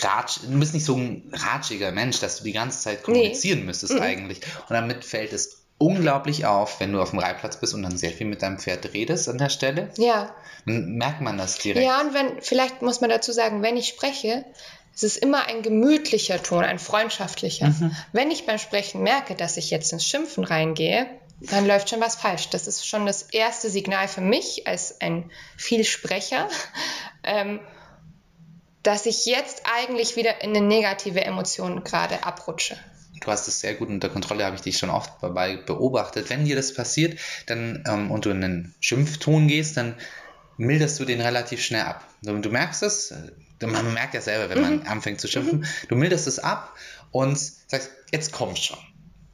Ratsch, 0.00 0.38
du 0.42 0.58
bist 0.58 0.72
nicht 0.72 0.86
so 0.86 0.96
ein 0.96 1.30
ratschiger 1.32 1.92
Mensch, 1.92 2.18
dass 2.20 2.38
du 2.38 2.44
die 2.44 2.52
ganze 2.52 2.80
Zeit 2.80 3.02
kommunizieren 3.02 3.60
nee. 3.60 3.66
müsstest 3.66 3.92
mhm. 3.92 4.00
eigentlich. 4.00 4.40
Und 4.60 4.70
damit 4.70 5.04
fällt 5.04 5.34
es 5.34 5.59
unglaublich 5.80 6.44
auf, 6.44 6.78
wenn 6.78 6.92
du 6.92 7.00
auf 7.00 7.10
dem 7.10 7.20
Reitplatz 7.20 7.56
bist 7.56 7.72
und 7.72 7.82
dann 7.82 7.96
sehr 7.96 8.12
viel 8.12 8.26
mit 8.26 8.42
deinem 8.42 8.58
Pferd 8.58 8.92
redest 8.92 9.30
an 9.30 9.38
der 9.38 9.48
Stelle. 9.48 9.88
Ja. 9.96 10.34
Dann 10.66 10.92
merkt 10.96 11.22
man 11.22 11.38
das 11.38 11.56
direkt. 11.56 11.84
Ja, 11.84 12.02
und 12.02 12.12
wenn, 12.12 12.42
vielleicht 12.42 12.82
muss 12.82 13.00
man 13.00 13.08
dazu 13.08 13.32
sagen, 13.32 13.62
wenn 13.62 13.78
ich 13.78 13.88
spreche, 13.88 14.44
es 14.94 15.02
ist 15.02 15.16
immer 15.16 15.46
ein 15.46 15.62
gemütlicher 15.62 16.42
Ton, 16.42 16.64
ein 16.64 16.78
freundschaftlicher. 16.78 17.68
Mhm. 17.68 17.96
Wenn 18.12 18.30
ich 18.30 18.44
beim 18.44 18.58
Sprechen 18.58 19.02
merke, 19.02 19.34
dass 19.34 19.56
ich 19.56 19.70
jetzt 19.70 19.90
ins 19.94 20.06
Schimpfen 20.06 20.44
reingehe, 20.44 21.06
dann 21.40 21.66
läuft 21.66 21.88
schon 21.88 22.02
was 22.02 22.16
falsch. 22.16 22.50
Das 22.50 22.66
ist 22.66 22.86
schon 22.86 23.06
das 23.06 23.22
erste 23.22 23.70
Signal 23.70 24.06
für 24.06 24.20
mich 24.20 24.66
als 24.66 25.00
ein 25.00 25.30
Vielsprecher, 25.56 26.46
ähm, 27.24 27.58
dass 28.82 29.06
ich 29.06 29.24
jetzt 29.24 29.62
eigentlich 29.78 30.16
wieder 30.16 30.42
in 30.42 30.50
eine 30.50 30.66
negative 30.66 31.24
Emotion 31.24 31.84
gerade 31.84 32.22
abrutsche 32.24 32.76
du 33.20 33.30
hast 33.30 33.48
es 33.48 33.60
sehr 33.60 33.74
gut 33.74 33.88
unter 33.88 34.08
Kontrolle, 34.08 34.44
habe 34.44 34.56
ich 34.56 34.62
dich 34.62 34.78
schon 34.78 34.90
oft 34.90 35.12
dabei 35.22 35.56
beobachtet. 35.56 36.30
Wenn 36.30 36.44
dir 36.44 36.56
das 36.56 36.74
passiert 36.74 37.18
dann, 37.46 37.84
ähm, 37.86 38.10
und 38.10 38.24
du 38.24 38.30
in 38.30 38.42
einen 38.42 38.74
Schimpfton 38.80 39.48
gehst, 39.48 39.76
dann 39.76 39.94
milderst 40.56 40.98
du 41.00 41.04
den 41.04 41.20
relativ 41.20 41.62
schnell 41.62 41.82
ab. 41.82 42.06
Du, 42.22 42.36
du 42.38 42.50
merkst 42.50 42.82
es, 42.82 43.12
äh, 43.12 43.66
man 43.66 43.92
merkt 43.92 44.14
ja 44.14 44.20
selber, 44.20 44.54
wenn 44.54 44.62
man 44.62 44.76
mhm. 44.80 44.86
anfängt 44.86 45.20
zu 45.20 45.28
schimpfen, 45.28 45.60
mhm. 45.60 45.66
du 45.88 45.96
milderst 45.96 46.26
es 46.26 46.38
ab 46.38 46.74
und 47.10 47.38
sagst, 47.38 47.90
jetzt 48.12 48.32
komm 48.32 48.56
schon. 48.56 48.78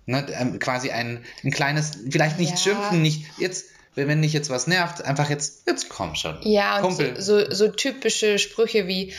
Ne, 0.08 0.24
ähm, 0.38 0.60
quasi 0.60 0.90
ein, 0.90 1.24
ein 1.42 1.50
kleines, 1.50 1.98
vielleicht 2.08 2.38
nicht 2.38 2.52
ja. 2.52 2.56
schimpfen, 2.56 3.02
nicht 3.02 3.26
jetzt, 3.38 3.66
wenn 3.96 4.22
dich 4.22 4.32
jetzt 4.32 4.50
was 4.50 4.68
nervt, 4.68 5.02
einfach 5.02 5.30
jetzt, 5.30 5.66
jetzt 5.66 5.88
komm 5.88 6.14
schon. 6.14 6.38
Ja, 6.42 6.80
und 6.80 6.92
so, 6.92 7.20
so, 7.20 7.50
so 7.50 7.68
typische 7.68 8.38
Sprüche 8.38 8.86
wie, 8.86 9.14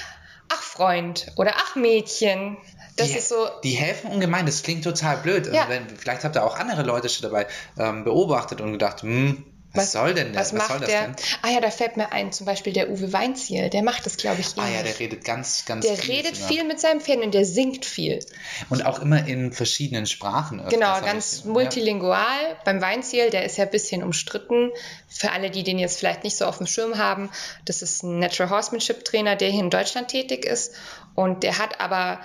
ach 0.47 0.61
Freund 0.61 1.27
oder 1.35 1.55
ach 1.57 1.75
Mädchen. 1.75 2.57
Das 2.97 3.07
die, 3.07 3.13
ist 3.13 3.29
so. 3.29 3.47
Die 3.63 3.71
helfen 3.71 4.11
ungemein. 4.11 4.45
Das 4.45 4.63
klingt 4.63 4.83
total 4.83 5.17
blöd. 5.17 5.51
Ja. 5.53 5.69
Wenn, 5.69 5.87
vielleicht 5.89 6.23
habt 6.23 6.35
ihr 6.35 6.43
auch 6.43 6.57
andere 6.57 6.83
Leute 6.83 7.09
schon 7.09 7.23
dabei 7.23 7.47
ähm, 7.77 8.03
beobachtet 8.03 8.59
und 8.59 8.73
gedacht, 8.73 9.03
hm, 9.03 9.45
was, 9.73 9.85
was, 9.85 9.91
soll 9.91 10.13
denn 10.13 10.33
der? 10.33 10.41
Was, 10.41 10.53
was 10.53 10.69
macht 10.69 10.87
der? 10.87 11.07
Denn? 11.07 11.15
Ah 11.41 11.49
ja, 11.49 11.59
da 11.59 11.69
fällt 11.69 11.97
mir 11.97 12.11
ein, 12.11 12.31
zum 12.31 12.45
Beispiel 12.45 12.73
der 12.73 12.89
Uwe 12.89 13.13
Weinziel, 13.13 13.69
der 13.69 13.83
macht 13.83 14.05
das, 14.05 14.17
glaube 14.17 14.39
ich, 14.39 14.57
ähnlich. 14.57 14.73
Ah 14.73 14.77
ja, 14.77 14.83
der 14.83 14.99
redet 14.99 15.23
ganz, 15.23 15.65
ganz 15.65 15.85
Der 15.85 15.95
viel, 15.95 16.15
redet 16.15 16.37
viel 16.37 16.63
mit 16.63 16.79
seinem 16.79 17.01
Pferd 17.01 17.23
und 17.23 17.33
der 17.33 17.45
singt 17.45 17.85
viel. 17.85 18.19
Und 18.69 18.85
auch 18.85 18.99
immer 18.99 19.27
in 19.27 19.51
verschiedenen 19.51 20.05
Sprachen. 20.05 20.63
Genau, 20.69 20.99
ganz 21.01 21.43
multilingual. 21.43 22.17
Ja. 22.17 22.57
Beim 22.65 22.81
Weinziel, 22.81 23.29
der 23.29 23.45
ist 23.45 23.57
ja 23.57 23.65
ein 23.65 23.71
bisschen 23.71 24.03
umstritten. 24.03 24.71
Für 25.07 25.31
alle, 25.31 25.51
die 25.51 25.63
den 25.63 25.79
jetzt 25.79 25.99
vielleicht 25.99 26.23
nicht 26.23 26.37
so 26.37 26.45
auf 26.45 26.57
dem 26.57 26.67
Schirm 26.67 26.97
haben, 26.97 27.29
das 27.65 27.81
ist 27.81 28.03
ein 28.03 28.19
Natural 28.19 28.49
Horsemanship 28.49 29.05
Trainer, 29.05 29.35
der 29.35 29.49
hier 29.49 29.61
in 29.61 29.69
Deutschland 29.69 30.07
tätig 30.07 30.45
ist. 30.45 30.73
Und 31.13 31.43
der 31.43 31.57
hat 31.57 31.81
aber 31.81 32.19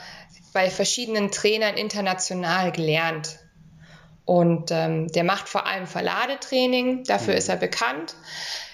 bei 0.52 0.70
verschiedenen 0.70 1.30
Trainern 1.30 1.76
international 1.76 2.72
gelernt. 2.72 3.38
Und 4.24 4.70
ähm, 4.70 5.08
der 5.08 5.24
macht 5.24 5.48
vor 5.48 5.66
allem 5.66 5.86
Verladetraining, 5.86 7.04
dafür 7.04 7.34
mhm. 7.34 7.38
ist 7.38 7.48
er 7.48 7.56
bekannt. 7.56 8.14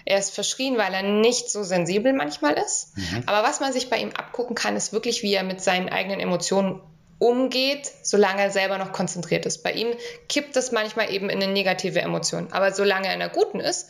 Er 0.04 0.18
ist 0.18 0.34
verschrien, 0.34 0.76
weil 0.76 0.92
er 0.92 1.02
nicht 1.02 1.50
so 1.50 1.62
sensibel 1.62 2.12
manchmal 2.12 2.54
ist. 2.54 2.96
Mhm. 2.96 3.22
Aber 3.26 3.46
was 3.46 3.60
man 3.60 3.72
sich 3.72 3.90
bei 3.90 3.98
ihm 3.98 4.10
abgucken 4.10 4.54
kann, 4.54 4.76
ist 4.76 4.92
wirklich, 4.92 5.22
wie 5.22 5.34
er 5.34 5.44
mit 5.44 5.62
seinen 5.62 5.88
eigenen 5.88 6.20
Emotionen 6.20 6.80
umgeht, 7.18 7.90
solange 8.02 8.42
er 8.42 8.50
selber 8.50 8.78
noch 8.78 8.92
konzentriert 8.92 9.44
ist. 9.46 9.62
Bei 9.62 9.72
ihm 9.72 9.88
kippt 10.28 10.56
es 10.56 10.70
manchmal 10.70 11.12
eben 11.12 11.30
in 11.30 11.42
eine 11.42 11.52
negative 11.52 12.00
Emotion. 12.00 12.52
Aber 12.52 12.72
solange 12.72 13.08
er 13.08 13.14
in 13.14 13.22
einer 13.22 13.32
guten 13.32 13.60
ist, 13.60 13.88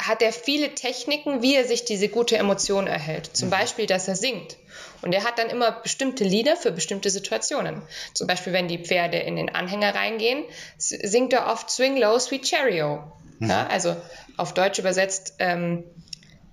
hat 0.00 0.22
er 0.22 0.32
viele 0.32 0.74
Techniken, 0.74 1.42
wie 1.42 1.54
er 1.54 1.64
sich 1.64 1.84
diese 1.84 2.08
gute 2.08 2.36
Emotion 2.36 2.86
erhält. 2.86 3.30
Zum 3.36 3.48
mhm. 3.48 3.52
Beispiel, 3.52 3.86
dass 3.86 4.08
er 4.08 4.16
singt. 4.16 4.56
Und 5.02 5.12
er 5.12 5.24
hat 5.24 5.38
dann 5.38 5.50
immer 5.50 5.72
bestimmte 5.72 6.24
Lieder 6.24 6.56
für 6.56 6.72
bestimmte 6.72 7.10
Situationen. 7.10 7.82
Zum 8.14 8.26
Beispiel, 8.26 8.52
wenn 8.52 8.68
die 8.68 8.78
Pferde 8.78 9.18
in 9.18 9.36
den 9.36 9.54
Anhänger 9.54 9.94
reingehen, 9.94 10.44
singt 10.78 11.32
er 11.32 11.46
oft 11.46 11.70
Swing 11.70 11.96
Low, 11.96 12.18
Sweet 12.18 12.42
Cheerio. 12.42 13.12
Mhm. 13.38 13.50
Ja, 13.50 13.66
also 13.66 13.96
auf 14.36 14.54
Deutsch 14.54 14.78
übersetzt, 14.78 15.34
ähm, 15.38 15.84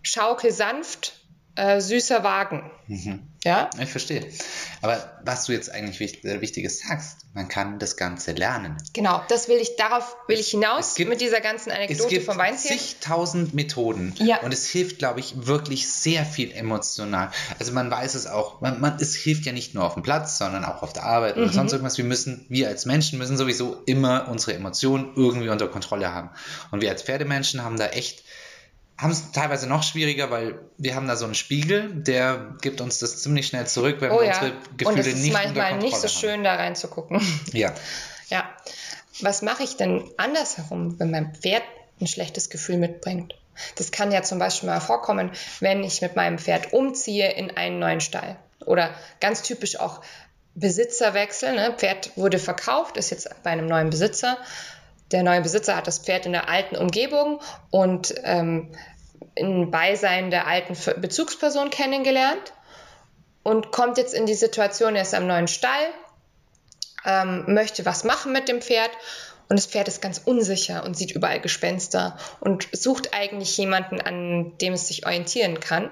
schaukel 0.01 0.51
sanft, 0.51 1.13
äh, 1.55 1.81
süßer 1.81 2.23
Wagen. 2.23 2.69
Mhm. 2.87 3.27
Ja? 3.47 3.69
Ich 3.81 3.89
verstehe. 3.89 4.25
Aber 4.81 5.19
was 5.23 5.45
du 5.45 5.53
jetzt 5.53 5.71
eigentlich 5.71 6.23
äh, 6.23 6.41
Wichtiges 6.41 6.79
sagst, 6.79 7.17
man 7.33 7.47
kann 7.47 7.79
das 7.79 7.97
Ganze 7.97 8.31
lernen. 8.33 8.77
Genau, 8.93 9.21
das 9.29 9.47
will 9.47 9.57
ich, 9.57 9.75
darauf 9.75 10.15
will 10.27 10.39
ich 10.39 10.49
hinaus 10.49 10.95
gibt- 10.95 11.09
mit 11.09 11.21
dieser 11.21 11.41
ganzen 11.41 11.69
Es 11.69 11.75
Anekdote 11.75 12.09
gibt 12.09 12.25
vom 12.25 12.37
Weinziehen. 12.37 12.77
zigtausend 12.77 13.53
Methoden 13.53 14.13
Ja. 14.19 14.41
und 14.41 14.53
es 14.53 14.67
hilft, 14.67 14.97
glaube 14.99 15.19
ich, 15.19 15.45
wirklich 15.47 15.87
sehr 15.91 16.25
viel 16.25 16.51
emotional. 16.51 17.31
Also 17.59 17.71
man 17.73 17.89
weiß 17.91 18.15
es 18.15 18.27
auch, 18.27 18.61
man, 18.61 18.79
man, 18.81 18.97
es 18.99 19.15
hilft 19.15 19.45
ja 19.45 19.51
nicht 19.51 19.73
nur 19.73 19.83
auf 19.85 19.93
dem 19.95 20.03
Platz, 20.03 20.37
sondern 20.37 20.65
auch 20.65 20.83
auf 20.83 20.93
der 20.93 21.03
Arbeit 21.03 21.37
Mhm. 21.37 21.43
oder 21.43 21.53
sonst 21.53 21.71
irgendwas. 21.73 21.97
Wir 21.97 22.05
müssen, 22.05 22.45
wir 22.49 22.67
als 22.67 22.85
Menschen 22.85 23.17
müssen 23.19 23.37
sowieso 23.37 23.81
immer 23.85 24.27
unsere 24.29 24.53
Emotionen 24.53 25.13
irgendwie 25.15 25.49
unter 25.49 25.67
Kontrolle 25.67 26.13
haben. 26.13 26.29
Und 26.71 26.81
wir 26.81 26.89
als 26.89 27.03
Pferdemenschen 27.03 27.63
haben 27.63 27.77
da 27.77 27.87
echt, 27.87 28.23
haben 28.97 29.11
es 29.11 29.31
teilweise 29.31 29.67
noch 29.67 29.83
schwieriger, 29.83 30.31
weil 30.31 30.59
wir 30.77 30.95
haben 30.95 31.07
da 31.07 31.15
so 31.15 31.25
einen 31.25 31.35
Spiegel, 31.35 31.89
der 31.93 32.55
gibt 32.61 32.81
uns 32.81 32.99
das 32.99 33.21
ziemlich 33.21 33.47
schnell 33.47 33.67
zurück, 33.67 33.97
wenn 33.99 34.11
Oh 34.11 34.19
wir 34.21 34.27
ja, 34.27 34.33
unsere 34.33 34.51
und 34.53 34.77
Gefühle 34.77 35.01
es 35.01 35.07
ist 35.07 35.17
nicht 35.17 35.33
manchmal 35.33 35.77
nicht 35.77 35.95
so 35.95 36.03
haben. 36.03 36.09
schön, 36.09 36.43
da 36.43 36.55
reinzugucken. 36.55 37.21
Ja. 37.53 37.73
Ja. 38.29 38.49
Was 39.21 39.41
mache 39.41 39.63
ich 39.63 39.77
denn 39.77 40.03
andersherum, 40.17 40.99
wenn 40.99 41.11
mein 41.11 41.33
Pferd 41.35 41.63
ein 41.99 42.07
schlechtes 42.07 42.49
Gefühl 42.49 42.77
mitbringt? 42.77 43.35
Das 43.75 43.91
kann 43.91 44.11
ja 44.11 44.21
zum 44.21 44.39
Beispiel 44.39 44.69
mal 44.69 44.79
vorkommen, 44.79 45.31
wenn 45.59 45.83
ich 45.83 46.01
mit 46.01 46.15
meinem 46.15 46.37
Pferd 46.37 46.73
umziehe 46.73 47.31
in 47.31 47.55
einen 47.57 47.79
neuen 47.79 48.01
Stall. 48.01 48.37
Oder 48.65 48.93
ganz 49.19 49.41
typisch 49.41 49.79
auch 49.79 50.01
Besitzerwechsel. 50.55 51.53
Ne? 51.55 51.73
Pferd 51.77 52.11
wurde 52.15 52.39
verkauft, 52.39 52.97
ist 52.97 53.11
jetzt 53.11 53.29
bei 53.43 53.51
einem 53.51 53.67
neuen 53.67 53.89
Besitzer. 53.89 54.37
Der 55.11 55.23
neue 55.23 55.41
Besitzer 55.41 55.75
hat 55.75 55.87
das 55.87 55.99
Pferd 55.99 56.25
in 56.25 56.33
der 56.33 56.49
alten 56.49 56.75
Umgebung 56.75 57.39
und 57.71 58.13
ähm, 58.23 58.71
im 59.35 59.71
Beisein 59.71 60.31
der 60.31 60.47
alten 60.47 60.75
Bezugsperson 60.99 61.69
kennengelernt 61.69 62.53
und 63.43 63.71
kommt 63.71 63.97
jetzt 63.97 64.13
in 64.13 64.25
die 64.25 64.33
Situation, 64.33 64.95
er 64.95 65.03
ist 65.03 65.13
am 65.13 65.27
neuen 65.27 65.47
Stall, 65.47 65.87
ähm, 67.05 67.45
möchte 67.47 67.85
was 67.85 68.03
machen 68.03 68.33
mit 68.33 68.49
dem 68.49 68.61
Pferd 68.61 68.91
und 69.49 69.57
das 69.57 69.67
Pferd 69.67 69.87
ist 69.87 70.01
ganz 70.01 70.21
unsicher 70.23 70.83
und 70.83 70.97
sieht 70.97 71.11
überall 71.11 71.39
Gespenster 71.39 72.17
und 72.41 72.67
sucht 72.73 73.13
eigentlich 73.13 73.55
jemanden, 73.57 74.01
an 74.01 74.57
dem 74.57 74.73
es 74.73 74.87
sich 74.87 75.05
orientieren 75.05 75.59
kann. 75.59 75.89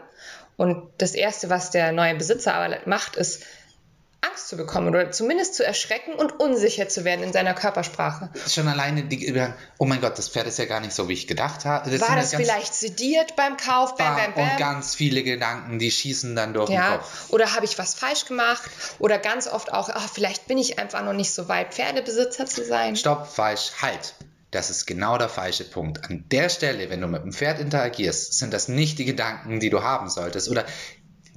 Und 0.58 0.90
das 0.98 1.16
Erste, 1.16 1.50
was 1.50 1.72
der 1.72 1.92
neue 1.92 2.16
Besitzer 2.16 2.54
aber 2.54 2.78
macht, 2.86 3.16
ist 3.16 3.44
Angst 4.30 4.48
zu 4.48 4.58
bekommen 4.58 4.88
oder 4.90 5.12
zumindest 5.12 5.56
zu 5.56 5.66
erschrecken 5.66 6.14
und 6.14 6.40
unsicher 6.40 6.88
zu 6.90 7.04
werden 7.04 7.24
in 7.24 7.34
seiner 7.34 7.54
Körpersprache. 7.54 8.30
Schon 8.48 8.68
alleine 8.68 9.04
die, 9.04 9.34
oh 9.78 9.86
mein 9.86 10.02
Gott, 10.02 10.18
das 10.18 10.30
Pferd 10.30 10.48
ist 10.48 10.60
ja 10.60 10.66
gar 10.66 10.80
nicht 10.80 10.94
so, 10.94 11.08
wie 11.10 11.14
ich 11.14 11.28
gedacht 11.28 11.66
habe. 11.66 11.90
Das 11.90 12.02
War 12.02 12.16
das 12.16 12.34
vielleicht 12.34 12.74
sediert 12.74 13.36
beim 13.36 13.58
Kauf? 13.58 13.96
Bam, 13.96 14.16
bam, 14.16 14.34
bam. 14.34 14.50
Und 14.52 14.58
ganz 14.58 14.96
viele 14.96 15.24
Gedanken, 15.24 15.80
die 15.80 15.92
schießen 15.92 16.36
dann 16.36 16.54
durch 16.54 16.68
den 16.68 16.76
Ja, 16.76 16.98
Kopf. 16.98 17.30
oder 17.30 17.54
habe 17.56 17.66
ich 17.66 17.78
was 17.78 17.94
falsch 17.94 18.26
gemacht? 18.26 18.64
Oder 19.00 19.18
ganz 19.18 19.48
oft 19.48 19.72
auch, 19.74 19.90
ach, 19.90 20.10
vielleicht 20.12 20.48
bin 20.48 20.58
ich 20.58 20.80
einfach 20.80 21.04
noch 21.04 21.14
nicht 21.14 21.34
so 21.34 21.48
weit, 21.48 21.74
Pferdebesitzer 21.74 22.46
zu 22.46 22.66
sein. 22.66 22.96
Stopp, 22.96 23.28
falsch, 23.28 23.72
halt. 23.82 24.16
Das 24.52 24.70
ist 24.70 24.86
genau 24.86 25.18
der 25.18 25.28
falsche 25.28 25.66
Punkt. 25.66 26.06
An 26.06 26.24
der 26.32 26.48
Stelle, 26.48 26.90
wenn 26.90 27.02
du 27.02 27.08
mit 27.08 27.24
dem 27.24 27.34
Pferd 27.34 27.60
interagierst, 27.60 28.38
sind 28.38 28.54
das 28.54 28.70
nicht 28.70 28.98
die 29.00 29.04
Gedanken, 29.04 29.60
die 29.60 29.70
du 29.70 29.84
haben 29.84 30.08
solltest. 30.10 30.48
Oder 30.50 30.64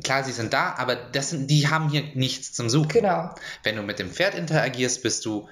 klar, 0.04 0.24
sie 0.24 0.32
sind 0.32 0.52
da, 0.52 0.74
aber 0.76 0.94
das 0.96 1.30
sind, 1.30 1.48
die 1.50 1.68
haben 1.68 1.88
hier 1.90 2.02
nichts 2.14 2.52
zum 2.52 2.68
Suchen. 2.70 2.88
Genau. 2.88 3.34
Wenn 3.62 3.76
du 3.76 3.82
mit 3.82 3.98
dem 3.98 4.10
Pferd 4.10 4.34
interagierst, 4.34 5.02
bist 5.02 5.24
du, 5.24 5.48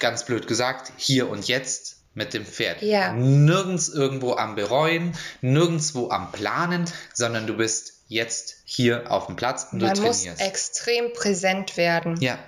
ganz 0.00 0.24
blöd 0.26 0.46
gesagt, 0.46 0.92
hier 0.96 1.28
und 1.30 1.46
jetzt 1.48 1.96
mit 2.14 2.34
dem 2.34 2.44
Pferd. 2.46 2.82
Ja. 2.82 3.12
Nirgends 3.12 3.88
irgendwo 3.88 4.34
am 4.34 4.54
Bereuen, 4.54 5.16
nirgendwo 5.42 6.10
am 6.10 6.32
Planen, 6.32 6.84
sondern 7.14 7.46
du 7.46 7.56
bist 7.56 7.92
jetzt 8.08 8.56
hier 8.64 9.10
auf 9.10 9.26
dem 9.26 9.36
Platz 9.36 9.68
und 9.72 9.80
du 9.80 9.86
Man 9.86 9.98
muss 10.00 10.20
trainierst. 10.22 10.40
extrem 10.42 11.12
präsent 11.12 11.76
werden. 11.76 12.20
Ja, 12.20 12.38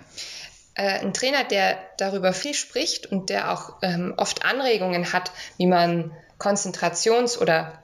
Äh, 0.74 1.00
ein 1.00 1.12
Trainer, 1.12 1.42
der 1.44 1.76
darüber 1.98 2.32
viel 2.32 2.54
spricht 2.54 3.06
und 3.06 3.30
der 3.30 3.52
auch 3.52 3.74
ähm, 3.82 4.14
oft 4.16 4.44
Anregungen 4.44 5.12
hat, 5.12 5.32
wie 5.56 5.66
man 5.66 6.12
Konzentrations- 6.38 7.36
oder 7.38 7.82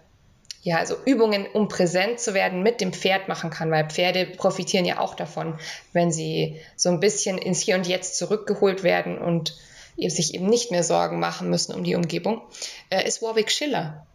ja, 0.65 0.79
also 0.79 0.97
Übungen, 1.05 1.47
um 1.47 1.69
präsent 1.69 2.19
zu 2.19 2.33
werden, 2.33 2.63
mit 2.63 2.81
dem 2.81 2.95
Pferd 2.95 3.29
machen 3.29 3.51
kann, 3.51 3.71
weil 3.71 3.91
Pferde 3.91 4.25
profitieren 4.25 4.87
ja 4.87 4.99
auch 4.99 5.15
davon, 5.15 5.59
wenn 5.93 6.11
sie 6.11 6.59
so 6.75 6.89
ein 6.89 7.01
bisschen 7.01 7.37
ins 7.37 7.61
Hier 7.61 7.77
und 7.77 7.87
Jetzt 7.87 8.17
zurückgeholt 8.17 8.83
werden 8.83 9.19
und 9.19 9.55
sich 9.99 10.35
eben 10.35 10.47
nicht 10.47 10.71
mehr 10.71 10.83
Sorgen 10.83 11.21
machen 11.21 11.51
müssen 11.51 11.75
um 11.75 11.85
die 11.85 11.95
Umgebung, 11.95 12.41
äh, 12.89 13.07
ist 13.07 13.21
Warwick 13.21 13.53
Schiller. 13.53 14.07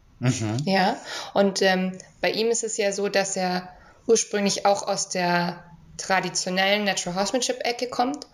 Ja, 0.65 0.97
und 1.35 1.61
ähm, 1.61 1.97
bei 2.19 2.31
ihm 2.31 2.49
ist 2.49 2.63
es 2.63 2.77
ja 2.77 2.91
so, 2.91 3.09
dass 3.09 3.37
er 3.37 3.69
ursprünglich 4.07 4.65
auch 4.65 4.87
aus 4.87 5.07
der 5.07 5.63
traditionellen 5.97 6.83
Natural 6.83 7.19
Horsemanship-Ecke 7.19 7.89
kommt 7.89 8.25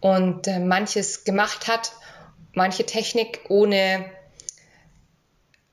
und 0.00 0.48
äh, 0.48 0.58
manches 0.58 1.22
gemacht 1.22 1.68
hat, 1.68 1.92
manche 2.54 2.84
Technik, 2.84 3.42
ohne 3.48 4.04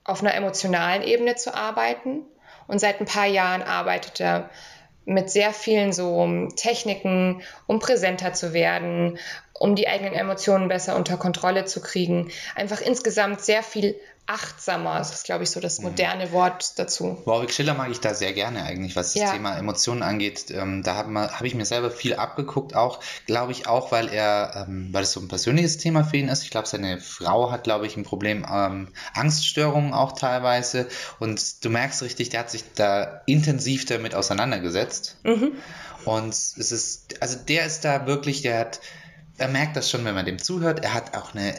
auf 0.10 0.22
einer 0.22 0.34
emotionalen 0.34 1.04
Ebene 1.04 1.36
zu 1.36 1.54
arbeiten. 1.54 2.24
Und 2.68 2.80
seit 2.80 3.00
ein 3.00 3.06
paar 3.06 3.26
Jahren 3.26 3.62
arbeitet 3.62 4.20
er 4.20 4.50
mit 5.06 5.30
sehr 5.30 5.54
vielen 5.54 5.92
so 5.92 6.48
Techniken, 6.56 7.42
um 7.66 7.80
präsenter 7.80 8.34
zu 8.34 8.54
werden, 8.54 9.18
um 9.54 9.76
die 9.76 9.88
eigenen 9.88 10.14
Emotionen 10.14 10.68
besser 10.68 10.96
unter 10.96 11.18
Kontrolle 11.18 11.66
zu 11.66 11.82
kriegen. 11.82 12.32
Einfach 12.56 12.82
insgesamt 12.82 13.42
sehr 13.42 13.64
viel 13.64 13.96
achtsamer. 14.26 15.00
Das 15.00 15.14
ist, 15.14 15.24
glaube 15.26 15.44
ich, 15.44 15.50
so 15.50 15.60
das 15.60 15.80
moderne 15.80 16.32
Wort 16.32 16.78
dazu. 16.78 17.22
Warwick 17.26 17.52
Schiller 17.52 17.74
mag 17.74 17.90
ich 17.90 18.00
da 18.00 18.14
sehr 18.14 18.34
gerne 18.34 18.64
eigentlich, 18.64 18.96
was 18.96 19.14
das 19.14 19.24
Ja. 19.24 19.32
Thema 19.32 19.58
Emotionen 19.58 20.04
angeht. 20.04 20.52
Ähm, 20.52 20.84
da 20.84 20.96
habe 20.96 21.20
hab 21.20 21.42
ich 21.44 21.56
mir 21.56 21.66
selber 21.66 21.90
viel 21.90 22.14
abgeguckt, 22.14 22.76
auch, 22.76 23.00
glaube 23.26 23.52
ich, 23.52 23.68
auch, 23.68 23.92
weil 23.92 24.08
er, 24.08 24.68
ähm, 24.68 24.90
weil 24.92 25.04
es 25.04 25.14
so 25.14 25.20
ein 25.20 25.28
persönliches 25.28 25.78
Thema 25.78 26.04
für 26.04 26.18
ihn 26.18 26.28
ist. 26.28 26.44
Ich 26.44 26.52
glaube, 26.52 26.68
seine 26.68 27.00
Frau 27.00 27.52
hat, 27.52 27.64
glaube 27.64 27.88
ich, 27.88 27.98
ein 27.98 28.04
Problem, 28.04 28.46
ähm, 28.52 28.90
Angststörungen 29.14 29.94
auch 29.94 30.12
teilweise. 30.12 30.88
Und 31.20 31.66
du 31.66 31.70
merkst 31.70 32.02
richtig, 32.04 32.30
der 32.30 32.42
hat 32.42 32.52
sich 32.52 32.64
da 32.76 33.22
intensiv 33.26 33.86
damit 33.86 34.14
auseinandergesetzt. 34.14 35.18
Und 36.06 36.34
es 36.34 36.72
ist, 36.72 37.22
also 37.22 37.38
der 37.38 37.66
ist 37.66 37.84
da 37.84 38.06
wirklich, 38.06 38.42
der 38.42 38.60
hat, 38.60 38.80
er 39.38 39.48
merkt 39.48 39.76
das 39.76 39.90
schon, 39.90 40.06
wenn 40.06 40.16
man 40.16 40.26
dem 40.26 40.40
zuhört. 40.40 40.84
Er 40.84 40.94
hat 40.94 41.16
auch 41.18 41.34
eine 41.34 41.56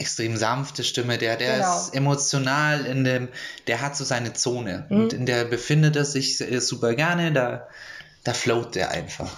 extrem 0.00 0.36
sanfte 0.36 0.82
Stimme, 0.82 1.18
der, 1.18 1.36
der 1.36 1.56
Genau. 1.56 1.76
ist 1.76 1.94
emotional 1.94 2.86
in 2.86 3.04
dem, 3.04 3.28
der 3.66 3.80
hat 3.82 3.96
so 3.96 4.04
seine 4.04 4.32
Zone 4.32 4.86
und 4.88 5.12
in 5.12 5.26
der 5.26 5.44
befindet 5.44 5.94
er 5.96 6.04
sich 6.04 6.40
äh, 6.40 6.60
super 6.60 6.94
gerne, 6.94 7.32
da, 7.32 7.68
da 8.24 8.32
float 8.32 8.74
der 8.74 8.90
einfach. 8.90 9.30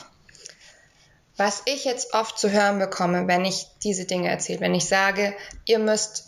Was 1.37 1.63
ich 1.65 1.85
jetzt 1.85 2.15
oft 2.15 2.39
zu 2.39 2.51
hören 2.51 2.79
bekomme, 2.79 3.27
wenn 3.27 3.45
ich 3.45 3.67
diese 3.83 4.05
Dinge 4.05 4.29
erzähle, 4.29 4.61
wenn 4.61 4.75
ich 4.75 4.87
sage, 4.87 5.35
ihr 5.65 5.79
müsst 5.79 6.27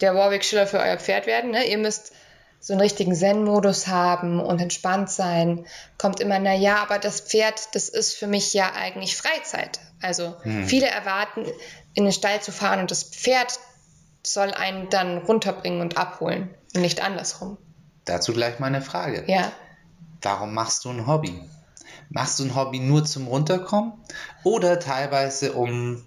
der 0.00 0.14
Warwick 0.14 0.44
Schiller 0.44 0.66
für 0.66 0.78
euer 0.78 0.98
Pferd 0.98 1.26
werden, 1.26 1.50
ne? 1.50 1.64
ihr 1.68 1.78
müsst 1.78 2.12
so 2.60 2.72
einen 2.72 2.80
richtigen 2.80 3.14
Zen-Modus 3.14 3.86
haben 3.86 4.40
und 4.40 4.60
entspannt 4.60 5.10
sein, 5.10 5.66
kommt 5.98 6.20
immer, 6.20 6.38
na 6.38 6.54
ja, 6.54 6.76
aber 6.82 6.98
das 6.98 7.20
Pferd, 7.20 7.74
das 7.74 7.88
ist 7.88 8.14
für 8.14 8.26
mich 8.26 8.54
ja 8.54 8.72
eigentlich 8.74 9.16
Freizeit. 9.16 9.78
Also 10.00 10.36
viele 10.66 10.86
erwarten, 10.86 11.46
in 11.96 12.04
den 12.04 12.12
Stall 12.12 12.40
zu 12.40 12.52
fahren 12.52 12.78
und 12.78 12.90
das 12.92 13.02
Pferd 13.02 13.58
soll 14.22 14.52
einen 14.52 14.90
dann 14.90 15.18
runterbringen 15.18 15.80
und 15.80 15.96
abholen 15.96 16.54
und 16.74 16.82
nicht 16.82 17.02
andersrum. 17.02 17.56
Dazu 18.04 18.32
gleich 18.32 18.60
mal 18.60 18.66
eine 18.66 18.82
Frage. 18.82 19.24
Ja. 19.26 19.50
Warum 20.22 20.54
machst 20.54 20.84
du 20.84 20.90
ein 20.90 21.06
Hobby? 21.06 21.40
Machst 22.10 22.38
du 22.38 22.44
ein 22.44 22.54
Hobby 22.54 22.80
nur 22.80 23.04
zum 23.04 23.26
Runterkommen 23.26 23.94
oder 24.44 24.78
teilweise 24.78 25.54
um 25.54 26.04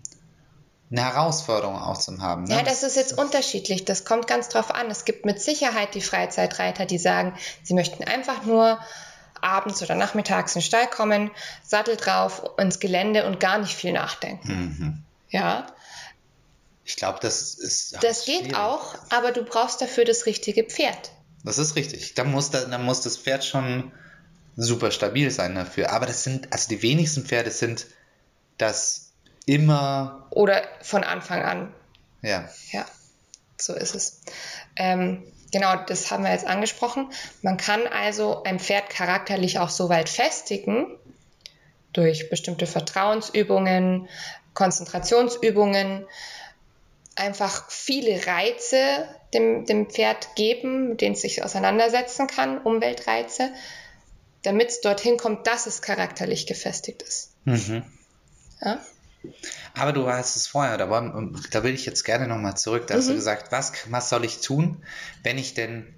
eine 0.91 1.01
Herausforderung 1.01 1.75
auch 1.75 1.97
zu 1.97 2.21
haben? 2.21 2.43
Ne? 2.43 2.55
Ja, 2.55 2.63
das 2.63 2.83
ist 2.83 2.95
jetzt 2.95 3.17
unterschiedlich. 3.17 3.83
Das 3.83 4.05
kommt 4.05 4.27
ganz 4.27 4.47
drauf 4.49 4.73
an. 4.73 4.91
Es 4.91 5.05
gibt 5.05 5.25
mit 5.25 5.41
Sicherheit 5.41 5.95
die 5.95 6.01
Freizeitreiter, 6.01 6.85
die 6.85 6.99
sagen, 6.99 7.33
sie 7.63 7.73
möchten 7.73 8.03
einfach 8.03 8.43
nur 8.45 8.79
abends 9.41 9.81
oder 9.81 9.95
nachmittags 9.95 10.55
in 10.55 10.59
den 10.59 10.65
Stall 10.65 10.87
kommen, 10.87 11.31
Sattel 11.63 11.95
drauf, 11.95 12.43
ins 12.57 12.79
Gelände 12.79 13.25
und 13.25 13.39
gar 13.39 13.57
nicht 13.57 13.75
viel 13.75 13.93
nachdenken. 13.93 14.47
Mhm. 14.47 15.03
Ja, 15.29 15.67
Ich 16.85 16.95
glaube, 16.95 17.19
das 17.21 17.53
ist. 17.55 17.93
ach, 17.95 17.99
das 18.01 18.25
geht 18.25 18.39
schwierig. 18.45 18.55
auch, 18.55 18.95
aber 19.11 19.31
du 19.31 19.43
brauchst 19.43 19.81
dafür 19.81 20.05
das 20.05 20.25
richtige 20.25 20.63
Pferd. 20.63 21.11
Das 21.43 21.57
ist 21.57 21.75
richtig. 21.75 22.15
Da 22.15 22.23
muss, 22.23 22.49
da, 22.51 22.65
da 22.65 22.77
muss 22.77 23.01
das 23.01 23.17
Pferd 23.17 23.45
schon 23.45 23.91
super 24.55 24.91
stabil 24.91 25.31
sein 25.31 25.55
dafür. 25.55 25.91
Aber 25.91 26.05
das 26.05 26.23
sind, 26.23 26.51
also 26.51 26.67
die 26.69 26.81
wenigsten 26.81 27.25
Pferde 27.25 27.51
sind 27.51 27.85
das 28.57 29.13
immer, 29.45 30.27
Oder 30.31 30.63
von 30.81 31.03
Anfang 31.03 31.43
an. 31.43 31.73
ja. 32.21 32.49
Ja, 32.71 32.85
so 33.57 33.73
ist 33.73 33.95
es. 33.95 34.21
Ähm, 34.75 35.23
genau, 35.51 35.75
das 35.85 36.11
haben 36.11 36.23
wir 36.23 36.31
jetzt 36.31 36.45
angesprochen. 36.45 37.11
Man 37.41 37.57
kann 37.57 37.87
also 37.87 38.43
ein 38.43 38.59
Pferd 38.59 38.89
charakterlich 38.89 39.59
auch 39.59 39.69
so 39.69 39.87
weit 39.89 40.09
festigen, 40.09 40.97
durch 41.93 42.29
bestimmte 42.29 42.67
Vertrauensübungen, 42.67 44.09
Konzentrationsübungen, 44.53 46.05
einfach 47.15 47.69
viele 47.69 48.25
Reize 48.25 49.07
dem, 49.33 49.65
dem 49.65 49.89
Pferd 49.89 50.35
geben, 50.35 50.89
mit 50.89 51.01
denen 51.01 51.15
es 51.15 51.21
sich 51.21 51.43
auseinandersetzen 51.43 52.27
kann, 52.27 52.59
Umweltreize, 52.59 53.51
damit 54.43 54.69
es 54.69 54.81
dorthin 54.81 55.17
kommt, 55.17 55.45
dass 55.45 55.65
es 55.65 55.81
charakterlich 55.81 56.47
gefestigt 56.47 57.01
ist. 57.01 57.31
Mhm. 57.45 57.83
Ja? 58.61 58.79
Aber 59.73 59.91
du 59.91 60.07
hast 60.07 60.35
es 60.35 60.47
vorher, 60.47 60.77
da, 60.77 60.89
war, 60.89 61.31
da 61.51 61.63
will 61.63 61.73
ich 61.73 61.85
jetzt 61.85 62.03
gerne 62.03 62.27
nochmal 62.27 62.55
zurück. 62.57 62.87
Da 62.87 62.95
hast 62.95 63.09
du 63.09 63.13
gesagt, 63.13 63.51
was, 63.51 63.73
was 63.89 64.09
soll 64.09 64.23
ich 64.23 64.39
tun, 64.39 64.83
wenn 65.23 65.37
ich 65.37 65.53
denn 65.53 65.93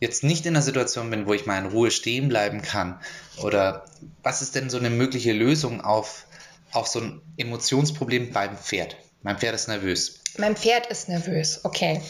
jetzt 0.00 0.24
nicht 0.24 0.44
in 0.46 0.54
einer 0.54 0.62
Situation 0.62 1.10
bin, 1.10 1.26
wo 1.26 1.34
ich 1.34 1.46
mal 1.46 1.58
in 1.58 1.70
Ruhe 1.70 1.90
stehen 1.90 2.28
bleiben 2.28 2.62
kann? 2.62 3.00
Oder 3.42 3.84
was 4.22 4.42
ist 4.42 4.54
denn 4.54 4.70
so 4.70 4.78
eine 4.78 4.90
mögliche 4.90 5.32
Lösung 5.32 5.80
auf, 5.80 6.26
auf 6.72 6.86
so 6.86 7.00
ein 7.00 7.22
Emotionsproblem 7.36 8.32
beim 8.32 8.56
Pferd? 8.56 8.96
Mein 9.22 9.38
Pferd 9.38 9.54
ist 9.54 9.68
nervös. 9.68 10.20
Mein 10.38 10.56
Pferd 10.56 10.86
ist 10.86 11.08
nervös, 11.08 11.64
okay. 11.64 12.00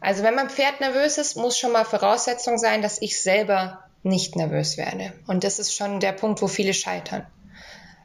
Also 0.00 0.22
wenn 0.22 0.34
mein 0.34 0.50
Pferd 0.50 0.80
nervös 0.80 1.18
ist, 1.18 1.36
muss 1.36 1.58
schon 1.58 1.72
mal 1.72 1.84
Voraussetzung 1.84 2.58
sein, 2.58 2.82
dass 2.82 3.02
ich 3.02 3.20
selber 3.20 3.84
nicht 4.02 4.36
nervös 4.36 4.76
werde. 4.76 5.12
Und 5.26 5.42
das 5.42 5.58
ist 5.58 5.74
schon 5.74 6.00
der 6.00 6.12
Punkt, 6.12 6.40
wo 6.42 6.46
viele 6.46 6.74
scheitern. 6.74 7.26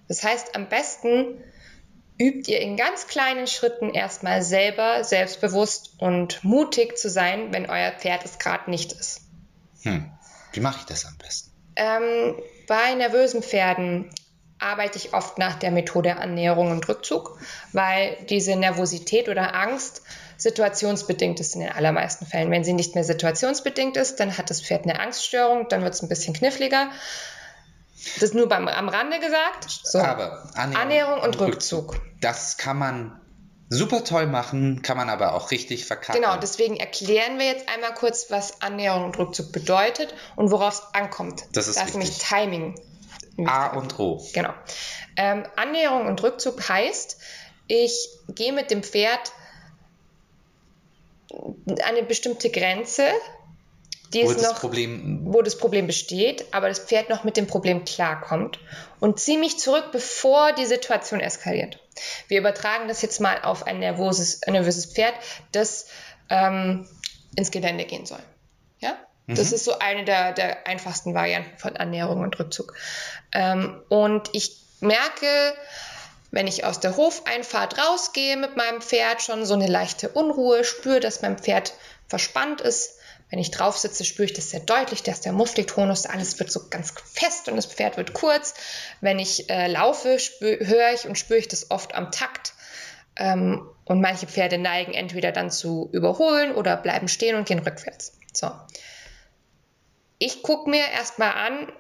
Das 0.08 0.24
heißt, 0.24 0.56
am 0.56 0.68
besten 0.68 1.44
übt 2.20 2.52
ihr 2.52 2.60
in 2.62 2.78
ganz 2.78 3.08
kleinen 3.08 3.48
Schritten 3.48 3.94
erstmal 3.94 4.44
selber 4.44 5.04
selbstbewusst 5.04 5.96
und 6.00 6.44
mutig 6.44 6.98
zu 6.98 7.10
sein, 7.10 7.54
wenn 7.54 7.70
euer 7.70 7.92
Pferd 7.92 8.26
es 8.26 8.40
gerade 8.40 8.70
nicht 8.70 8.92
ist. 8.94 9.22
Hm. 9.84 10.12
Wie 10.54 10.60
mache 10.60 10.80
ich 10.80 10.86
das 10.86 11.06
am 11.06 11.18
besten? 11.18 11.52
Ähm, 11.76 12.36
bei 12.68 12.94
nervösen 12.96 13.42
Pferden 13.42 14.10
arbeite 14.62 14.98
ich 14.98 15.14
oft 15.14 15.38
nach 15.38 15.56
der 15.56 15.72
Methode 15.72 16.18
Annäherung 16.18 16.72
und 16.72 16.88
Rückzug, 16.88 17.38
weil 17.74 18.18
diese 18.30 18.56
Nervosität 18.56 19.28
oder 19.28 19.56
Angst 19.56 20.04
situationsbedingt 20.38 21.40
ist 21.40 21.56
in 21.56 21.62
den 21.62 21.72
allermeisten 21.72 22.26
Fällen. 22.26 22.52
Wenn 22.52 22.64
sie 22.64 22.74
nicht 22.74 22.96
mehr 22.96 23.04
situationsbedingt 23.04 23.98
ist, 23.98 24.20
dann 24.20 24.38
hat 24.38 24.50
das 24.50 24.62
Pferd 24.62 24.84
eine 24.84 25.00
Angststörung, 25.00 25.68
dann 25.70 25.84
wird 25.84 25.94
es 25.94 26.02
ein 26.02 26.10
bisschen 26.10 26.34
kniffliger. 26.34 26.90
Das 28.16 28.24
ist 28.24 28.34
nur 28.34 28.50
beim, 28.50 28.68
am 28.68 28.90
Rande 28.90 29.20
gesagt. 29.20 29.68
So. 29.84 30.00
Aber 30.00 30.50
Annäherung, 30.56 30.82
Annäherung 30.82 31.20
und 31.22 31.40
Rückzug. 31.40 32.02
Das 32.20 32.58
kann 32.58 32.78
man 32.78 33.20
super 33.70 34.04
toll 34.04 34.28
machen, 34.28 34.82
kann 34.82 34.98
man 34.98 35.10
aber 35.10 35.34
auch 35.34 35.52
richtig 35.52 35.86
verkacken. 35.86 36.22
Genau, 36.22 36.38
deswegen 36.38 36.76
erklären 36.76 37.40
wir 37.40 37.46
jetzt 37.46 37.70
einmal 37.70 37.94
kurz, 37.94 38.30
was 38.30 38.62
Annäherung 38.62 39.06
und 39.06 39.18
Rückzug 39.18 39.52
bedeutet 39.52 40.14
und 40.36 40.52
worauf 40.52 40.74
es 40.74 40.82
ankommt. 40.94 41.46
Das 41.54 41.68
ist 41.68 41.80
das 41.80 41.90
ist 41.90 41.94
nämlich 41.94 42.18
Timing. 42.18 42.76
A 43.46 43.68
und 43.78 43.98
O. 44.00 44.22
Genau. 44.34 44.54
Ähm, 45.16 45.44
Annäherung 45.56 46.08
und 46.08 46.22
Rückzug 46.22 46.68
heißt, 46.68 47.18
ich 47.68 48.10
gehe 48.30 48.54
mit 48.54 48.72
dem 48.72 48.84
Pferd 48.84 49.32
eine 51.84 52.04
bestimmte 52.04 52.50
Grenze, 52.50 53.06
die 54.14 54.26
Wo 54.26 54.32
ist 54.32 54.42
das 54.42 54.52
noch, 54.52 54.60
Problem 54.60 55.22
wo 55.24 55.42
das 55.42 55.58
Problem 55.58 55.88
besteht, 55.88 56.46
aber 56.52 56.68
das 56.68 56.80
Pferd 56.80 57.10
noch 57.10 57.24
mit 57.24 57.38
dem 57.38 57.48
Problem 57.48 57.86
klarkommt 57.86 58.60
und 59.00 59.20
ziehe 59.20 59.40
mich 59.40 59.58
zurück, 59.58 59.90
bevor 59.94 60.52
die 60.52 60.66
Situation 60.66 61.22
eskaliert. 61.22 61.80
Wir 62.28 62.40
übertragen 62.40 62.90
das 62.90 63.02
jetzt 63.02 63.22
mal 63.22 63.42
auf 63.42 63.66
ein 63.66 63.80
nervöses, 63.80 64.44
ein 64.44 64.54
nervöses 64.54 64.88
Pferd, 64.88 65.14
das 65.54 65.88
ähm, 66.30 66.88
ins 67.38 67.52
Gelände 67.52 67.86
gehen 67.86 68.06
soll. 68.06 68.20
Ja? 68.80 68.98
Das 69.36 69.52
ist 69.52 69.66
so 69.66 69.80
eine 69.80 70.06
der, 70.06 70.34
der 70.34 70.68
einfachsten 70.68 71.14
Varianten 71.14 71.58
von 71.58 71.78
Annäherung 71.78 72.22
und 72.22 72.38
Rückzug. 72.40 72.74
Ähm, 73.32 73.82
und 73.90 74.30
ich 74.34 74.58
merke, 74.80 75.56
wenn 76.32 76.48
ich 76.48 76.66
aus 76.66 76.80
der 76.80 76.96
Hofeinfahrt 76.96 77.78
rausgehe 77.78 78.38
mit 78.38 78.56
meinem 78.56 78.82
Pferd, 78.82 79.22
schon 79.22 79.46
so 79.46 79.54
eine 79.54 79.68
leichte 79.68 80.10
Unruhe, 80.10 80.64
spüre, 80.64 81.00
dass 81.00 81.22
mein 81.22 81.38
Pferd 81.38 81.74
verspannt 82.08 82.62
ist. 82.62 82.98
Wenn 83.30 83.40
ich 83.40 83.52
drauf 83.52 83.78
sitze, 83.78 84.04
spüre 84.04 84.26
ich 84.26 84.34
das 84.34 84.50
sehr 84.50 84.60
deutlich, 84.60 85.04
dass 85.04 85.22
der 85.22 85.32
Muskeltonus, 85.32 86.06
alles 86.06 86.38
wird 86.40 86.52
so 86.52 86.68
ganz 86.70 86.94
fest 87.14 87.48
und 87.48 87.56
das 87.56 87.66
Pferd 87.66 87.96
wird 87.96 88.14
kurz. 88.14 88.54
Wenn 89.00 89.20
ich 89.20 89.50
äh, 89.50 89.68
laufe, 89.68 90.18
höre 90.40 90.94
ich 90.94 91.08
und 91.08 91.18
spüre 91.18 91.40
ich 91.40 91.48
das 91.48 91.72
oft 91.72 91.96
am 91.96 92.12
Takt. 92.12 92.54
Ähm, 93.18 93.68
und 93.86 94.02
manche 94.02 94.28
Pferde 94.28 94.58
neigen 94.58 94.94
entweder 94.94 95.32
dann 95.32 95.52
zu 95.52 95.90
überholen 95.92 96.54
oder 96.56 96.78
bleiben 96.78 97.08
stehen 97.08 97.36
und 97.36 97.48
gehen 97.48 97.60
rückwärts. 97.60 98.14
So. 98.34 98.52
Ich 100.24 100.44
gucke 100.44 100.70
mir 100.70 100.88
erstmal 100.88 101.32
an, 101.32 101.72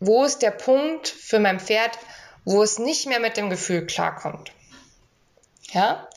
wo 0.00 0.24
ist 0.24 0.42
der 0.42 0.50
Punkt 0.50 1.06
für 1.06 1.38
mein 1.38 1.60
Pferd, 1.60 1.96
wo 2.44 2.60
es 2.60 2.80
nicht 2.80 3.06
mehr 3.06 3.20
mit 3.20 3.36
dem 3.36 3.50
Gefühl 3.50 3.86
klarkommt. 3.86 4.50
Ja? 5.70 6.08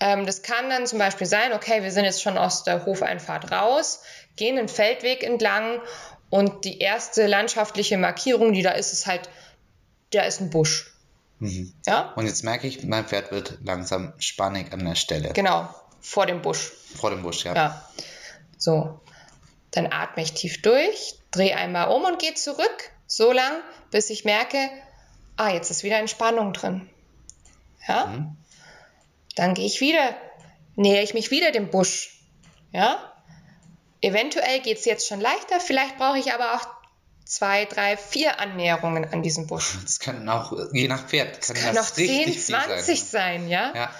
Ähm, 0.00 0.24
das 0.24 0.40
kann 0.40 0.70
dann 0.70 0.86
zum 0.86 0.98
Beispiel 0.98 1.26
sein, 1.26 1.52
okay, 1.52 1.82
wir 1.82 1.90
sind 1.92 2.06
jetzt 2.06 2.22
schon 2.22 2.38
aus 2.38 2.64
der 2.64 2.86
Hofeinfahrt 2.86 3.52
raus, 3.52 4.00
gehen 4.36 4.56
den 4.56 4.70
Feldweg 4.70 5.22
entlang 5.22 5.82
und 6.30 6.64
die 6.64 6.78
erste 6.78 7.26
landschaftliche 7.26 7.98
Markierung, 7.98 8.54
die 8.54 8.62
da 8.62 8.70
ist, 8.70 8.94
ist 8.94 9.06
halt, 9.06 9.28
da 10.14 10.22
ist 10.22 10.40
ein 10.40 10.48
Busch. 10.48 10.94
Mhm. 11.40 11.74
Ja? 11.84 12.14
Und 12.16 12.24
jetzt 12.24 12.44
merke 12.44 12.66
ich, 12.66 12.82
mein 12.82 13.04
Pferd 13.04 13.30
wird 13.30 13.58
langsam 13.62 14.14
spannig 14.16 14.72
an 14.72 14.86
der 14.86 14.94
Stelle. 14.94 15.34
Genau, 15.34 15.68
vor 16.00 16.24
dem 16.24 16.40
Busch. 16.40 16.72
Vor 16.98 17.10
dem 17.10 17.22
Busch, 17.22 17.44
ja. 17.44 17.54
Ja. 17.54 17.90
So. 18.56 19.00
Dann 19.72 19.92
atme 19.92 20.22
ich 20.22 20.32
tief 20.32 20.62
durch, 20.62 21.16
drehe 21.36 21.56
einmal 21.56 21.88
um 21.88 22.04
und 22.04 22.18
gehe 22.18 22.34
zurück, 22.34 22.90
so 23.06 23.32
lang, 23.32 23.52
bis 23.90 24.10
ich 24.10 24.24
merke, 24.24 24.70
ah, 25.36 25.50
jetzt 25.50 25.70
ist 25.70 25.84
wieder 25.84 25.98
Entspannung 25.98 26.52
drin. 26.52 26.88
Ja? 27.86 28.06
Mhm. 28.06 28.36
Dann 29.36 29.54
gehe 29.54 29.66
ich 29.66 29.80
wieder, 29.80 30.16
nähere 30.74 31.02
ich 31.02 31.14
mich 31.14 31.30
wieder 31.30 31.52
dem 31.52 31.70
Busch. 31.70 32.20
Ja? 32.72 33.12
Eventuell 34.00 34.60
geht 34.60 34.78
es 34.78 34.84
jetzt 34.84 35.06
schon 35.06 35.20
leichter, 35.20 35.60
vielleicht 35.60 35.98
brauche 35.98 36.18
ich 36.18 36.32
aber 36.32 36.54
auch 36.54 36.66
zwei, 37.24 37.64
drei, 37.64 37.96
vier 37.96 38.40
Annäherungen 38.40 39.04
an 39.12 39.22
diesem 39.22 39.46
Busch. 39.46 39.76
Das 39.82 40.00
können 40.00 40.28
auch, 40.28 40.52
je 40.72 40.88
nach 40.88 41.06
Pferd, 41.06 41.40
kann 41.40 41.54
Das 41.54 41.62
können 41.64 41.74
das 41.74 41.90
auch 41.90 41.94
10, 41.94 42.08
richtig 42.08 42.44
viel 42.44 42.54
20 42.54 43.00
sein. 43.00 43.08
sein, 43.08 43.48
ja? 43.48 43.72
Ja. 43.74 43.90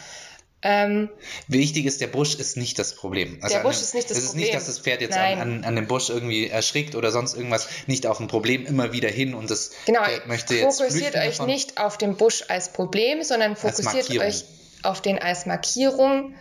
Ähm, 0.68 1.11
Wichtig 1.46 1.87
ist, 1.87 2.00
der 2.00 2.09
Busch 2.09 2.35
ist 2.35 2.57
nicht 2.57 2.76
das 2.81 2.94
Problem. 2.96 3.38
Also 3.40 3.55
Der 3.55 3.62
Busch 3.62 3.76
dem- 3.76 3.83
ist 3.85 3.94
nicht 3.94 4.11
das 4.11 4.16
Es 4.18 4.24
ist 4.24 4.31
Problem. 4.31 4.44
nicht, 4.46 4.55
dass 4.57 4.66
das 4.66 4.81
Pferd 4.81 5.00
jetzt 5.00 5.16
an, 5.16 5.38
an, 5.40 5.64
an 5.64 5.76
dem 5.76 5.87
Busch 5.87 6.09
irgendwie 6.11 6.48
erschrickt 6.48 6.96
oder 6.96 7.12
sonst 7.12 7.35
irgendwas, 7.35 7.68
nicht 7.87 8.05
auf 8.09 8.18
ein 8.18 8.26
Problem 8.26 8.66
immer 8.66 8.92
wieder 8.92 9.09
hin 9.09 9.35
und 9.35 9.48
das 9.48 9.70
Genau, 9.87 10.02
Pferd 10.02 10.26
möchte 10.26 10.57
jetzt 10.57 10.79
fokussiert 10.79 11.14
euch 11.14 11.37
davon. 11.37 11.46
nicht 11.46 11.79
auf 11.79 11.98
den 11.98 12.16
Busch 12.16 12.42
als 12.48 12.72
Problem, 12.72 13.22
sondern 13.22 13.55
fokussiert 13.55 14.11
euch 14.18 14.44
auf 14.83 15.00
den 15.00 15.20
als 15.20 15.46
Markierung. 15.46 16.35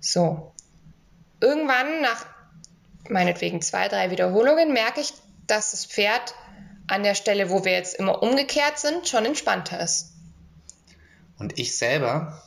So. 0.00 0.52
Irgendwann 1.40 2.00
nach 2.00 2.24
meinetwegen 3.10 3.60
zwei, 3.60 3.88
drei 3.88 4.10
Wiederholungen 4.10 4.72
merke 4.72 5.00
ich, 5.02 5.12
dass 5.46 5.72
das 5.72 5.84
Pferd 5.84 6.34
an 6.86 7.02
der 7.02 7.14
Stelle, 7.14 7.50
wo 7.50 7.64
wir 7.64 7.72
jetzt 7.72 7.94
immer 7.96 8.22
umgekehrt 8.22 8.78
sind, 8.78 9.06
schon 9.06 9.26
entspannter 9.26 9.80
ist. 9.80 10.12
Und 11.38 11.58
ich 11.58 11.76
selber 11.76 12.42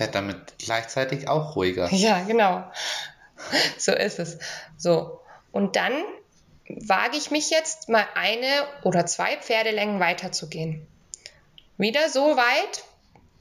werde 0.00 0.12
damit 0.12 0.58
gleichzeitig 0.58 1.28
auch 1.28 1.56
ruhiger. 1.56 1.88
Ja, 1.92 2.22
genau. 2.22 2.64
So 3.78 3.92
ist 3.92 4.18
es. 4.18 4.38
So. 4.76 5.20
Und 5.52 5.76
dann 5.76 5.92
wage 6.68 7.16
ich 7.16 7.30
mich 7.30 7.50
jetzt 7.50 7.88
mal 7.88 8.06
eine 8.14 8.46
oder 8.82 9.06
zwei 9.06 9.36
Pferdelängen 9.36 10.00
weiterzugehen. 10.00 10.86
Wieder 11.78 12.08
so 12.10 12.36
weit, 12.36 12.84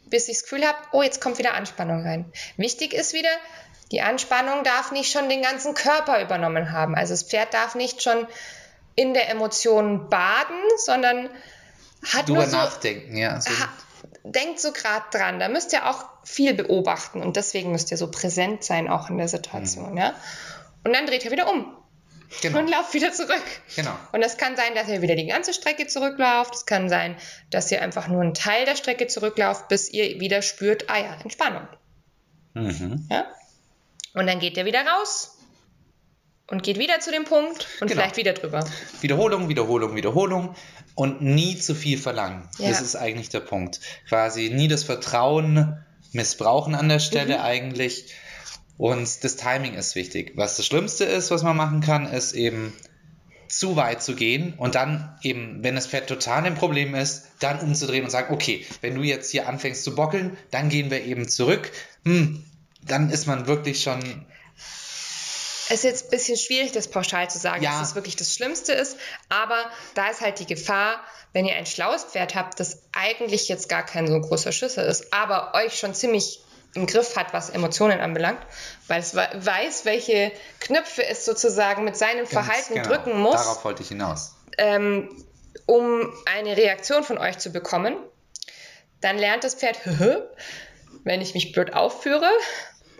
bis 0.05 0.27
ich 0.27 0.37
das 0.37 0.43
Gefühl 0.43 0.65
habe, 0.65 0.77
oh, 0.91 1.01
jetzt 1.01 1.21
kommt 1.21 1.37
wieder 1.37 1.53
Anspannung 1.53 2.03
rein. 2.03 2.31
Wichtig 2.57 2.93
ist 2.93 3.13
wieder, 3.13 3.29
die 3.91 4.01
Anspannung 4.01 4.63
darf 4.63 4.91
nicht 4.91 5.11
schon 5.11 5.29
den 5.29 5.41
ganzen 5.41 5.73
Körper 5.73 6.21
übernommen 6.21 6.71
haben. 6.71 6.95
Also 6.95 7.13
das 7.13 7.23
Pferd 7.23 7.53
darf 7.53 7.75
nicht 7.75 8.01
schon 8.01 8.27
in 8.95 9.13
der 9.13 9.29
Emotion 9.29 10.09
baden, 10.09 10.57
sondern 10.77 11.29
hat 12.13 12.27
Drüber 12.27 12.41
nur 12.41 12.49
so, 12.49 12.57
nachdenken, 12.57 13.17
ja. 13.17 13.39
So, 13.41 13.51
ha, 13.51 13.69
denkt 14.23 14.59
so 14.59 14.71
gerade 14.71 15.05
dran. 15.11 15.39
Da 15.39 15.49
müsst 15.49 15.73
ihr 15.73 15.87
auch 15.87 16.05
viel 16.29 16.53
beobachten 16.53 17.21
und 17.21 17.35
deswegen 17.35 17.71
müsst 17.71 17.89
ihr 17.89 17.97
so 17.97 18.11
präsent 18.11 18.63
sein 18.63 18.87
auch 18.87 19.09
in 19.09 19.17
der 19.17 19.27
Situation, 19.27 19.97
ja. 19.97 20.13
Und 20.83 20.93
dann 20.93 21.07
dreht 21.07 21.25
ihr 21.25 21.31
wieder 21.31 21.51
um 21.51 21.75
genau, 22.41 22.59
und 22.59 22.69
lauft 22.69 22.93
wieder 22.93 23.11
zurück. 23.11 23.43
genau. 23.75 23.97
Und 24.11 24.21
es 24.21 24.37
kann 24.37 24.55
sein, 24.55 24.75
dass 24.75 24.87
ihr 24.87 25.01
wieder 25.01 25.15
die 25.15 25.25
ganze 25.25 25.53
Strecke 25.53 25.87
zurücklauft. 25.87 26.53
Es 26.53 26.65
kann 26.67 26.87
sein, 26.87 27.15
dass 27.49 27.71
ihr 27.71 27.81
einfach 27.81 28.07
nur 28.07 28.21
einen 28.21 28.35
Teil 28.35 28.65
der 28.65 28.75
Strecke 28.75 29.07
zurücklauft, 29.07 29.67
bis 29.69 29.91
ihr 29.91 30.19
wieder 30.19 30.41
spürt, 30.43 30.89
ah 30.89 30.99
ja, 30.99 31.15
Entspannung. 31.21 31.67
Mhm. 32.53 33.07
Ja? 33.09 33.25
Und 34.13 34.27
dann 34.27 34.39
geht 34.39 34.55
ihr 34.55 34.65
wieder 34.65 34.85
raus 34.85 35.37
und 36.47 36.61
geht 36.63 36.77
wieder 36.77 36.99
zu 36.99 37.11
dem 37.11 37.25
Punkt 37.25 37.67
und 37.81 37.87
Genau. 37.87 38.01
vielleicht 38.01 38.17
wieder 38.17 38.33
drüber. 38.33 38.65
Wiederholung, 39.01 39.49
Wiederholung, 39.49 39.95
Wiederholung 39.95 40.55
und 40.95 41.21
nie 41.21 41.57
zu 41.57 41.73
viel 41.73 41.97
verlangen. 41.97 42.47
Ja. 42.59 42.69
Das 42.69 42.81
ist 42.81 42.95
eigentlich 42.95 43.29
der 43.29 43.39
Punkt. 43.41 43.79
Quasi 44.07 44.49
nie 44.49 44.67
das 44.67 44.83
Vertrauen 44.83 45.83
missbrauchen 46.11 46.75
an 46.75 46.89
der 46.89 46.99
Stelle 46.99 47.37
Mhm. 47.37 47.43
eigentlich. 47.43 48.13
Und 48.77 49.23
das 49.23 49.35
Timing 49.35 49.73
ist 49.73 49.95
wichtig. 49.95 50.33
Was 50.35 50.57
das 50.57 50.65
Schlimmste 50.65 51.03
ist, 51.03 51.31
was 51.31 51.43
man 51.43 51.57
machen 51.57 51.81
kann, 51.81 52.05
ist 52.05 52.33
eben 52.33 52.73
zu 53.49 53.75
weit 53.75 54.01
zu 54.01 54.15
gehen 54.15 54.53
und 54.57 54.75
dann 54.75 55.17
eben, 55.23 55.63
wenn 55.63 55.75
das 55.75 55.87
Pferd 55.87 56.07
total 56.07 56.45
ein 56.45 56.55
Problem 56.55 56.93
ist, 56.93 57.25
dann 57.39 57.59
umzudrehen 57.59 58.03
und 58.03 58.11
sagen, 58.11 58.33
okay, 58.33 58.65
wenn 58.81 58.95
du 58.95 59.01
jetzt 59.01 59.31
hier 59.31 59.49
anfängst 59.49 59.83
zu 59.83 59.95
bockeln, 59.95 60.37
dann 60.51 60.69
gehen 60.69 60.91
wir 60.91 61.03
eben 61.03 61.27
zurück. 61.27 61.71
Hm, 62.05 62.43
dann 62.85 63.09
ist 63.09 63.25
man 63.25 63.47
wirklich 63.47 63.81
schon 63.81 64.25
ist 65.69 65.83
jetzt 65.83 66.05
ein 66.05 66.09
bisschen 66.11 66.37
schwierig, 66.37 66.71
das 66.71 66.87
pauschal 66.87 67.29
zu 67.29 67.37
sagen, 67.37 67.63
Ja. 67.63 67.79
dass 67.79 67.89
es 67.89 67.95
wirklich 67.95 68.15
das 68.15 68.33
Schlimmste 68.33 68.73
ist. 68.73 68.97
Aber 69.29 69.69
da 69.95 70.07
ist 70.09 70.21
halt 70.21 70.39
die 70.39 70.45
Gefahr, 70.45 70.99
wenn 71.33 71.45
ihr 71.45 71.55
ein 71.55 71.65
schlaues 71.65 72.03
Pferd 72.05 72.35
habt, 72.35 72.59
das 72.59 72.79
eigentlich 72.91 73.47
jetzt 73.49 73.69
gar 73.69 73.85
kein 73.85 74.07
so 74.07 74.19
großer 74.19 74.51
Schlüssel 74.51 74.85
ist, 74.85 75.13
aber 75.13 75.53
euch 75.53 75.77
schon 75.77 75.93
ziemlich 75.93 76.41
im 76.75 76.85
Griff 76.85 77.15
hat, 77.15 77.33
was 77.33 77.49
Emotionen 77.49 77.99
anbelangt, 77.99 78.39
weil 78.87 78.99
es 78.99 79.15
we- 79.15 79.27
weiß, 79.33 79.85
welche 79.85 80.31
Knöpfe 80.59 81.03
es 81.05 81.25
sozusagen 81.25 81.83
mit 81.83 81.97
seinem 81.97 82.19
Ganz 82.19 82.29
Verhalten 82.31 82.73
genau. 82.75 82.87
drücken 82.87 83.19
muss, 83.19 83.35
Darauf 83.41 83.63
wollte 83.65 83.81
ich 83.81 83.89
hinaus. 83.89 84.33
ähm, 84.59 85.09
um 85.65 86.11
eine 86.25 86.55
Reaktion 86.57 87.03
von 87.03 87.17
euch 87.17 87.37
zu 87.39 87.51
bekommen. 87.51 87.95
Dann 89.01 89.17
lernt 89.17 89.43
das 89.43 89.55
Pferd, 89.55 89.79
wenn 91.03 91.21
ich 91.21 91.33
mich 91.33 91.51
blöd 91.53 91.73
aufführe, 91.73 92.29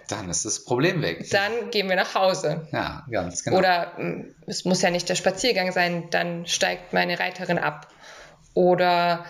Dann 0.09 0.29
ist 0.29 0.45
das 0.45 0.63
Problem 0.63 1.01
weg. 1.01 1.29
dann 1.29 1.71
gehen 1.71 1.87
wir 1.87 1.95
nach 1.95 2.15
Hause. 2.15 2.67
Ja, 2.71 3.05
ganz 3.09 3.43
genau. 3.43 3.57
Oder 3.57 3.93
mh, 3.97 4.25
es 4.47 4.65
muss 4.65 4.81
ja 4.81 4.89
nicht 4.89 5.07
der 5.07 5.15
Spaziergang 5.15 5.71
sein, 5.71 6.09
dann 6.09 6.47
steigt 6.47 6.93
meine 6.93 7.19
Reiterin 7.19 7.59
ab. 7.59 7.87
Oder 8.53 9.25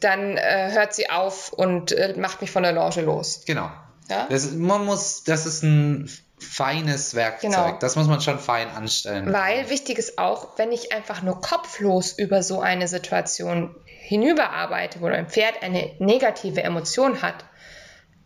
dann 0.00 0.36
äh, 0.36 0.70
hört 0.72 0.94
sie 0.94 1.10
auf 1.10 1.52
und 1.52 1.92
äh, 1.92 2.14
macht 2.16 2.40
mich 2.40 2.50
von 2.50 2.62
der 2.62 2.72
Lounge 2.72 3.02
los. 3.02 3.42
Genau. 3.46 3.70
Ja? 4.08 4.26
Das, 4.30 4.50
man 4.52 4.84
muss, 4.84 5.24
das 5.24 5.46
ist 5.46 5.62
ein 5.62 6.10
feines 6.38 7.14
Werkzeug. 7.14 7.50
Genau. 7.50 7.78
Das 7.80 7.96
muss 7.96 8.06
man 8.06 8.20
schon 8.20 8.38
fein 8.38 8.68
anstellen. 8.68 9.32
Weil 9.32 9.70
wichtig 9.70 9.98
ist 9.98 10.18
auch, 10.18 10.58
wenn 10.58 10.70
ich 10.72 10.92
einfach 10.92 11.22
nur 11.22 11.40
kopflos 11.40 12.12
über 12.12 12.42
so 12.42 12.60
eine 12.60 12.88
Situation 12.88 13.74
hinüberarbeite, 13.84 15.00
wo 15.00 15.06
ein 15.06 15.28
Pferd 15.28 15.62
eine 15.62 15.92
negative 15.98 16.62
Emotion 16.62 17.22
hat, 17.22 17.44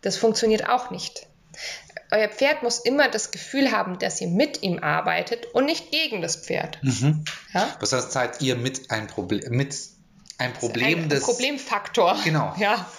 das 0.01 0.17
funktioniert 0.17 0.67
auch 0.67 0.91
nicht. 0.91 1.27
Euer 2.11 2.27
Pferd 2.27 2.63
muss 2.63 2.79
immer 2.79 3.09
das 3.09 3.31
Gefühl 3.31 3.71
haben, 3.71 3.97
dass 3.99 4.19
ihr 4.19 4.27
mit 4.27 4.63
ihm 4.63 4.79
arbeitet 4.79 5.45
und 5.53 5.65
nicht 5.65 5.91
gegen 5.91 6.21
das 6.21 6.35
Pferd. 6.35 6.79
Mhm. 6.83 7.23
Ja? 7.53 7.73
Was 7.79 7.93
heißt, 7.93 8.11
seid 8.11 8.41
ihr 8.41 8.55
mit 8.55 8.91
ein 8.91 9.07
Problem, 9.07 9.51
mit 9.51 9.75
ein 10.37 10.53
Problem 10.53 11.03
ein 11.03 11.09
des 11.09 11.23
Problemfaktor. 11.23 12.17
Genau. 12.23 12.53
Ja, 12.57 12.89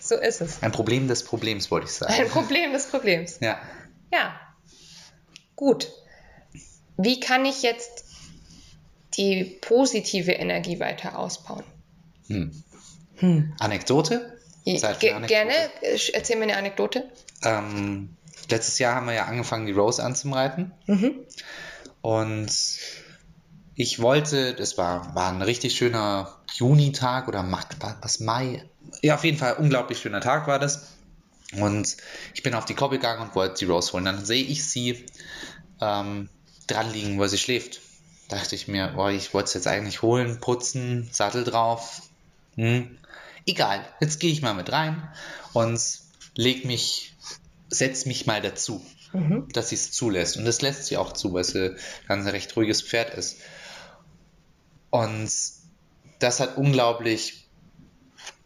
so 0.00 0.16
ist 0.16 0.40
es. 0.40 0.62
ein 0.62 0.72
Problem 0.72 1.08
des 1.08 1.24
Problems, 1.24 1.70
wollte 1.70 1.86
ich 1.86 1.92
sagen. 1.92 2.12
Ein 2.12 2.28
Problem 2.28 2.72
des 2.72 2.86
Problems. 2.86 3.38
Ja. 3.40 3.58
Ja. 4.12 4.34
Gut. 5.56 5.90
Wie 6.96 7.18
kann 7.20 7.44
ich 7.44 7.62
jetzt 7.62 8.04
die 9.14 9.44
positive 9.60 10.32
Energie 10.32 10.80
weiter 10.80 11.18
ausbauen? 11.18 11.64
Hm. 12.26 12.52
Eine 13.20 13.54
Anekdote. 13.58 14.38
Gerne, 15.26 15.54
äh, 15.80 15.98
erzähl 16.12 16.36
mir 16.36 16.44
eine 16.44 16.56
Anekdote. 16.56 17.10
Ähm, 17.42 18.16
letztes 18.48 18.78
Jahr 18.78 18.94
haben 18.94 19.06
wir 19.06 19.14
ja 19.14 19.24
angefangen, 19.24 19.66
die 19.66 19.72
Rose 19.72 20.02
anzumreiten. 20.02 20.72
Und 22.00 22.50
ich 23.74 24.00
wollte, 24.00 24.54
das 24.54 24.76
war, 24.78 25.14
war 25.14 25.32
ein 25.32 25.42
richtig 25.42 25.74
schöner 25.74 26.36
Junitag 26.54 27.28
oder 27.28 27.42
was 28.00 28.20
Mai. 28.20 28.64
Ja, 29.02 29.14
auf 29.14 29.24
jeden 29.24 29.38
Fall 29.38 29.54
unglaublich 29.54 29.98
schöner 29.98 30.20
Tag 30.20 30.46
war 30.46 30.58
das. 30.58 30.88
Und 31.58 31.96
ich 32.34 32.42
bin 32.42 32.54
auf 32.54 32.64
die 32.64 32.74
Koppel 32.74 32.98
gegangen 32.98 33.22
und 33.22 33.34
wollte 33.34 33.56
die 33.58 33.64
Rose 33.64 33.92
holen. 33.92 34.04
Dann 34.04 34.24
sehe 34.24 34.42
ich 34.42 34.68
sie 34.68 35.04
ähm, 35.80 36.28
dran 36.66 36.92
liegen, 36.92 37.18
wo 37.18 37.26
sie 37.26 37.38
schläft. 37.38 37.80
Dachte 38.28 38.54
ich 38.54 38.68
mir, 38.68 38.92
boah, 38.94 39.10
ich 39.10 39.34
wollte 39.34 39.48
es 39.48 39.54
jetzt 39.54 39.66
eigentlich 39.66 40.02
holen, 40.02 40.40
putzen, 40.40 41.08
Sattel 41.12 41.44
drauf. 41.44 42.02
Hm. 42.56 42.98
Egal, 43.46 43.84
jetzt 44.00 44.20
gehe 44.20 44.32
ich 44.32 44.42
mal 44.42 44.54
mit 44.54 44.70
rein 44.70 45.08
und 45.52 45.80
leg 46.36 46.64
mich, 46.64 47.14
setz 47.68 48.06
mich 48.06 48.26
mal 48.26 48.40
dazu, 48.40 48.84
dass 49.52 49.70
sie 49.70 49.74
es 49.74 49.92
zulässt. 49.92 50.36
Und 50.36 50.44
das 50.44 50.62
lässt 50.62 50.86
sie 50.86 50.96
auch 50.96 51.12
zu, 51.12 51.32
weil 51.32 51.44
sie 51.44 51.76
ganz 52.08 52.24
ein 52.24 52.30
recht 52.30 52.56
ruhiges 52.56 52.82
Pferd 52.82 53.14
ist. 53.14 53.38
Und 54.90 55.30
das 56.18 56.40
hat 56.40 56.56
unglaublich 56.56 57.48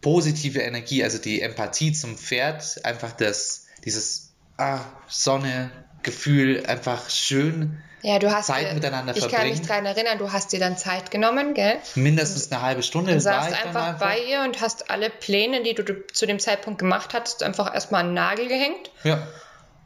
positive 0.01 0.61
Energie, 0.61 1.03
also 1.03 1.19
die 1.19 1.41
Empathie 1.41 1.93
zum 1.93 2.17
Pferd, 2.17 2.85
einfach 2.85 3.13
das, 3.13 3.67
dieses 3.85 4.33
ah, 4.57 4.81
Sonne, 5.09 5.71
Gefühl, 6.03 6.65
einfach 6.67 7.11
schön, 7.11 7.83
Ja, 8.07 8.19
du 8.21 8.31
hast 8.31 8.47
Zeit 8.47 8.71
dir, 8.71 8.75
miteinander 8.75 9.14
ich 9.16 9.21
kann 9.23 9.31
verbringen. 9.31 9.59
mich 9.59 9.66
daran 9.66 9.85
erinnern, 9.87 10.19
du 10.19 10.31
hast 10.33 10.53
dir 10.53 10.61
dann 10.61 10.77
Zeit 10.79 11.11
genommen, 11.11 11.55
gell? 11.55 11.77
mindestens 11.97 12.53
eine 12.53 12.62
halbe 12.62 12.83
Stunde. 12.85 13.12
Du 13.14 13.21
saßt 13.21 13.51
ich 13.51 13.57
dann 13.59 13.66
einfach, 13.77 13.99
bei 13.99 14.19
ihr 14.21 14.42
und 14.42 14.61
hast 14.61 14.90
alle 14.90 15.11
Pläne, 15.11 15.62
die 15.64 15.75
du 15.75 16.07
zu 16.12 16.25
dem 16.27 16.38
Zeitpunkt 16.38 16.79
gemacht 16.79 17.14
hattest, 17.14 17.42
einfach 17.42 17.75
erstmal 17.75 18.03
an 18.03 18.09
den 18.09 18.14
Nagel 18.14 18.47
gehängt. 18.47 18.90
Ja, 19.03 19.19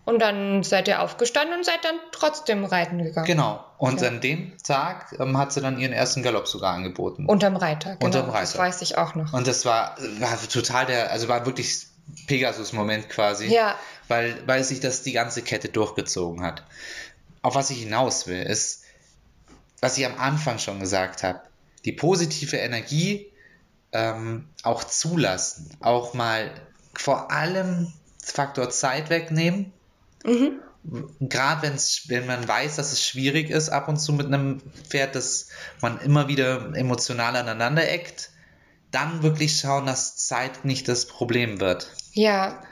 Und 0.05 0.19
dann 0.21 0.63
seid 0.65 0.87
ihr 0.89 1.01
aufgestanden 1.01 1.57
und 1.57 1.65
seid 1.65 1.83
dann 1.85 1.95
trotzdem 2.13 2.65
reiten 2.67 2.99
gegangen. 3.03 3.27
genau. 3.27 3.65
Und 3.79 4.03
Ja. 4.03 4.09
an 4.09 4.21
dem 4.21 4.53
Tag 4.63 5.15
ähm, 5.19 5.39
hat 5.39 5.53
sie 5.53 5.63
dann 5.63 5.79
ihren 5.79 5.93
ersten 5.95 6.23
Galopp 6.23 6.47
sogar 6.47 6.75
angeboten. 6.75 7.25
Unterm 7.27 7.57
Reiter, 7.57 7.97
genau. 7.97 8.05
Unterm 8.05 8.27
Das 8.27 8.35
Reiter. 8.55 8.59
weiß 8.59 8.83
ich 8.83 8.99
auch 8.99 9.15
noch. 9.15 9.33
Und 9.33 9.47
das 9.47 9.65
war, 9.65 9.97
war 10.19 10.39
total 10.53 10.85
der, 10.85 11.11
also 11.11 11.29
war 11.29 11.47
wirklich 11.47 11.87
Pegasus-Moment 12.27 13.09
quasi. 13.09 13.47
Ja. 13.47 13.75
Weil, 14.09 14.37
weil 14.47 14.65
sich 14.65 14.81
das 14.81 15.03
die 15.03 15.13
ganze 15.13 15.43
Kette 15.43 15.69
durchgezogen 15.69 16.43
hat. 16.45 16.65
Auf 17.43 17.55
was 17.55 17.71
ich 17.71 17.79
hinaus 17.81 18.27
will, 18.27 18.43
ist, 18.43 18.85
was 19.81 19.97
ich 19.99 20.07
am 20.07 20.19
Anfang 20.19 20.59
schon 20.59 20.81
gesagt 20.81 21.23
habe, 21.23 21.41
die 21.85 21.93
positive 21.93 22.57
Energie 22.57 23.33
ähm, 23.93 24.49
auch 24.63 24.85
zulassen, 24.85 25.71
auch 25.81 26.15
mal 26.15 26.51
vor 26.95 27.31
allem 27.31 27.93
Faktor 28.23 28.71
Zeit 28.71 29.11
wegnehmen. 29.11 29.73
Gerade 31.21 31.63
wenn's, 31.63 32.05
wenn 32.09 32.27
man 32.27 32.47
weiß, 32.47 32.77
dass 32.77 32.93
es 32.93 33.05
schwierig 33.05 33.51
ist, 33.51 33.69
ab 33.69 33.89
und 33.89 33.99
zu 33.99 34.13
mit 34.13 34.27
einem 34.27 34.61
Pferd, 34.89 35.15
dass 35.15 35.49
man 35.81 36.01
immer 36.01 36.29
wieder 36.29 36.75
emotional 36.75 37.37
aneinander 37.37 37.89
eckt, 37.89 38.31
dann 38.91 39.23
wirklich 39.23 39.59
schauen, 39.59 39.87
dass 39.87 40.17
Zeit 40.17 40.65
nicht 40.65 40.89
das 40.89 41.07
Problem 41.07 41.61
wird. 41.61 41.91
Ja, 42.13 42.63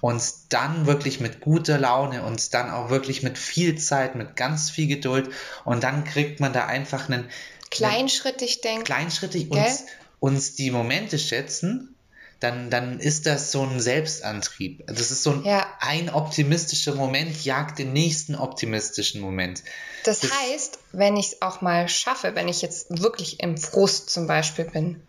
und 0.00 0.22
dann 0.50 0.86
wirklich 0.86 1.20
mit 1.20 1.40
guter 1.40 1.78
Laune 1.78 2.22
und 2.24 2.52
dann 2.54 2.70
auch 2.70 2.90
wirklich 2.90 3.22
mit 3.22 3.38
viel 3.38 3.78
Zeit, 3.78 4.14
mit 4.14 4.36
ganz 4.36 4.70
viel 4.70 4.86
Geduld 4.86 5.30
und 5.64 5.82
dann 5.82 6.04
kriegt 6.04 6.40
man 6.40 6.52
da 6.52 6.66
einfach 6.66 7.08
einen 7.08 7.28
kleinschrittig 7.70 8.60
denken. 8.60 8.84
kleinschrittig 8.84 9.50
Gell? 9.50 9.62
uns, 9.62 9.84
uns 10.20 10.54
die 10.54 10.70
Momente 10.70 11.18
schätzen, 11.18 11.94
dann, 12.40 12.68
dann 12.70 13.00
ist 13.00 13.24
das 13.24 13.50
so 13.50 13.62
ein 13.62 13.80
Selbstantrieb. 13.80 14.86
Das 14.88 15.10
ist 15.10 15.22
so 15.22 15.32
ein, 15.32 15.44
Ja. 15.44 15.66
ein 15.80 16.10
optimistischer 16.10 16.94
Moment, 16.94 17.44
jagt 17.44 17.78
den 17.78 17.92
nächsten 17.94 18.34
optimistischen 18.34 19.22
Moment. 19.22 19.62
Das 20.04 20.20
Das- 20.20 20.30
heißt, 20.32 20.78
wenn 20.92 21.16
ich 21.16 21.28
es 21.28 21.42
auch 21.42 21.62
mal 21.62 21.88
schaffe, 21.88 22.34
wenn 22.34 22.48
ich 22.48 22.60
jetzt 22.60 22.86
wirklich 23.02 23.40
im 23.40 23.56
Frust 23.56 24.10
zum 24.10 24.26
Beispiel 24.26 24.66
bin, 24.66 25.02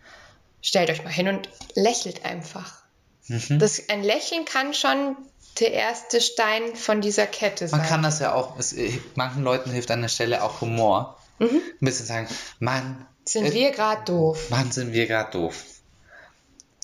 stellt 0.62 0.90
euch 0.90 1.04
mal 1.04 1.12
hin 1.12 1.28
und 1.28 1.50
lächelt 1.76 2.24
einfach. 2.26 2.84
Mhm. 3.28 3.60
Das, 3.60 3.90
ein 3.90 4.04
Lächeln 4.04 4.46
kann 4.46 4.74
schon 4.74 5.16
der 5.60 5.72
erste 5.74 6.22
Stein 6.22 6.76
von 6.76 7.02
dieser 7.02 7.26
Kette 7.26 7.68
sein. 7.68 7.80
Man 7.80 7.88
kann 7.88 8.04
das 8.04 8.20
ja 8.20 8.34
auch, 8.34 8.58
es, 8.60 8.74
äh, 8.74 9.00
manchen 9.16 9.44
Leuten 9.44 9.72
hilft 9.72 9.92
an 9.92 10.02
der 10.02 10.10
Stelle 10.10 10.44
auch 10.44 10.62
Humor. 10.62 11.18
Ein 11.40 11.62
bisschen 11.80 12.06
sagen, 12.06 12.28
Mann, 12.60 13.06
Sind 13.26 13.46
äh, 13.46 13.54
wir 13.54 13.72
gerade 13.72 14.04
doof? 14.06 14.50
Mann, 14.50 14.72
sind 14.72 14.94
wir 14.94 15.06
gerade 15.08 15.32
doof. 15.32 15.64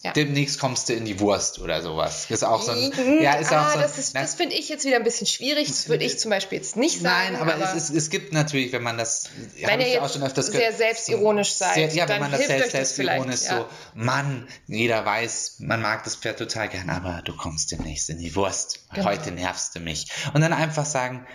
Ja. 0.04 0.12
Demnächst 0.12 0.60
kommst 0.60 0.90
du 0.90 0.94
in 0.94 1.06
die 1.06 1.22
Wurst 1.22 1.60
oder 1.60 1.82
sowas. 1.82 2.26
Ist 2.30 2.44
auch 2.44 2.62
so 2.62 2.74
ein, 2.74 2.90
Mhm. 2.90 3.22
ja, 3.22 3.36
ist 3.36 3.54
ah, 3.54 3.62
auch 3.62 3.70
so 3.70 3.78
ein, 3.78 3.84
das 3.84 3.98
ist, 3.98 4.14
das 4.14 4.36
finde 4.36 4.54
ich 4.54 4.68
jetzt 4.68 4.84
wieder 4.84 4.98
ein 4.98 5.04
bisschen 5.06 5.28
schwierig. 5.28 5.70
Das 5.70 5.88
würde 5.88 6.04
ich 6.04 6.20
zum 6.20 6.30
Beispiel 6.30 6.58
jetzt 6.58 6.76
nicht 6.76 7.00
sagen. 7.00 7.34
Nein, 7.34 7.42
aber, 7.42 7.58
es, 7.64 7.74
ist, 7.74 7.96
es 7.96 8.10
gibt 8.10 8.34
natürlich, 8.34 8.74
wenn 8.74 8.84
man 8.84 8.98
das, 8.98 9.30
Wenn 9.62 9.80
ihr 9.80 9.88
ich 9.88 9.94
ja 9.94 10.00
auch 10.00 10.04
jetzt 10.04 10.16
schon 10.16 10.24
öfters 10.24 10.48
sehr 10.48 10.60
gehört, 10.60 10.78
selbstironisch 10.78 11.54
seid, 11.54 11.76
sehr, 11.76 11.94
ja, 11.94 12.10
wenn 12.10 12.20
man 12.20 12.32
das 12.32 12.46
selbst, 12.46 12.72
selbstironisch 12.72 13.44
ja. 13.44 13.60
so, 13.60 13.66
Mann, 13.94 14.46
jeder 14.68 15.06
weiß, 15.06 15.60
man 15.60 15.82
mag 15.82 16.04
das 16.04 16.18
Pferd 16.18 16.38
total 16.38 16.68
gern, 16.68 16.90
aber 16.90 17.22
du 17.24 17.34
kommst 17.38 17.72
demnächst 17.72 18.10
in 18.10 18.18
die 18.18 18.36
Wurst. 18.36 18.82
Genau. 18.94 19.06
Heute 19.06 19.32
nervst 19.32 19.74
du 19.74 19.80
mich. 19.80 20.08
Und 20.34 20.42
dann 20.42 20.52
einfach 20.52 20.86
sagen, 20.86 21.26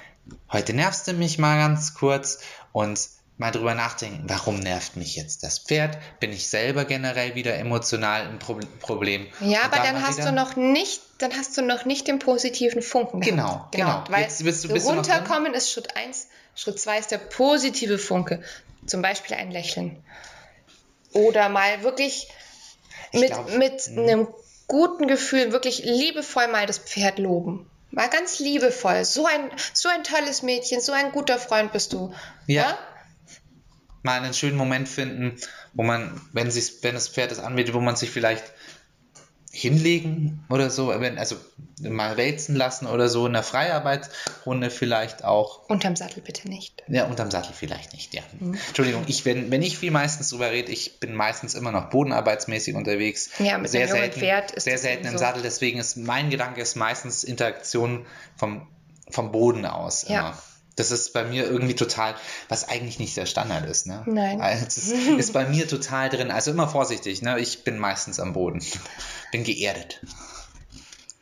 heute 0.52 0.74
nervst 0.74 1.09
du 1.09 1.14
mich 1.14 1.38
mal 1.38 1.57
ganz 1.57 1.94
kurz 1.94 2.40
und 2.72 2.98
mal 3.38 3.51
drüber 3.53 3.74
nachdenken, 3.74 4.24
warum 4.27 4.59
nervt 4.59 4.96
mich 4.96 5.16
jetzt 5.16 5.42
das 5.44 5.61
Pferd? 5.61 5.96
Bin 6.20 6.33
ich 6.33 6.48
selber 6.48 6.85
generell 6.85 7.35
wieder 7.35 7.55
emotional 7.57 8.22
ein 8.29 8.38
Pro 8.38 8.59
Problem? 8.81 9.27
Ja, 9.40 9.62
aber 9.62 9.77
dann 9.79 10.03
hast 10.05 10.18
wieder- 10.18 10.29
du 10.31 10.35
noch 10.35 10.57
nicht, 10.57 11.01
dann 11.18 11.33
hast 11.37 11.57
du 11.57 11.62
noch 11.62 11.85
nicht 11.85 12.07
den 12.09 12.18
positiven 12.18 12.83
Funken. 12.83 13.20
Genau, 13.20 13.44
gehabt. 13.70 13.72
genau. 13.72 14.05
Weil 14.11 14.22
Jetzt 14.24 14.42
bist 14.44 14.64
du- 14.64 14.68
bist 14.68 14.87
runterkommen 14.87 15.55
ist 15.55 15.70
Schritt 15.72 15.96
1, 15.96 16.27
Schritt 16.55 16.79
2 16.81 16.98
ist 16.98 17.11
der 17.12 17.18
positive 17.18 17.98
Funke. 17.98 18.42
Zum 18.87 19.03
Beispiel 19.03 19.37
ein 19.37 19.51
Lächeln. 19.51 20.03
Oder 21.12 21.48
mal 21.48 21.83
wirklich 21.83 22.29
Ich 23.12 23.20
mit, 23.20 23.29
glaub, 23.31 23.51
hm. 23.51 23.59
mit 23.59 23.88
einem 23.96 24.29
guten 24.66 25.07
Gefühl 25.07 25.53
wirklich 25.53 25.83
liebevoll 25.85 26.48
mal 26.48 26.66
das 26.66 26.79
Pferd 26.79 27.18
loben. 27.18 27.70
Mal 27.90 28.09
ganz 28.11 28.38
liebevoll. 28.38 29.05
So 29.05 29.24
ein, 29.27 29.51
so 29.72 29.88
ein 29.88 30.05
tolles 30.05 30.42
Mädchen, 30.42 30.81
so 30.81 30.92
ein 30.92 31.11
guter 31.12 31.38
Freund 31.38 31.72
bist 31.72 31.93
du. 31.95 32.12
Ja. 32.47 32.76
Mal 34.03 34.20
einen 34.20 34.34
schönen 34.34 34.57
Moment 34.57 34.88
finden, 34.88 35.36
wo 35.74 35.82
man, 35.82 36.20
wenn 36.32 36.51
sich, 36.51 36.82
wenn 36.82 36.94
das 36.94 37.09
Pferd 37.09 37.32
es 37.32 37.38
anbietet, 37.38 37.74
wo 37.74 37.80
man 37.80 37.96
sich 37.96 38.11
vielleicht 38.11 38.44
hinlegen 39.51 40.44
oder 40.51 40.70
so, 40.70 40.88
wenn, 40.88 41.18
also 41.18 41.36
mal 41.80 42.16
wälzen 42.16 42.55
lassen 42.55 42.86
oder 42.86 43.09
so, 43.09 43.26
in 43.26 43.32
der 43.32 43.42
Freiarbeitsrunde 43.42 44.70
vielleicht 44.70 45.24
auch. 45.24 45.68
Unterm 45.68 45.96
Sattel 45.96 46.22
bitte 46.22 46.49
nicht. 46.49 46.82
Ja, 46.86 47.07
unterm 47.07 47.30
Sattel 47.30 47.53
vielleicht 47.55 47.92
nicht, 47.92 48.14
ja. 48.14 48.22
Mhm. 48.38 48.59
Entschuldigung, 48.68 49.05
ich, 49.07 49.24
wenn, 49.24 49.51
wenn 49.51 49.62
ich 49.62 49.78
viel 49.78 49.90
meistens 49.90 50.30
drüber 50.30 50.51
rede, 50.51 50.70
ich 50.70 51.01
bin 51.01 51.14
meistens 51.14 51.55
immer 51.55 51.72
noch 51.72 51.88
bodenarbeitsmäßig 51.90 52.74
unterwegs. 52.74 53.30
Ja, 53.38 53.59
mit 53.59 53.70
sehr 53.70 53.88
selten, 53.88 54.20
Pferd 54.20 54.53
ist 54.53 54.64
sehr 54.64 54.78
selten 54.78 55.05
eben 55.05 55.14
im 55.14 55.18
so. 55.18 55.24
Sattel, 55.24 55.42
deswegen 55.42 55.78
ist 55.78 55.96
mein 55.96 56.30
Gedanke 56.30 56.61
ist 56.61 56.76
meistens 56.76 57.24
Interaktion 57.24 58.07
vom, 58.36 58.68
vom 59.11 59.32
Boden 59.32 59.64
aus. 59.64 60.07
Ja. 60.09 60.20
Immer. 60.20 60.38
Das 60.79 60.91
ist 60.91 61.12
bei 61.12 61.24
mir 61.24 61.45
irgendwie 61.45 61.74
total, 61.74 62.14
was 62.49 62.68
eigentlich 62.68 62.99
nicht 62.99 63.16
der 63.16 63.26
Standard 63.26 63.66
ist. 63.66 63.87
Ne? 63.87 64.03
Nein. 64.07 64.41
Also 64.41 64.64
Das 64.64 64.76
ist, 65.18 65.33
bei 65.33 65.47
mir 65.47 65.66
total 65.68 66.09
drin. 66.09 66.31
Also 66.31 66.51
immer 66.51 66.68
vorsichtig. 66.68 67.22
Ne? 67.22 67.39
Ich 67.41 67.64
bin 67.64 67.79
meistens 67.79 68.20
am 68.20 68.33
Boden. 68.33 68.62
Bin 69.33 69.45
geerdet. 69.45 70.01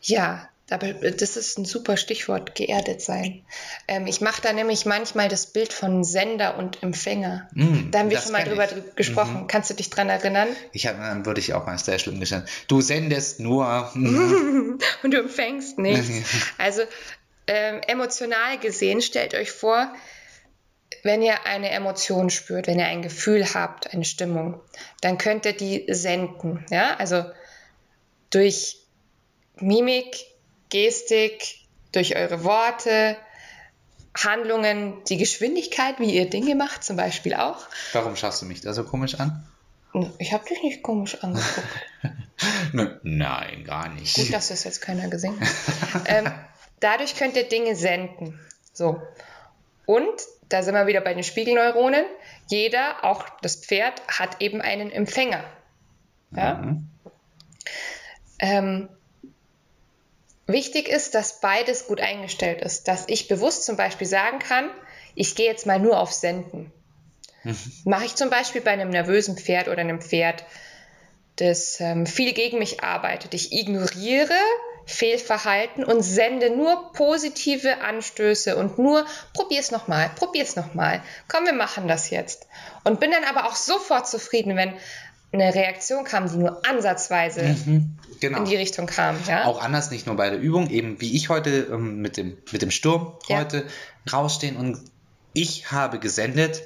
Ja, 0.03 0.49
aber 0.71 0.93
das 0.95 1.37
ist 1.37 1.59
ein 1.59 1.65
super 1.65 1.97
Stichwort, 1.97 2.55
geerdet 2.57 3.01
sein. 3.01 3.45
Ähm, 3.87 4.07
ich 4.09 4.21
mache 4.21 4.43
da 4.43 4.53
nämlich 4.53 4.85
manchmal 4.85 5.29
das 5.29 5.47
Bild 5.53 5.73
von 5.73 6.03
Sender 6.03 6.59
und 6.59 6.83
Empfänger. 6.83 7.49
Mm, 7.55 7.91
da 7.93 8.01
haben 8.01 8.11
wir 8.11 8.19
schon 8.21 8.33
mal 8.33 8.43
drüber 8.45 8.65
ich. 8.65 8.73
drü- 8.73 8.95
gesprochen. 8.97 9.47
Kannst 9.47 9.71
du 9.71 9.75
dich 9.75 9.91
dran 9.91 10.09
erinnern? 10.09 10.49
Ich 10.73 10.87
habe, 10.89 10.99
dann 10.99 11.25
würde 11.25 11.41
ich 11.41 11.55
auch 11.55 11.67
mal 11.67 11.79
sehr 11.79 11.99
schlimm 12.01 12.19
gestellt. 12.19 12.45
Du 12.67 12.81
sendest 12.81 13.39
nur. 13.41 13.91
Mhm. 13.95 14.79
Und 15.05 15.11
du 15.13 15.19
empfängst 15.21 15.79
nichts. 15.79 16.09
Also 16.59 16.83
ähm, 17.47 17.81
emotional 17.87 18.59
gesehen, 18.59 19.01
stellt 19.03 19.35
euch 19.35 19.51
vor, 19.53 19.93
wenn 21.03 21.23
ihr 21.23 21.47
eine 21.47 21.71
Emotion 21.71 22.31
spürt, 22.31 22.67
wenn 22.67 22.79
ihr 22.79 22.87
ein 22.87 23.03
Gefühl 23.03 23.55
habt, 23.55 23.93
eine 23.93 24.05
Stimmung, 24.05 24.61
dann 25.01 25.19
könnt 25.19 25.45
ihr 25.47 25.53
die 25.57 25.85
senden. 25.89 26.65
Ja, 26.71 26.97
also 26.97 27.25
durch 28.31 28.79
Mimik, 29.57 30.17
Gestik, 30.69 31.57
durch 31.93 32.17
eure 32.17 32.45
Worte, 32.45 33.17
Handlungen, 34.17 35.03
die 35.09 35.17
Geschwindigkeit, 35.19 35.99
wie 36.01 36.15
ihr 36.15 36.29
Dinge 36.31 36.55
macht, 36.55 36.83
zum 36.85 36.97
Beispiel 36.97 37.35
auch. 37.35 37.67
Warum 37.93 38.17
schaust 38.17 38.43
du 38.43 38.47
mich 38.47 38.61
da 38.63 38.73
so 38.73 38.85
komisch 38.85 39.15
an? 39.21 39.47
Ich 40.19 40.33
habe 40.33 40.45
dich 40.47 40.63
nicht 40.63 40.83
komisch 40.83 41.23
angeguckt. 41.23 41.67
Ne- 42.73 43.01
Nein, 43.03 43.65
gar 43.65 43.89
nicht. 43.89 44.15
Gut, 44.15 44.31
dass 44.33 44.49
das 44.49 44.65
jetzt 44.65 44.83
keiner 44.83 45.09
gesehen 45.09 45.41
hat. 45.41 46.03
ähm, 46.07 46.27
dadurch 46.81 47.16
könnt 47.16 47.37
ihr 47.37 47.49
Dinge 47.49 47.77
senden. 47.77 48.41
So. 48.72 49.01
Und 49.87 50.20
da 50.49 50.62
sind 50.62 50.74
wir 50.74 50.87
wieder 50.87 51.01
bei 51.01 51.14
den 51.14 51.24
Spiegelneuronen. 51.24 52.05
Jeder, 52.49 53.05
auch 53.05 53.24
das 53.41 53.57
Pferd, 53.57 54.01
hat 54.09 54.41
eben 54.41 54.61
einen 54.61 54.91
Empfänger. 54.91 55.43
Ja? 56.31 56.55
Mhm. 56.55 56.89
Ähm, 58.39 58.89
wichtig 60.47 60.89
ist, 60.89 61.14
dass 61.14 61.41
beides 61.41 61.87
gut 61.87 62.01
eingestellt 62.01 62.61
ist. 62.61 62.89
Dass 62.89 63.09
ich 63.09 63.29
bewusst 63.29 63.64
zum 63.64 63.77
Beispiel 63.77 64.07
sagen 64.07 64.39
kann, 64.39 64.70
ich 65.14 65.35
gehe 65.35 65.47
jetzt 65.47 65.66
mal 65.66 65.81
nur 65.81 65.99
auf 65.99 66.12
Senden. 66.12 66.72
Mache 67.85 68.07
ich 68.07 68.14
zum 68.16 68.29
Beispiel 68.29 68.61
bei 68.61 68.72
einem 68.72 68.91
nervösen 68.91 69.37
Pferd 69.37 69.68
oder 69.68 69.79
einem 69.79 70.01
Pferd, 70.01 70.45
das 71.37 71.81
ähm, 71.81 72.07
viel 72.07 72.33
gegen 72.33 72.59
mich 72.59 72.83
arbeitet. 72.83 73.35
Ich 73.35 73.53
ignoriere 73.53 74.35
Fehlverhalten 74.87 75.84
und 75.84 76.03
sende 76.03 76.49
nur 76.57 76.93
positive 76.93 77.80
Anstöße 77.82 78.57
und 78.57 78.78
nur 78.78 79.05
probier's 79.34 79.70
nochmal, 79.72 80.11
probier's 80.14 80.55
nochmal. 80.57 81.03
Komm, 81.28 81.45
wir 81.45 81.53
machen 81.53 81.89
das 81.89 82.11
jetzt. 82.11 82.47
Und 82.84 83.01
bin 83.01 83.11
dann 83.11 83.24
aber 83.24 83.47
auch 83.49 83.57
sofort 83.57 84.09
zufrieden, 84.09 84.57
wenn 84.57 84.74
eine 85.32 85.55
Reaktion 85.55 86.05
kam, 86.05 86.30
die 86.30 86.37
nur 86.39 86.64
ansatzweise 86.66 87.57
Genau. 88.20 88.39
in 88.39 88.45
die 88.45 88.57
Richtung 88.57 88.87
kam. 88.87 89.16
Ja? 89.28 89.45
Auch 89.45 89.61
anders, 89.62 89.91
nicht 89.91 90.07
nur 90.07 90.16
bei 90.16 90.30
der 90.30 90.39
Übung, 90.39 90.70
eben 90.70 91.01
wie 91.01 91.14
ich 91.16 91.28
heute 91.28 91.66
ähm, 91.70 92.01
mit, 92.01 92.16
dem, 92.16 92.39
mit 92.53 92.62
dem 92.62 92.70
Sturm 92.70 93.18
Ja. 93.28 93.41
heute 93.41 93.66
rausstehen 94.11 94.57
und 94.57 94.78
ich 95.34 95.70
habe 95.72 95.99
gesendet, 95.99 96.62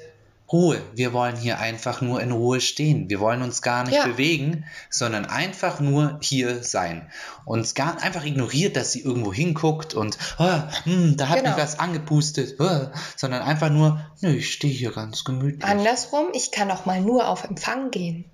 Ruhe, 0.51 0.81
wir 0.93 1.13
wollen 1.13 1.35
hier 1.37 1.59
einfach 1.59 2.01
nur 2.01 2.21
in 2.21 2.31
Ruhe 2.31 2.59
stehen. 2.61 3.09
Wir 3.09 3.19
wollen 3.19 3.41
uns 3.41 3.61
gar 3.61 3.83
nicht 3.85 3.95
Ja. 3.95 4.05
bewegen, 4.05 4.65
sondern 4.89 5.25
einfach 5.25 5.79
nur 5.79 6.17
hier 6.21 6.63
sein. 6.63 7.09
Und 7.45 7.73
gar 7.75 8.01
einfach 8.01 8.25
ignoriert, 8.25 8.75
dass 8.75 8.91
sie 8.91 9.01
irgendwo 9.01 9.31
hinguckt 9.33 9.93
und 9.93 10.17
ah, 10.37 10.67
hm, 10.83 11.15
da 11.17 11.29
hat 11.29 11.37
Genau. 11.39 11.51
mich 11.51 11.57
was 11.63 11.79
angepustet, 11.79 12.59
ah, 12.59 12.91
sondern 13.15 13.41
einfach 13.43 13.69
nur, 13.69 14.01
nö, 14.21 14.29
ich 14.35 14.51
stehe 14.53 14.73
hier 14.73 14.91
ganz 14.91 15.23
gemütlich. 15.23 15.63
Andersrum, 15.63 16.27
ich 16.33 16.51
kann 16.51 16.69
auch 16.71 16.85
mal 16.85 17.01
nur 17.01 17.27
auf 17.27 17.43
Empfang 17.45 17.91
gehen. 17.91 18.25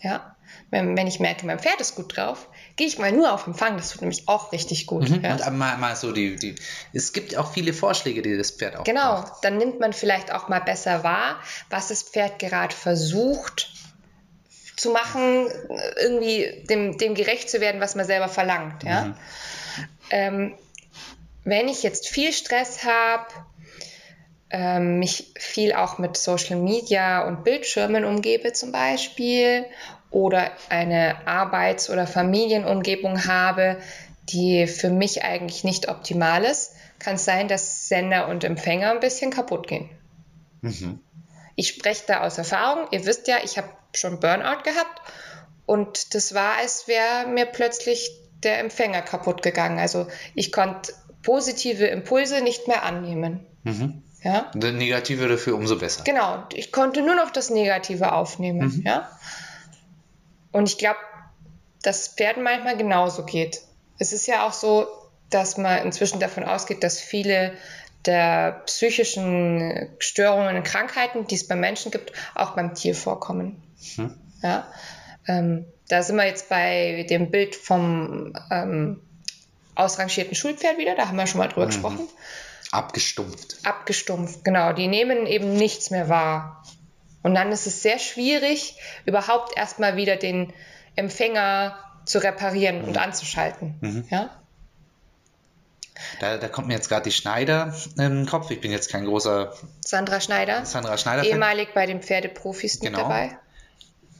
Ja? 0.00 0.33
Wenn, 0.74 0.96
wenn 0.96 1.06
ich 1.06 1.20
merke, 1.20 1.46
mein 1.46 1.60
Pferd 1.60 1.80
ist 1.80 1.94
gut 1.94 2.16
drauf, 2.16 2.48
gehe 2.74 2.88
ich 2.88 2.98
mal 2.98 3.12
nur 3.12 3.32
auf 3.32 3.46
Empfang. 3.46 3.76
Das 3.76 3.90
tut 3.90 4.00
nämlich 4.00 4.26
auch 4.26 4.50
richtig 4.50 4.88
gut. 4.88 5.08
Mhm. 5.08 5.22
Ja? 5.22 5.34
Und 5.46 5.56
mal, 5.56 5.76
mal 5.78 5.94
so 5.94 6.10
die, 6.10 6.34
die, 6.34 6.56
es 6.92 7.12
gibt 7.12 7.36
auch 7.36 7.52
viele 7.52 7.72
Vorschläge, 7.72 8.22
die 8.22 8.36
das 8.36 8.50
Pferd 8.50 8.74
auch 8.74 8.82
Genau, 8.82 9.20
braucht. 9.22 9.44
dann 9.44 9.56
nimmt 9.56 9.78
man 9.78 9.92
vielleicht 9.92 10.32
auch 10.32 10.48
mal 10.48 10.58
besser 10.58 11.04
wahr, 11.04 11.38
was 11.70 11.86
das 11.88 12.02
Pferd 12.02 12.40
gerade 12.40 12.74
versucht 12.74 13.72
zu 14.76 14.90
machen, 14.90 15.46
irgendwie 16.02 16.64
dem, 16.68 16.98
dem 16.98 17.14
gerecht 17.14 17.48
zu 17.48 17.60
werden, 17.60 17.80
was 17.80 17.94
man 17.94 18.04
selber 18.04 18.28
verlangt. 18.28 18.82
Ja? 18.82 19.16
Ähm, 20.10 20.56
wenn 21.44 21.68
ich 21.68 21.84
jetzt 21.84 22.08
viel 22.08 22.32
Stress 22.32 22.82
habe, 22.82 23.26
ähm, 24.50 24.98
mich 24.98 25.32
viel 25.38 25.72
auch 25.72 25.98
mit 25.98 26.16
Social 26.16 26.56
Media 26.56 27.26
und 27.28 27.44
Bildschirmen 27.44 28.04
umgebe 28.04 28.52
zum 28.52 28.72
Beispiel 28.72 29.66
oder 30.14 30.50
eine 30.70 31.26
Arbeits- 31.26 31.90
oder 31.90 32.06
Familienumgebung 32.06 33.26
habe, 33.26 33.76
die 34.30 34.66
für 34.66 34.88
mich 34.90 35.22
eigentlich 35.24 35.64
nicht 35.64 35.88
optimal 35.88 36.44
ist, 36.44 36.72
kann 36.98 37.16
es 37.16 37.24
sein, 37.24 37.48
dass 37.48 37.88
Sender 37.88 38.28
und 38.28 38.44
Empfänger 38.44 38.92
ein 38.92 39.00
bisschen 39.00 39.30
kaputt 39.30 39.66
gehen. 39.66 39.90
Mhm. 40.62 41.00
Ich 41.56 41.68
spreche 41.68 42.04
da 42.06 42.22
aus 42.22 42.38
Erfahrung. 42.38 42.86
Ihr 42.90 43.04
wisst 43.06 43.28
ja, 43.28 43.36
ich 43.44 43.58
habe 43.58 43.68
schon 43.94 44.20
Burnout 44.20 44.62
gehabt 44.64 45.02
und 45.66 46.14
das 46.14 46.32
war, 46.34 46.56
als 46.58 46.88
wäre 46.88 47.26
mir 47.28 47.46
plötzlich 47.46 48.10
der 48.42 48.60
Empfänger 48.60 49.02
kaputt 49.02 49.42
gegangen. 49.42 49.78
Also 49.78 50.06
ich 50.34 50.52
konnte 50.52 50.92
positive 51.22 51.86
Impulse 51.86 52.40
nicht 52.42 52.68
mehr 52.68 52.82
annehmen. 52.84 53.46
Mhm. 53.64 54.02
Ja, 54.22 54.50
Der 54.54 54.72
Negative 54.72 55.28
dafür 55.28 55.54
umso 55.54 55.76
besser. 55.78 56.02
genau. 56.04 56.44
Ich 56.54 56.72
konnte 56.72 57.02
nur 57.02 57.14
noch 57.14 57.30
das 57.30 57.50
Negative 57.50 58.12
aufnehmen. 58.12 58.82
Ja, 58.86 59.10
und 60.54 60.68
ich 60.68 60.78
glaube, 60.78 61.00
dass 61.82 62.06
Pferden 62.06 62.44
manchmal 62.44 62.76
genauso 62.76 63.24
geht. 63.24 63.60
Es 63.98 64.12
ist 64.12 64.26
ja 64.28 64.46
auch 64.46 64.52
so, 64.52 64.86
dass 65.28 65.58
man 65.58 65.82
inzwischen 65.82 66.20
davon 66.20 66.44
ausgeht, 66.44 66.84
dass 66.84 67.00
viele 67.00 67.54
der 68.06 68.62
psychischen 68.66 69.90
Störungen 69.98 70.56
und 70.56 70.62
Krankheiten, 70.62 71.26
die 71.26 71.34
es 71.34 71.48
beim 71.48 71.58
Menschen 71.58 71.90
gibt, 71.90 72.12
auch 72.36 72.54
beim 72.54 72.72
Tier 72.74 72.94
vorkommen. 72.94 73.60
Mhm. 73.96 74.14
Ja, 74.44 74.68
ähm, 75.26 75.64
da 75.88 76.04
sind 76.04 76.16
wir 76.16 76.26
jetzt 76.26 76.48
bei 76.48 77.04
dem 77.10 77.32
Bild 77.32 77.56
vom 77.56 78.34
ähm, 78.52 79.00
ausrangierten 79.74 80.36
Schulpferd 80.36 80.78
wieder, 80.78 80.94
da 80.94 81.08
haben 81.08 81.16
wir 81.16 81.26
schon 81.26 81.38
mal 81.38 81.48
drüber 81.48 81.66
gesprochen. 81.66 82.08
Abgestumpft. 82.70 83.56
Abgestumpft, 83.64 84.44
genau. 84.44 84.72
Die 84.72 84.86
nehmen 84.86 85.26
eben 85.26 85.54
nichts 85.54 85.90
mehr 85.90 86.08
wahr. 86.08 86.62
Und 87.24 87.34
dann 87.34 87.50
ist 87.50 87.66
es 87.66 87.82
sehr 87.82 87.98
schwierig, 87.98 88.76
überhaupt 89.06 89.56
erstmal 89.56 89.96
wieder 89.96 90.14
den 90.16 90.52
Empfänger 90.94 91.76
zu 92.04 92.22
reparieren 92.22 92.82
und 92.84 92.98
anzuschalten. 92.98 94.06
Ja? 94.10 94.30
Da, 96.20 96.36
da 96.36 96.48
kommt 96.48 96.68
mir 96.68 96.74
jetzt 96.74 96.88
gerade 96.88 97.04
die 97.04 97.12
Schneider 97.12 97.74
im 97.96 98.26
Kopf. 98.26 98.50
Ich 98.50 98.60
bin 98.60 98.70
jetzt 98.70 98.90
kein 98.90 99.04
großer 99.06 99.54
Sandra 99.84 100.20
Schneider, 100.20 100.64
Sandra 100.66 100.98
Schneider-Fan. 100.98 101.30
ehemalig 101.32 101.68
bei 101.74 101.86
den 101.86 102.02
Pferdeprofis 102.02 102.80
mit 102.80 102.92
Genau. 102.92 103.04
dabei. 103.04 103.38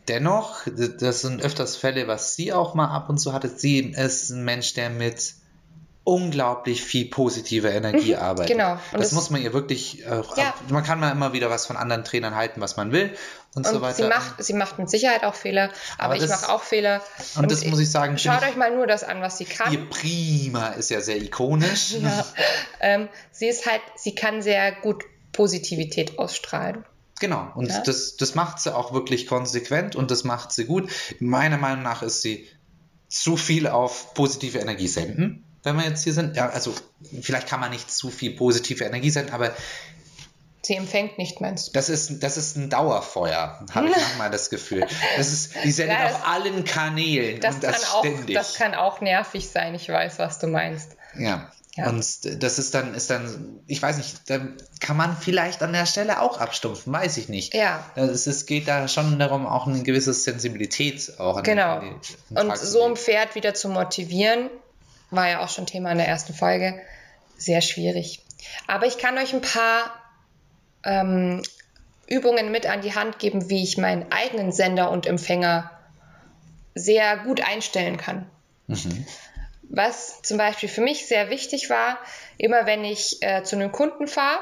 Dennoch, 0.08 0.60
das 0.66 1.20
sind 1.20 1.42
öfters 1.42 1.76
Fälle, 1.76 2.08
was 2.08 2.36
sie 2.36 2.52
auch 2.52 2.74
mal 2.74 2.88
ab 2.88 3.08
und 3.08 3.18
zu 3.18 3.32
hatte. 3.32 3.48
Sie 3.48 3.78
ist 3.80 4.30
ein 4.30 4.44
Mensch, 4.44 4.74
der 4.74 4.90
mit 4.90 5.34
unglaublich 6.04 6.82
viel 6.82 7.06
positiver 7.06 7.72
Energie 7.72 8.14
arbeitet. 8.16 8.52
genau. 8.56 8.72
Und 8.74 8.80
das, 8.92 9.00
das- 9.00 9.12
muss 9.12 9.30
man 9.30 9.40
ihr 9.42 9.52
wirklich, 9.54 10.04
äh, 10.04 10.22
Ja. 10.36 10.52
man 10.68 10.84
kann 10.84 11.00
mal 11.00 11.10
immer 11.10 11.32
wieder 11.32 11.48
was 11.48 11.64
von 11.66 11.76
anderen 11.78 12.04
Trainern 12.04 12.34
halten, 12.34 12.60
was 12.60 12.76
man 12.76 12.92
will 12.92 13.16
und, 13.54 13.66
so 13.66 13.76
Und 13.76 13.80
weiter. 13.82 13.94
sie 13.96 14.02
macht, 14.08 14.44
sie 14.44 14.52
macht 14.52 14.78
mit 14.78 14.90
Sicherheit 14.90 15.24
auch 15.24 15.34
Fehler, 15.34 15.70
aber, 15.96 16.14
Aber 16.14 16.16
ich 16.22 16.28
mache 16.28 16.50
auch 16.52 16.62
Fehler. 16.62 17.00
und 17.36 17.50
das 17.50 17.64
muss 17.64 17.78
ich 17.80 17.90
sagen, 17.90 18.18
Schaut 18.18 18.34
finde 18.34 18.50
euch 18.50 18.56
mal 18.56 18.76
nur 18.76 18.86
das 18.86 19.02
an, 19.02 19.22
was 19.22 19.38
sie 19.38 19.46
kann. 19.46 19.72
ihr 19.72 19.88
Prima 19.88 20.68
ist 20.68 20.90
ja 20.90 21.00
sehr 21.00 21.16
ikonisch. 21.22 21.94
Ja. 22.02 22.24
Ähm, 22.80 23.08
sie 23.32 23.46
ist 23.48 23.64
halt, 23.64 23.80
sie 23.96 24.14
kann 24.14 24.42
sehr 24.42 24.72
gut 24.72 25.04
Positivität 25.32 26.18
ausstrahlen. 26.18 26.84
Genau, 27.20 27.48
und 27.54 27.68
Ja. 27.70 27.80
das, 27.80 28.16
das 28.16 28.34
macht 28.34 28.60
sie 28.60 28.74
auch 28.74 28.92
wirklich 28.92 29.26
konsequent 29.26 29.96
und 29.96 30.10
das 30.10 30.24
macht 30.24 30.52
sie 30.52 30.64
gut. 30.66 30.90
Meiner 31.20 31.56
Meinung 31.56 31.82
nach 31.82 32.02
ist 32.02 32.20
sie 32.22 32.46
zu 33.08 33.36
viel 33.36 33.68
auf 33.68 34.12
positive 34.14 34.58
Energie 34.58 34.88
senden, 34.88 35.44
wenn 35.64 35.76
wir 35.76 35.84
jetzt 35.84 36.04
hier 36.04 36.12
sind. 36.14 36.36
Ja, 36.36 36.48
also 36.50 36.74
vielleicht 37.22 37.48
kann 37.48 37.60
man 37.60 37.70
nicht 37.70 37.90
zu 37.90 38.10
viel 38.10 38.36
positive 38.36 38.84
Energie 38.84 39.10
senden, 39.10 39.32
aber 39.34 39.50
Sie 40.66 40.74
empfängt 40.76 41.18
nicht, 41.18 41.42
meinst 41.42 41.68
du? 41.68 41.72
Das 41.72 41.90
ist, 41.90 42.22
das 42.22 42.38
ist 42.38 42.56
ein 42.56 42.70
Dauerfeuer, 42.70 43.62
habe 43.74 43.88
ich 43.88 43.96
manchmal 43.96 44.30
das 44.30 44.48
Gefühl. 44.48 44.86
Das 45.18 45.30
ist, 45.30 45.52
die 45.62 45.70
sendet 45.72 45.98
Ja, 45.98 46.06
auf 46.06 46.26
allen 46.26 46.64
Kanälen 46.64 47.38
Das, 47.40 47.56
und 47.56 47.60
kann 47.62 47.72
das 47.72 47.92
auch, 47.92 47.98
ständig. 48.00 48.34
das 48.34 48.54
kann 48.54 48.74
auch 48.74 49.02
nervig 49.02 49.48
sein, 49.50 49.74
ich 49.74 49.88
weiß, 49.90 50.18
was 50.18 50.38
du 50.38 50.46
meinst. 50.46 50.92
ja. 51.18 51.50
Ja. 51.76 51.88
Und 51.88 51.98
das 52.40 52.60
ist 52.60 52.72
dann, 52.72 52.94
ist 52.94 53.10
dann, 53.10 53.58
ich 53.66 53.82
weiß 53.82 53.96
nicht, 53.96 54.30
dann 54.30 54.56
kann 54.78 54.96
man 54.96 55.16
vielleicht 55.16 55.60
an 55.60 55.72
der 55.72 55.86
Stelle 55.86 56.20
auch 56.22 56.38
abstumpfen, 56.38 56.92
weiß 56.92 57.16
ich 57.16 57.28
nicht. 57.28 57.52
Ja. 57.52 57.84
Es, 57.96 58.28
es 58.28 58.46
geht 58.46 58.68
da 58.68 58.86
schon 58.86 59.18
darum, 59.18 59.44
auch 59.44 59.66
eine 59.66 59.82
gewisse 59.82 60.12
Sensibilität 60.14 61.18
auch 61.18 61.42
Genau. 61.42 61.80
den, 61.80 61.96
Und 62.38 62.56
so 62.56 62.84
ein. 62.84 62.94
Pferd 62.94 63.34
wieder 63.34 63.54
zu 63.54 63.68
motivieren, 63.70 64.50
war 65.16 65.28
ja 65.28 65.40
auch 65.40 65.48
schon 65.48 65.66
Thema 65.66 65.92
in 65.92 65.98
der 65.98 66.08
ersten 66.08 66.34
Folge, 66.34 66.80
sehr 67.36 67.60
schwierig. 67.60 68.20
Aber 68.66 68.86
ich 68.86 68.98
kann 68.98 69.18
euch 69.18 69.32
ein 69.32 69.40
paar 69.40 69.92
ähm, 70.84 71.42
Übungen 72.06 72.50
mit 72.50 72.66
an 72.66 72.82
die 72.82 72.94
Hand 72.94 73.18
geben, 73.18 73.48
wie 73.48 73.62
ich 73.62 73.78
meinen 73.78 74.12
eigenen 74.12 74.52
Sender 74.52 74.90
und 74.90 75.06
Empfänger 75.06 75.70
sehr 76.74 77.18
gut 77.18 77.40
einstellen 77.40 77.96
kann. 77.96 78.30
Mhm. 78.66 79.06
Was 79.62 80.22
zum 80.22 80.36
Beispiel 80.36 80.68
für 80.68 80.82
mich 80.82 81.06
sehr 81.06 81.30
wichtig 81.30 81.70
war, 81.70 81.98
immer 82.36 82.66
wenn 82.66 82.84
ich 82.84 83.22
äh, 83.22 83.42
zu 83.42 83.56
einem 83.56 83.72
Kunden 83.72 84.06
fahre 84.06 84.40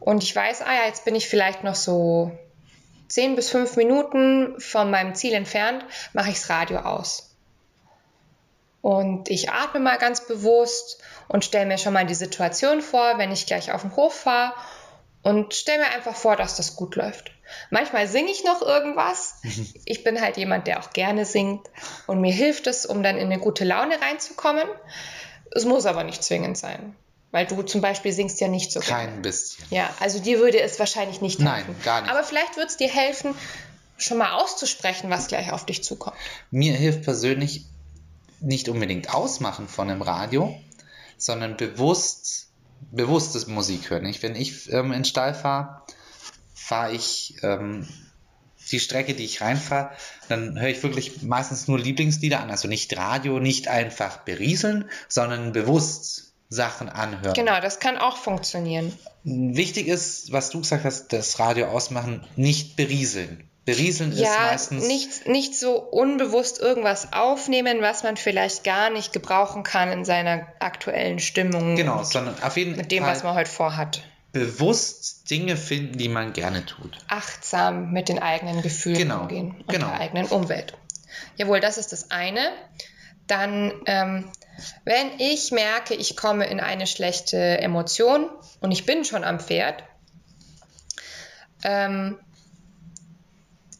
und 0.00 0.22
ich 0.22 0.34
weiß, 0.34 0.62
ah 0.62 0.72
ja, 0.72 0.86
jetzt 0.86 1.04
bin 1.04 1.14
ich 1.14 1.28
vielleicht 1.28 1.64
noch 1.64 1.74
so 1.74 2.32
10 3.08 3.36
bis 3.36 3.50
5 3.50 3.76
Minuten 3.76 4.58
von 4.58 4.90
meinem 4.90 5.14
Ziel 5.14 5.34
entfernt, 5.34 5.84
mache 6.12 6.30
ich 6.30 6.36
das 6.36 6.48
Radio 6.48 6.78
aus. 6.78 7.31
Und 8.82 9.30
ich 9.30 9.50
atme 9.50 9.80
mal 9.80 9.96
ganz 9.96 10.26
bewusst 10.26 10.98
und 11.28 11.44
stelle 11.44 11.66
mir 11.66 11.78
schon 11.78 11.92
mal 11.94 12.04
die 12.04 12.14
Situation 12.14 12.82
vor, 12.82 13.16
wenn 13.16 13.30
ich 13.32 13.46
gleich 13.46 13.72
auf 13.72 13.82
den 13.82 13.94
Hof 13.96 14.12
fahre 14.12 14.52
und 15.22 15.54
stelle 15.54 15.78
mir 15.78 15.90
einfach 15.90 16.16
vor, 16.16 16.34
dass 16.34 16.56
das 16.56 16.74
gut 16.74 16.96
läuft. 16.96 17.30
Manchmal 17.70 18.08
singe 18.08 18.30
ich 18.30 18.44
noch 18.44 18.60
irgendwas. 18.60 19.36
Ich 19.84 20.04
bin 20.04 20.20
halt 20.20 20.36
jemand, 20.36 20.66
der 20.66 20.80
auch 20.80 20.90
gerne 20.92 21.24
singt 21.24 21.66
und 22.06 22.20
mir 22.20 22.32
hilft 22.32 22.66
es, 22.66 22.86
um 22.86 23.02
dann 23.02 23.16
in 23.18 23.26
eine 23.26 23.38
gute 23.38 23.64
Laune 23.64 24.00
reinzukommen. 24.00 24.66
Es 25.52 25.64
muss 25.64 25.86
aber 25.86 26.02
nicht 26.02 26.24
zwingend 26.24 26.56
sein, 26.56 26.96
weil 27.30 27.46
du 27.46 27.62
zum 27.62 27.82
Beispiel 27.82 28.12
singst 28.12 28.40
ja 28.40 28.48
nicht 28.48 28.72
so 28.72 28.80
gerne. 28.80 29.10
Kein 29.12 29.22
bisschen. 29.22 29.64
Ja, 29.70 29.90
also 30.00 30.18
dir 30.18 30.38
würde 30.38 30.60
es 30.60 30.78
wahrscheinlich 30.78 31.20
nicht 31.20 31.40
Nein, 31.40 31.66
helfen. 31.66 31.76
gar 31.84 32.00
nicht. 32.00 32.10
Aber 32.10 32.24
vielleicht 32.24 32.56
würde 32.56 32.68
es 32.68 32.76
dir 32.76 32.88
helfen, 32.88 33.34
schon 33.98 34.18
mal 34.18 34.32
auszusprechen, 34.32 35.10
was 35.10 35.28
gleich 35.28 35.52
auf 35.52 35.66
dich 35.66 35.84
zukommt. 35.84 36.16
Mir 36.50 36.72
hilft 36.74 37.02
persönlich 37.02 37.66
nicht 38.42 38.68
unbedingt 38.68 39.14
Ausmachen 39.14 39.68
von 39.68 39.90
einem 39.90 40.02
Radio, 40.02 40.58
sondern 41.16 41.56
bewusst, 41.56 42.48
bewusstes 42.90 43.46
Musik 43.46 43.90
hören. 43.90 44.06
Ich, 44.06 44.22
wenn 44.22 44.34
ich 44.34 44.70
ähm, 44.72 44.86
in 44.86 45.00
den 45.00 45.04
Stall 45.04 45.34
fahre, 45.34 45.82
fahre 46.54 46.92
ich 46.92 47.36
ähm, 47.42 47.88
die 48.70 48.80
Strecke, 48.80 49.14
die 49.14 49.24
ich 49.24 49.40
reinfahre, 49.40 49.90
dann 50.28 50.58
höre 50.58 50.68
ich 50.68 50.82
wirklich 50.82 51.22
meistens 51.22 51.68
nur 51.68 51.78
Lieblingslieder 51.78 52.40
an. 52.40 52.50
Also 52.50 52.68
nicht 52.68 52.96
Radio, 52.96 53.38
nicht 53.38 53.68
einfach 53.68 54.18
berieseln, 54.18 54.88
sondern 55.08 55.52
bewusst 55.52 56.34
Sachen 56.48 56.88
anhören. 56.88 57.34
Genau, 57.34 57.60
das 57.60 57.80
kann 57.80 57.96
auch 57.98 58.16
funktionieren. 58.16 58.92
Wichtig 59.24 59.88
ist, 59.88 60.32
was 60.32 60.50
du 60.50 60.60
gesagt 60.60 60.84
hast, 60.84 61.12
das 61.12 61.38
Radio 61.38 61.66
ausmachen, 61.66 62.26
nicht 62.36 62.76
berieseln. 62.76 63.48
Berieseln 63.64 64.10
ist 64.12 64.18
Ja, 64.18 64.48
meistens. 64.50 64.86
nicht, 64.88 65.28
nicht 65.28 65.54
so 65.56 65.76
unbewusst 65.78 66.58
irgendwas 66.60 67.12
aufnehmen, 67.12 67.80
was 67.80 68.02
man 68.02 68.16
vielleicht 68.16 68.64
gar 68.64 68.90
nicht 68.90 69.12
gebrauchen 69.12 69.62
kann 69.62 69.92
in 69.92 70.04
seiner 70.04 70.48
aktuellen 70.58 71.20
Stimmung. 71.20 71.76
Genau, 71.76 72.02
sondern 72.02 72.34
auf 72.42 72.56
jeden 72.56 72.76
Mit 72.76 72.90
dem, 72.90 73.04
Fall 73.04 73.12
was 73.14 73.22
man 73.22 73.34
heute 73.34 73.50
vorhat. 73.50 74.02
bewusst 74.32 75.30
Dinge 75.30 75.56
finden, 75.56 75.96
die 75.96 76.08
man 76.08 76.32
gerne 76.32 76.66
tut. 76.66 76.98
Achtsam 77.06 77.92
mit 77.92 78.08
den 78.08 78.18
eigenen 78.18 78.62
Gefühlen 78.62 78.98
Genau, 78.98 79.20
umgehen 79.22 79.54
und 79.60 79.68
genau. 79.68 79.86
der 79.88 80.00
eigenen 80.00 80.26
Umwelt. 80.26 80.76
Jawohl, 81.36 81.60
das 81.60 81.78
ist 81.78 81.92
das 81.92 82.10
eine. 82.10 82.50
Dann, 83.28 83.72
ähm, 83.86 84.28
wenn 84.84 85.06
ich 85.18 85.52
merke, 85.52 85.94
ich 85.94 86.16
komme 86.16 86.46
in 86.46 86.58
eine 86.58 86.88
schlechte 86.88 87.36
Emotion 87.60 88.28
und 88.60 88.72
ich 88.72 88.86
bin 88.86 89.04
schon 89.04 89.22
am 89.22 89.38
Pferd, 89.38 89.84
ähm, 91.62 92.18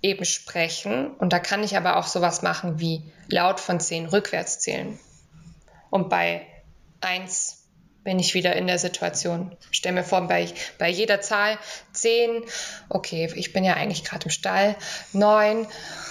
eben 0.02 0.24
sprechen. 0.24 1.14
Und 1.14 1.32
da 1.32 1.38
kann 1.38 1.62
ich 1.62 1.76
aber 1.76 1.96
auch 1.96 2.06
sowas 2.06 2.42
machen 2.42 2.78
wie 2.80 3.02
laut 3.28 3.60
von 3.60 3.80
10 3.80 4.06
rückwärts 4.06 4.58
zählen. 4.58 4.98
Und 5.90 6.08
bei 6.08 6.46
1 7.00 7.62
bin 8.04 8.18
ich 8.18 8.34
wieder 8.34 8.54
in 8.56 8.66
der 8.66 8.78
Situation. 8.78 9.56
Stell 9.70 9.92
mir 9.92 10.02
vor, 10.02 10.26
bei, 10.26 10.52
bei 10.78 10.88
jeder 10.88 11.20
Zahl 11.20 11.58
10, 11.92 12.42
okay, 12.88 13.30
ich 13.36 13.52
bin 13.52 13.62
ja 13.62 13.74
eigentlich 13.74 14.02
gerade 14.02 14.24
im 14.24 14.30
Stall, 14.30 14.74
9, 15.12 15.66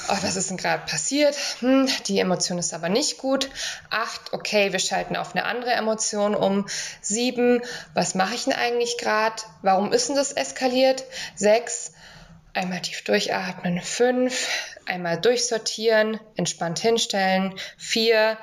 oh, 0.08 0.18
was 0.22 0.36
ist 0.38 0.50
denn 0.50 0.58
gerade 0.58 0.86
passiert? 0.86 1.36
Hm, 1.60 1.90
die 2.08 2.20
Emotion 2.20 2.58
ist 2.60 2.74
aber 2.74 2.88
nicht 2.88 3.18
gut. 3.18 3.50
8, 3.90 4.34
okay, 4.34 4.72
wir 4.72 4.80
schalten 4.80 5.18
auf 5.18 5.36
eine 5.36 5.46
andere 5.46 5.72
Emotion 5.72 6.34
um. 6.34 6.66
7, 7.02 7.62
was 7.94 8.16
mache 8.16 8.36
ich 8.36 8.46
denn 8.46 8.54
eigentlich 8.54 8.98
gerade? 8.98 9.42
Warum 9.62 9.92
ist 9.92 10.08
denn 10.08 10.16
das 10.16 10.32
eskaliert? 10.32 11.04
6, 11.36 11.92
Einmal 12.54 12.82
tief 12.82 13.04
durchatmen. 13.04 13.82
Fünf. 13.82 14.48
Einmal 14.86 15.20
durchsortieren. 15.20 16.20
Entspannt 16.36 16.80
hinstellen. 16.80 17.56
Vier. 17.78 18.38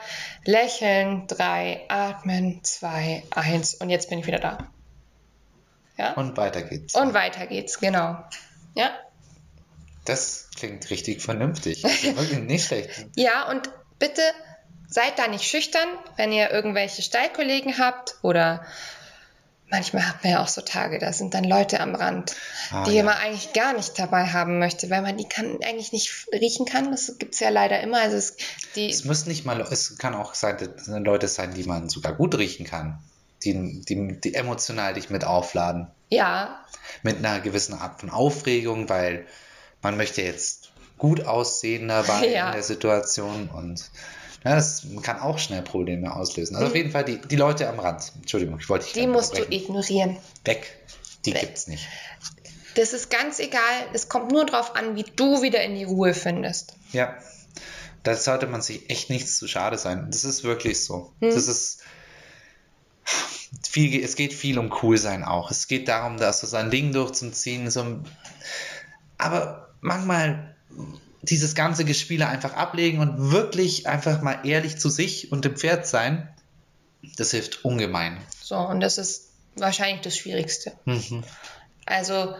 Lächeln. 0.44 1.26
Drei. 1.26 1.84
Atmen. 1.88 2.62
Zwei. 2.64 3.22
Eins. 3.30 3.74
Und 3.74 3.90
jetzt 3.90 4.08
bin 4.08 4.18
ich 4.18 4.26
wieder 4.26 4.38
da. 4.38 4.70
Ja? 5.96 6.12
Und, 6.12 6.30
Und 6.30 6.36
weiter 6.36 6.62
geht's. 6.62 6.94
weiter 6.94 7.46
geht's. 7.46 7.78
Genau. 7.80 8.22
Ja? 8.74 8.90
das 10.08 10.48
klingt 10.56 10.88
richtig 10.90 11.22
vernünftig. 11.22 11.84
Also 11.84 12.16
wirklich 12.16 12.38
nicht 12.38 12.66
schlecht. 12.66 13.06
Ja, 13.16 13.48
und 13.50 13.70
bitte 13.98 14.22
seid 14.88 15.18
da 15.18 15.28
nicht 15.28 15.44
schüchtern, 15.44 15.88
wenn 16.16 16.32
ihr 16.32 16.50
irgendwelche 16.50 17.02
Stallkollegen 17.02 17.78
habt 17.78 18.16
oder 18.22 18.64
manchmal 19.70 20.06
hat 20.08 20.22
man 20.24 20.32
ja 20.32 20.42
auch 20.42 20.48
so 20.48 20.60
Tage, 20.60 20.98
da 20.98 21.12
sind 21.12 21.34
dann 21.34 21.44
Leute 21.44 21.80
am 21.80 21.94
Rand, 21.94 22.34
Ah, 22.70 22.84
die 22.84 22.92
ja. 22.96 23.02
man 23.02 23.16
eigentlich 23.16 23.52
gar 23.52 23.72
nicht 23.74 23.98
dabei 23.98 24.26
haben 24.26 24.58
möchte, 24.58 24.90
weil 24.90 25.02
man 25.02 25.16
die 25.16 25.28
kann, 25.28 25.58
eigentlich 25.64 25.92
nicht 25.92 26.26
riechen 26.32 26.66
kann. 26.66 26.90
Das 26.90 27.14
gibt 27.18 27.34
es 27.34 27.40
ja 27.40 27.48
leider 27.50 27.80
immer. 27.80 28.00
Also 28.00 28.16
es, 28.16 28.36
die, 28.74 28.88
Es 28.90 29.04
müssen 29.04 29.28
nicht 29.28 29.44
mal, 29.44 29.60
es 29.60 29.98
kann 29.98 30.14
auch 30.14 30.34
sein, 30.34 30.56
Leute 30.86 31.28
sein, 31.28 31.54
die 31.54 31.64
man 31.64 31.88
sogar 31.88 32.14
gut 32.14 32.36
riechen 32.36 32.66
kann. 32.66 32.98
Die, 33.44 33.82
die, 33.82 34.20
die 34.20 34.34
emotional 34.34 34.94
dich 34.94 35.10
mit 35.10 35.24
aufladen. 35.24 35.86
ja, 36.08 36.64
Mit 37.02 37.18
einer 37.18 37.38
gewissen 37.40 37.74
Art 37.74 38.00
von 38.00 38.10
Aufregung, 38.10 38.88
weil 38.88 39.26
man 39.80 39.96
möchte 39.96 40.22
jetzt 40.22 40.70
gut 40.98 41.24
aussehen 41.24 41.86
dabei 41.86 42.26
Ja. 42.32 42.46
in 42.48 42.52
der 42.54 42.62
Situation 42.64 43.48
und 43.48 43.90
ja, 44.44 44.54
das 44.54 44.86
kann 45.02 45.18
auch 45.20 45.38
schnell 45.38 45.62
Probleme 45.62 46.14
auslösen. 46.14 46.54
Also 46.56 46.66
auf 46.68 46.72
Mhm. 46.72 46.76
jeden 46.78 46.90
Fall 46.92 47.04
die, 47.04 47.18
die 47.18 47.36
Leute 47.36 47.68
am 47.68 47.78
Rand. 47.80 48.12
Entschuldigung, 48.16 48.58
ich 48.60 48.68
wollte 48.68 48.84
dich 48.84 48.94
die 48.94 49.06
musst 49.06 49.36
du 49.36 49.42
ignorieren. 49.50 50.16
Weg. 50.44 50.76
Die 51.24 51.34
Weg. 51.34 51.40
gibt's 51.40 51.66
nicht. 51.66 51.86
Das 52.76 52.92
ist 52.92 53.10
ganz 53.10 53.40
egal. 53.40 53.60
Es 53.92 54.08
kommt 54.08 54.30
nur 54.30 54.46
darauf 54.46 54.76
an, 54.76 54.94
wie 54.94 55.02
du 55.02 55.42
wieder 55.42 55.62
in 55.62 55.74
die 55.74 55.84
Ruhe 55.84 56.14
findest. 56.14 56.74
Ja, 56.92 57.16
da 58.04 58.14
sollte 58.14 58.46
man 58.46 58.62
sich 58.62 58.88
echt 58.88 59.10
nichts 59.10 59.36
zu 59.38 59.48
schade 59.48 59.76
sein. 59.78 60.06
Das 60.10 60.24
ist 60.24 60.44
wirklich 60.44 60.84
so. 60.84 61.12
Hm. 61.20 61.34
Das 61.34 61.48
ist 61.48 61.80
viel, 63.68 64.02
es 64.04 64.14
geht 64.14 64.32
viel 64.32 64.58
um 64.58 64.72
cool 64.82 64.96
sein 64.98 65.24
auch. 65.24 65.50
Es 65.50 65.66
geht 65.68 65.88
darum, 65.88 66.18
dass 66.18 66.40
so 66.40 66.46
sein 66.46 66.70
Ding 66.70 66.92
durchzuziehen. 66.92 67.70
So, 67.70 68.00
aber 69.16 69.70
manchmal 69.80 70.54
dieses 71.22 71.54
ganze 71.54 71.84
Gespiele 71.84 72.28
einfach 72.28 72.54
ablegen 72.54 73.00
und 73.00 73.32
wirklich 73.32 73.88
einfach 73.88 74.22
mal 74.22 74.40
ehrlich 74.44 74.78
zu 74.78 74.88
sich 74.88 75.32
und 75.32 75.44
dem 75.44 75.56
Pferd 75.56 75.86
sein, 75.86 76.28
das 77.16 77.32
hilft 77.32 77.64
ungemein. 77.64 78.18
So, 78.42 78.56
und 78.56 78.80
das 78.80 78.98
ist 78.98 79.30
wahrscheinlich 79.56 80.02
das 80.02 80.16
Schwierigste. 80.16 80.72
Mhm. 80.84 81.24
Also 81.86 82.34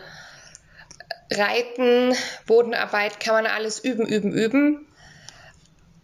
Reiten, 1.31 2.15
Bodenarbeit 2.47 3.21
kann 3.21 3.35
man 3.35 3.47
alles 3.47 3.79
üben, 3.81 4.07
üben, 4.07 4.33
üben. 4.33 4.87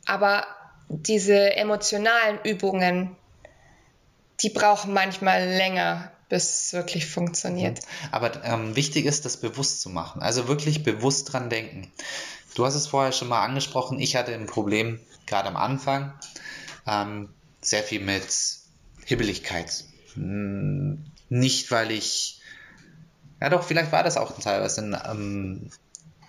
Aber 0.06 0.46
diese 0.88 1.56
emotionalen 1.56 2.38
Übungen, 2.44 3.16
die 4.42 4.50
brauchen 4.50 4.92
manchmal 4.92 5.46
länger, 5.46 6.10
bis 6.28 6.66
es 6.66 6.72
wirklich 6.72 7.06
funktioniert. 7.06 7.80
Aber 8.10 8.44
ähm, 8.44 8.76
wichtig 8.76 9.06
ist, 9.06 9.24
das 9.24 9.38
bewusst 9.38 9.80
zu 9.80 9.88
machen. 9.88 10.20
Also 10.20 10.48
wirklich 10.48 10.82
bewusst 10.82 11.32
dran 11.32 11.48
denken. 11.48 11.90
Du 12.54 12.64
hast 12.64 12.74
es 12.74 12.86
vorher 12.86 13.12
schon 13.12 13.28
mal 13.28 13.42
angesprochen. 13.44 13.98
Ich 13.98 14.16
hatte 14.16 14.32
ein 14.34 14.46
Problem, 14.46 15.00
gerade 15.26 15.48
am 15.48 15.56
Anfang, 15.56 16.12
ähm, 16.86 17.28
sehr 17.60 17.82
viel 17.82 18.00
mit 18.00 18.26
Hibbeligkeit. 19.04 19.84
Hm, 20.14 21.04
Nicht, 21.30 21.70
weil 21.70 21.90
ich, 21.90 22.40
ja 23.40 23.48
doch, 23.48 23.64
vielleicht 23.64 23.90
war 23.92 24.04
das 24.04 24.16
auch 24.16 24.38
teilweise 24.38 24.82
ein, 24.82 24.96
ähm, 25.10 25.70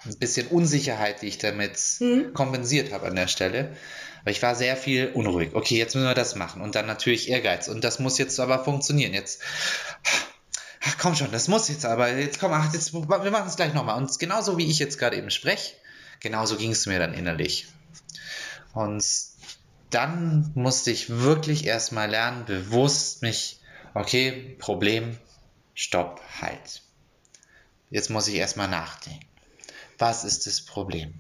ein 0.06 0.16
bisschen 0.20 0.48
Unsicherheit, 0.48 1.22
die 1.22 1.28
ich 1.28 1.38
damit 1.38 1.78
Mhm. 2.00 2.34
kompensiert 2.34 2.92
habe 2.94 3.08
an 3.08 3.16
der 3.16 3.28
Stelle. 3.28 3.76
Aber 4.22 4.32
ich 4.32 4.42
war 4.42 4.56
sehr 4.56 4.76
viel 4.78 5.12
unruhig. 5.14 5.52
Okay, 5.54 5.78
jetzt 5.78 5.94
müssen 5.96 6.08
wir 6.08 6.16
das 6.16 6.36
machen. 6.36 6.62
Und 6.62 6.74
dann 6.76 6.88
natürlich 6.88 7.30
Ehrgeiz. 7.30 7.68
Und 7.68 7.84
das 7.84 8.00
muss 8.00 8.18
jetzt 8.18 8.40
aber 8.40 8.64
funktionieren. 8.64 9.14
Jetzt 9.14 9.42
ach 10.84 10.98
komm 11.00 11.16
schon, 11.16 11.32
das 11.32 11.48
muss 11.48 11.68
jetzt 11.68 11.86
aber, 11.86 12.10
jetzt 12.16 12.40
komm, 12.40 12.52
ach, 12.54 12.74
jetzt, 12.74 12.94
wir 12.94 13.32
machen 13.32 13.48
es 13.48 13.56
gleich 13.56 13.74
nochmal. 13.74 13.98
Und 13.98 14.18
genauso 14.20 14.58
wie 14.58 14.70
ich 14.70 14.80
jetzt 14.80 14.98
gerade 14.98 15.18
eben 15.18 15.30
spreche, 15.32 15.74
genauso 16.26 16.58
ging 16.58 16.72
es 16.72 16.88
mir 16.88 16.98
dann 16.98 17.14
innerlich. 17.14 17.68
Und 18.74 19.06
dann 19.92 20.52
musste 20.56 20.90
ich 20.90 21.08
wirklich 21.10 21.66
erstmal 21.66 22.10
lernen, 22.10 22.46
bewusst 22.46 23.22
mich, 23.22 23.62
okay, 23.94 24.56
Problem, 24.58 25.20
stopp, 25.76 26.20
halt. 26.42 26.82
Jetzt 27.92 28.10
muss 28.10 28.28
ich 28.28 28.36
erstmal 28.36 28.68
nachdenken. 28.68 29.24
Was 30.00 30.24
ist 30.24 30.48
das 30.48 30.62
Problem? 30.62 31.14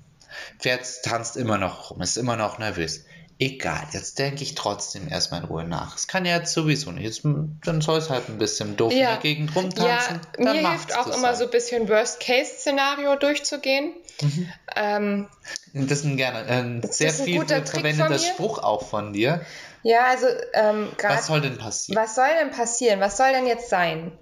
Pferd 0.57 1.03
tanzt 1.03 1.37
immer 1.37 1.59
noch 1.59 1.91
rum, 1.91 2.01
ist 2.01 2.17
immer 2.17 2.35
noch 2.35 2.57
nervös. 2.57 3.05
Egal, 3.37 3.85
jetzt 3.91 4.17
denke 4.17 4.43
ich 4.43 4.55
trotzdem 4.55 5.09
erstmal 5.09 5.41
in 5.41 5.47
Ruhe 5.47 5.65
nach. 5.65 5.97
Es 5.97 6.07
kann 6.07 6.25
ja 6.25 6.37
jetzt 6.37 6.53
sowieso 6.53 6.91
nicht. 6.91 7.03
Jetzt, 7.03 7.21
dann 7.65 7.81
soll 7.81 7.97
es 7.97 8.09
halt 8.09 8.29
ein 8.29 8.37
bisschen 8.37 8.77
doof 8.77 8.93
ja. 8.93 8.99
in 8.99 9.05
der 9.07 9.17
Gegend 9.17 9.55
rumtanzen. 9.55 10.21
Ja, 10.39 10.53
mir 10.53 10.69
hilft 10.69 10.97
auch 10.97 11.07
immer 11.07 11.27
halt. 11.27 11.37
so 11.37 11.43
ein 11.43 11.49
bisschen 11.49 11.89
Worst-Case-Szenario 11.89 13.17
durchzugehen. 13.17 13.91
Mhm. 14.21 14.49
Ähm, 14.77 15.27
das 15.73 15.99
ist 15.99 16.05
ein, 16.05 16.15
gerne, 16.15 16.47
ein 16.47 16.81
sehr 16.89 17.09
ist 17.09 17.23
viel 17.23 17.45
verwendeter 17.45 18.19
Spruch 18.19 18.59
auch 18.59 18.87
von 18.87 19.11
dir. 19.11 19.45
Ja, 19.83 20.05
also 20.05 20.27
ähm, 20.53 20.93
grad, 20.97 21.17
Was 21.17 21.27
soll 21.27 21.41
denn 21.41 21.57
passieren? 21.57 22.01
Was 22.01 22.15
soll 22.15 22.29
denn 22.39 22.51
passieren? 22.51 23.01
Was 23.01 23.17
soll 23.17 23.33
denn 23.33 23.47
jetzt 23.47 23.69
sein? 23.69 24.17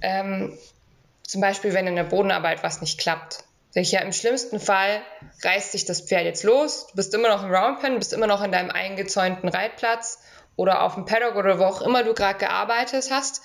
Ähm, 0.00 0.56
zum 1.22 1.42
Beispiel, 1.42 1.74
wenn 1.74 1.86
in 1.86 1.96
der 1.96 2.04
Bodenarbeit 2.04 2.62
was 2.62 2.80
nicht 2.80 2.98
klappt 2.98 3.44
Sicher, 3.70 4.00
im 4.02 4.12
schlimmsten 4.12 4.60
Fall 4.60 5.02
reißt 5.42 5.72
sich 5.72 5.84
das 5.84 6.00
Pferd 6.00 6.24
jetzt 6.24 6.42
los, 6.42 6.86
du 6.88 6.96
bist 6.96 7.12
immer 7.12 7.28
noch 7.28 7.44
im 7.44 7.54
Roundpen, 7.54 7.98
bist 7.98 8.12
immer 8.12 8.26
noch 8.26 8.42
in 8.42 8.50
deinem 8.50 8.70
eingezäunten 8.70 9.48
Reitplatz 9.48 10.20
oder 10.56 10.82
auf 10.82 10.94
dem 10.94 11.04
Paddock 11.04 11.36
oder 11.36 11.58
wo 11.58 11.64
auch 11.64 11.82
immer 11.82 12.02
du 12.02 12.14
gerade 12.14 12.38
gearbeitet 12.38 13.10
hast 13.10 13.42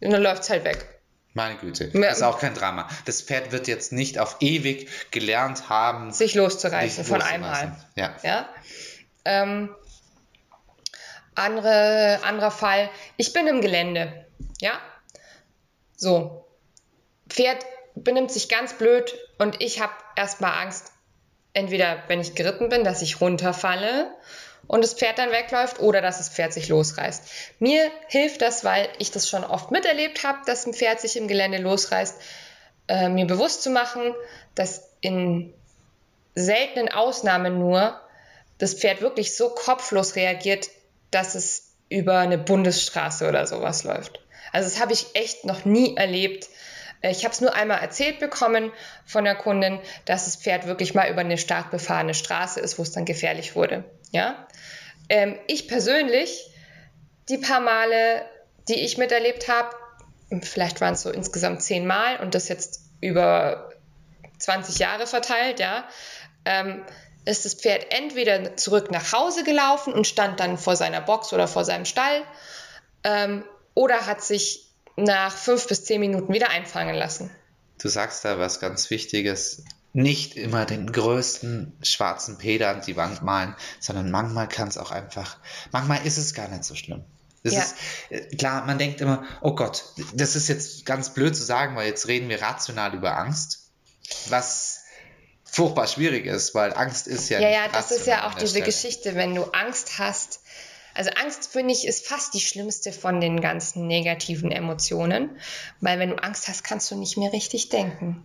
und 0.00 0.10
dann 0.10 0.22
läuft 0.22 0.42
es 0.42 0.50
halt 0.50 0.64
weg. 0.64 0.94
Meine 1.34 1.56
Güte, 1.58 1.88
das 1.88 2.18
ist 2.18 2.22
auch 2.22 2.38
kein 2.38 2.54
Drama. 2.54 2.88
Das 3.06 3.20
Pferd 3.22 3.50
wird 3.50 3.66
jetzt 3.66 3.92
nicht 3.92 4.20
auf 4.20 4.36
ewig 4.38 4.88
gelernt 5.10 5.68
haben, 5.68 6.12
sich 6.12 6.34
loszureißen 6.34 7.04
von 7.04 7.22
einmal. 7.22 7.76
Ja. 7.96 8.14
ja? 8.22 8.48
Ähm, 9.24 9.74
andere, 11.34 12.20
anderer 12.22 12.52
Fall, 12.52 12.88
ich 13.16 13.32
bin 13.32 13.48
im 13.48 13.60
Gelände. 13.60 14.26
Ja? 14.60 14.78
So. 15.96 16.46
Pferd 17.28 17.64
benimmt 17.94 18.30
sich 18.30 18.48
ganz 18.48 18.74
blöd 18.74 19.14
und 19.38 19.60
ich 19.60 19.80
habe 19.80 19.92
erstmal 20.16 20.62
Angst, 20.62 20.92
entweder 21.52 22.02
wenn 22.08 22.20
ich 22.20 22.34
geritten 22.34 22.68
bin, 22.68 22.84
dass 22.84 23.02
ich 23.02 23.20
runterfalle 23.20 24.10
und 24.66 24.82
das 24.82 24.94
Pferd 24.94 25.18
dann 25.18 25.30
wegläuft 25.30 25.80
oder 25.80 26.00
dass 26.00 26.18
das 26.18 26.28
Pferd 26.28 26.52
sich 26.52 26.68
losreißt. 26.68 27.22
Mir 27.58 27.90
hilft 28.08 28.42
das, 28.42 28.64
weil 28.64 28.88
ich 28.98 29.10
das 29.10 29.28
schon 29.28 29.44
oft 29.44 29.70
miterlebt 29.70 30.24
habe, 30.24 30.38
dass 30.46 30.66
ein 30.66 30.74
Pferd 30.74 31.00
sich 31.00 31.16
im 31.16 31.28
Gelände 31.28 31.58
losreißt, 31.58 32.20
äh, 32.88 33.08
mir 33.08 33.26
bewusst 33.26 33.62
zu 33.62 33.70
machen, 33.70 34.14
dass 34.54 34.90
in 35.00 35.52
seltenen 36.34 36.90
Ausnahmen 36.90 37.58
nur 37.58 38.00
das 38.58 38.74
Pferd 38.74 39.00
wirklich 39.00 39.36
so 39.36 39.50
kopflos 39.50 40.16
reagiert, 40.16 40.68
dass 41.10 41.34
es 41.34 41.74
über 41.88 42.18
eine 42.18 42.38
Bundesstraße 42.38 43.28
oder 43.28 43.46
sowas 43.46 43.84
läuft. 43.84 44.20
Also 44.52 44.68
das 44.68 44.80
habe 44.80 44.92
ich 44.92 45.06
echt 45.14 45.44
noch 45.44 45.64
nie 45.64 45.96
erlebt, 45.96 46.48
ich 47.10 47.24
habe 47.24 47.34
es 47.34 47.40
nur 47.40 47.54
einmal 47.54 47.80
erzählt 47.80 48.18
bekommen 48.18 48.72
von 49.04 49.24
der 49.24 49.34
Kundin, 49.34 49.80
dass 50.04 50.24
das 50.24 50.36
Pferd 50.36 50.66
wirklich 50.66 50.94
mal 50.94 51.10
über 51.10 51.20
eine 51.20 51.38
stark 51.38 51.70
befahrene 51.70 52.14
Straße 52.14 52.60
ist, 52.60 52.78
wo 52.78 52.82
es 52.82 52.92
dann 52.92 53.04
gefährlich 53.04 53.54
wurde. 53.54 53.84
Ja? 54.10 54.46
Ähm, 55.08 55.38
ich 55.46 55.68
persönlich, 55.68 56.50
die 57.28 57.38
paar 57.38 57.60
Male, 57.60 58.22
die 58.68 58.80
ich 58.80 58.96
miterlebt 58.96 59.48
habe, 59.48 59.74
vielleicht 60.42 60.80
waren 60.80 60.94
es 60.94 61.02
so 61.02 61.10
insgesamt 61.10 61.62
zehn 61.62 61.86
Mal 61.86 62.20
und 62.20 62.34
das 62.34 62.48
jetzt 62.48 62.80
über 63.00 63.70
20 64.38 64.78
Jahre 64.78 65.06
verteilt, 65.06 65.60
ja, 65.60 65.86
ähm, 66.44 66.84
ist 67.24 67.44
das 67.44 67.54
Pferd 67.54 67.86
entweder 67.90 68.56
zurück 68.56 68.90
nach 68.90 69.12
Hause 69.12 69.44
gelaufen 69.44 69.92
und 69.92 70.06
stand 70.06 70.40
dann 70.40 70.58
vor 70.58 70.76
seiner 70.76 71.00
Box 71.00 71.32
oder 71.32 71.48
vor 71.48 71.64
seinem 71.64 71.84
Stall 71.84 72.22
ähm, 73.02 73.44
oder 73.74 74.06
hat 74.06 74.22
sich 74.22 74.70
nach 74.96 75.36
fünf 75.36 75.66
bis 75.68 75.84
zehn 75.84 76.00
Minuten 76.00 76.32
wieder 76.32 76.50
einfangen 76.50 76.94
lassen. 76.94 77.30
Du 77.80 77.88
sagst 77.88 78.24
da 78.24 78.38
was 78.38 78.60
ganz 78.60 78.90
Wichtiges. 78.90 79.64
Nicht 79.92 80.36
immer 80.36 80.66
den 80.66 80.90
größten 80.90 81.72
schwarzen 81.82 82.36
Peter 82.36 82.70
an 82.70 82.82
die 82.84 82.96
Wand 82.96 83.22
malen, 83.22 83.54
sondern 83.78 84.10
manchmal 84.10 84.48
kann 84.48 84.66
es 84.66 84.76
auch 84.76 84.90
einfach, 84.90 85.38
manchmal 85.70 86.04
ist 86.04 86.18
es 86.18 86.34
gar 86.34 86.48
nicht 86.48 86.64
so 86.64 86.74
schlimm. 86.74 87.04
Das 87.44 87.52
ja. 87.52 87.60
ist, 87.60 87.74
äh, 88.10 88.36
klar, 88.36 88.64
man 88.64 88.78
denkt 88.78 89.00
immer, 89.00 89.22
oh 89.40 89.54
Gott, 89.54 89.84
das 90.14 90.34
ist 90.34 90.48
jetzt 90.48 90.84
ganz 90.84 91.14
blöd 91.14 91.36
zu 91.36 91.44
sagen, 91.44 91.76
weil 91.76 91.86
jetzt 91.86 92.08
reden 92.08 92.28
wir 92.28 92.42
rational 92.42 92.94
über 92.94 93.16
Angst, 93.16 93.70
was 94.30 94.80
furchtbar 95.44 95.86
schwierig 95.86 96.26
ist, 96.26 96.54
weil 96.54 96.74
Angst 96.74 97.06
ist 97.06 97.28
ja. 97.28 97.38
Ja, 97.38 97.50
ja, 97.50 97.68
das 97.68 97.92
ist 97.92 98.06
ja 98.06 98.26
auch 98.26 98.34
diese 98.34 98.48
Stelle. 98.48 98.64
Geschichte, 98.64 99.14
wenn 99.14 99.34
du 99.34 99.44
Angst 99.52 99.98
hast, 99.98 100.40
also 100.94 101.10
Angst, 101.10 101.50
finde 101.50 101.72
ich, 101.72 101.86
ist 101.86 102.06
fast 102.06 102.34
die 102.34 102.40
schlimmste 102.40 102.92
von 102.92 103.20
den 103.20 103.40
ganzen 103.40 103.86
negativen 103.86 104.50
Emotionen, 104.50 105.30
weil 105.80 105.98
wenn 105.98 106.10
du 106.10 106.16
Angst 106.22 106.48
hast, 106.48 106.64
kannst 106.64 106.90
du 106.90 106.96
nicht 106.96 107.16
mehr 107.16 107.32
richtig 107.32 107.68
denken. 107.68 108.24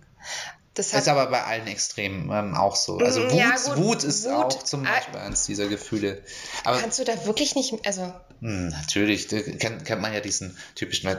Das 0.76 0.94
ist 0.94 1.10
aber 1.10 1.26
bei 1.28 1.44
allen 1.44 1.68
Extremen 1.68 2.30
ähm, 2.32 2.56
auch 2.56 2.76
so. 2.76 3.00
Also 3.00 3.22
mm, 3.22 3.32
Wut, 3.32 3.34
ja, 3.34 3.56
gut, 3.58 3.78
Wut 3.78 4.04
ist 4.06 4.26
Wut, 4.26 4.34
auch 4.34 4.64
zum 4.64 4.86
ah, 4.86 4.92
Beispiel 4.92 5.16
äh, 5.16 5.24
eines 5.24 5.46
dieser 5.46 5.68
Gefühle. 5.68 6.24
Aber, 6.64 6.80
kannst 6.80 7.00
du 7.00 7.04
da 7.04 7.26
wirklich 7.26 7.56
nicht, 7.56 7.74
also... 7.86 8.04
Mh, 8.04 8.14
hm, 8.40 8.70
natürlich, 8.70 9.28
da 9.28 9.42
kennt, 9.42 9.84
kennt 9.84 10.02
man 10.02 10.14
ja 10.14 10.22
diesen 10.22 10.58
typischen 10.76 11.10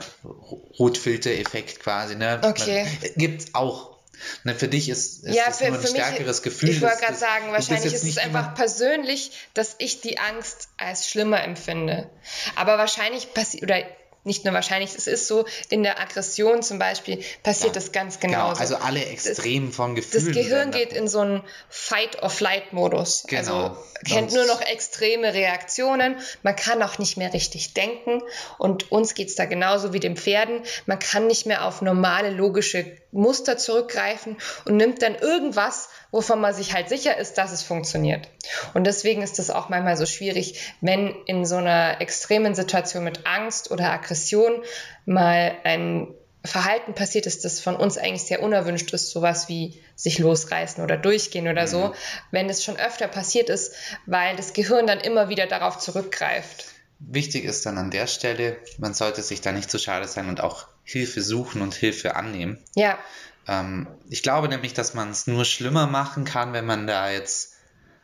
Rotfilter-Effekt 0.78 1.80
quasi. 1.80 2.14
Ne? 2.16 2.40
Okay. 2.42 2.86
Gibt 3.16 3.42
es 3.42 3.54
auch 3.54 3.99
Ne, 4.44 4.54
für 4.54 4.68
dich 4.68 4.88
ist, 4.88 5.24
ist 5.24 5.34
ja, 5.34 5.46
das 5.46 5.58
für, 5.58 5.68
nur 5.68 5.78
ein 5.78 5.86
stärkeres 5.86 6.38
mich, 6.38 6.42
Gefühl. 6.44 6.70
Ich 6.70 6.80
wollte 6.80 6.98
gerade 6.98 7.16
sagen, 7.16 7.52
wahrscheinlich 7.52 7.92
ist 7.92 8.04
es 8.04 8.18
einfach 8.18 8.54
persönlich, 8.54 9.32
dass 9.54 9.76
ich 9.78 10.00
die 10.00 10.18
Angst 10.18 10.68
als 10.76 11.08
schlimmer 11.08 11.42
empfinde. 11.42 12.10
Aber 12.56 12.78
wahrscheinlich 12.78 13.34
passiert, 13.34 13.62
oder 13.62 13.82
nicht 14.24 14.44
nur 14.44 14.52
wahrscheinlich, 14.54 14.94
es 14.94 15.06
ist 15.06 15.26
so, 15.26 15.46
in 15.68 15.82
der 15.82 16.00
Aggression 16.00 16.62
zum 16.62 16.78
Beispiel 16.78 17.22
passiert 17.42 17.74
ja, 17.74 17.80
das 17.80 17.92
ganz 17.92 18.20
genau. 18.20 18.48
Genau, 18.48 18.60
also 18.60 18.76
alle 18.76 19.04
Extremen 19.04 19.68
das, 19.68 19.76
von 19.76 19.94
Gefühlen. 19.94 20.26
Das 20.26 20.34
Gehirn 20.34 20.70
geht 20.70 20.92
in 20.92 21.08
so 21.08 21.20
einen 21.20 21.42
Fight-or-Flight-Modus. 21.68 23.24
Genau. 23.28 23.38
Also 23.38 23.76
kennt 24.04 24.32
nur 24.32 24.46
noch 24.46 24.60
extreme 24.60 25.32
Reaktionen. 25.32 26.16
Man 26.42 26.56
kann 26.56 26.82
auch 26.82 26.98
nicht 26.98 27.16
mehr 27.16 27.32
richtig 27.32 27.74
denken. 27.74 28.22
Und 28.58 28.92
uns 28.92 29.14
geht 29.14 29.28
es 29.28 29.36
da 29.36 29.46
genauso 29.46 29.92
wie 29.92 30.00
den 30.00 30.16
Pferden. 30.16 30.62
Man 30.86 30.98
kann 30.98 31.26
nicht 31.26 31.46
mehr 31.46 31.64
auf 31.64 31.82
normale, 31.82 32.30
logische 32.30 32.84
Muster 33.12 33.56
zurückgreifen 33.56 34.36
und 34.66 34.76
nimmt 34.76 35.02
dann 35.02 35.14
irgendwas, 35.14 35.88
wovon 36.10 36.40
man 36.40 36.54
sich 36.54 36.74
halt 36.74 36.88
sicher 36.88 37.16
ist, 37.16 37.34
dass 37.34 37.52
es 37.52 37.62
funktioniert. 37.62 38.28
Und 38.74 38.84
deswegen 38.84 39.22
ist 39.22 39.38
es 39.38 39.50
auch 39.50 39.68
manchmal 39.68 39.96
so 39.96 40.06
schwierig, 40.06 40.74
wenn 40.80 41.14
in 41.26 41.44
so 41.44 41.56
einer 41.56 42.00
extremen 42.00 42.54
Situation 42.54 43.04
mit 43.04 43.26
Angst 43.26 43.70
oder 43.70 43.92
Aggression 43.92 44.62
mal 45.06 45.52
ein 45.64 46.08
Verhalten 46.42 46.94
passiert 46.94 47.26
ist, 47.26 47.44
das 47.44 47.60
von 47.60 47.76
uns 47.76 47.98
eigentlich 47.98 48.22
sehr 48.22 48.42
unerwünscht 48.42 48.92
ist, 48.94 49.10
sowas 49.10 49.48
wie 49.48 49.78
sich 49.94 50.18
losreißen 50.18 50.82
oder 50.82 50.96
durchgehen 50.96 51.48
oder 51.48 51.62
mhm. 51.62 51.68
so, 51.68 51.94
wenn 52.30 52.48
es 52.48 52.64
schon 52.64 52.78
öfter 52.78 53.08
passiert 53.08 53.50
ist, 53.50 53.74
weil 54.06 54.36
das 54.36 54.54
Gehirn 54.54 54.86
dann 54.86 55.00
immer 55.00 55.28
wieder 55.28 55.46
darauf 55.46 55.78
zurückgreift. 55.78 56.64
Wichtig 56.98 57.44
ist 57.44 57.64
dann 57.66 57.78
an 57.78 57.90
der 57.90 58.06
Stelle, 58.06 58.56
man 58.78 58.94
sollte 58.94 59.22
sich 59.22 59.40
da 59.40 59.52
nicht 59.52 59.70
zu 59.70 59.78
schade 59.78 60.06
sein 60.06 60.28
und 60.28 60.40
auch 60.40 60.66
Hilfe 60.82 61.22
suchen 61.22 61.62
und 61.62 61.74
Hilfe 61.74 62.14
annehmen. 62.14 62.58
Ja. 62.74 62.98
Ähm, 63.46 63.86
ich 64.08 64.22
glaube 64.22 64.48
nämlich, 64.48 64.74
dass 64.74 64.94
man 64.94 65.10
es 65.10 65.26
nur 65.26 65.44
schlimmer 65.44 65.86
machen 65.86 66.24
kann, 66.24 66.52
wenn 66.52 66.66
man 66.66 66.86
da 66.86 67.10
jetzt 67.10 67.54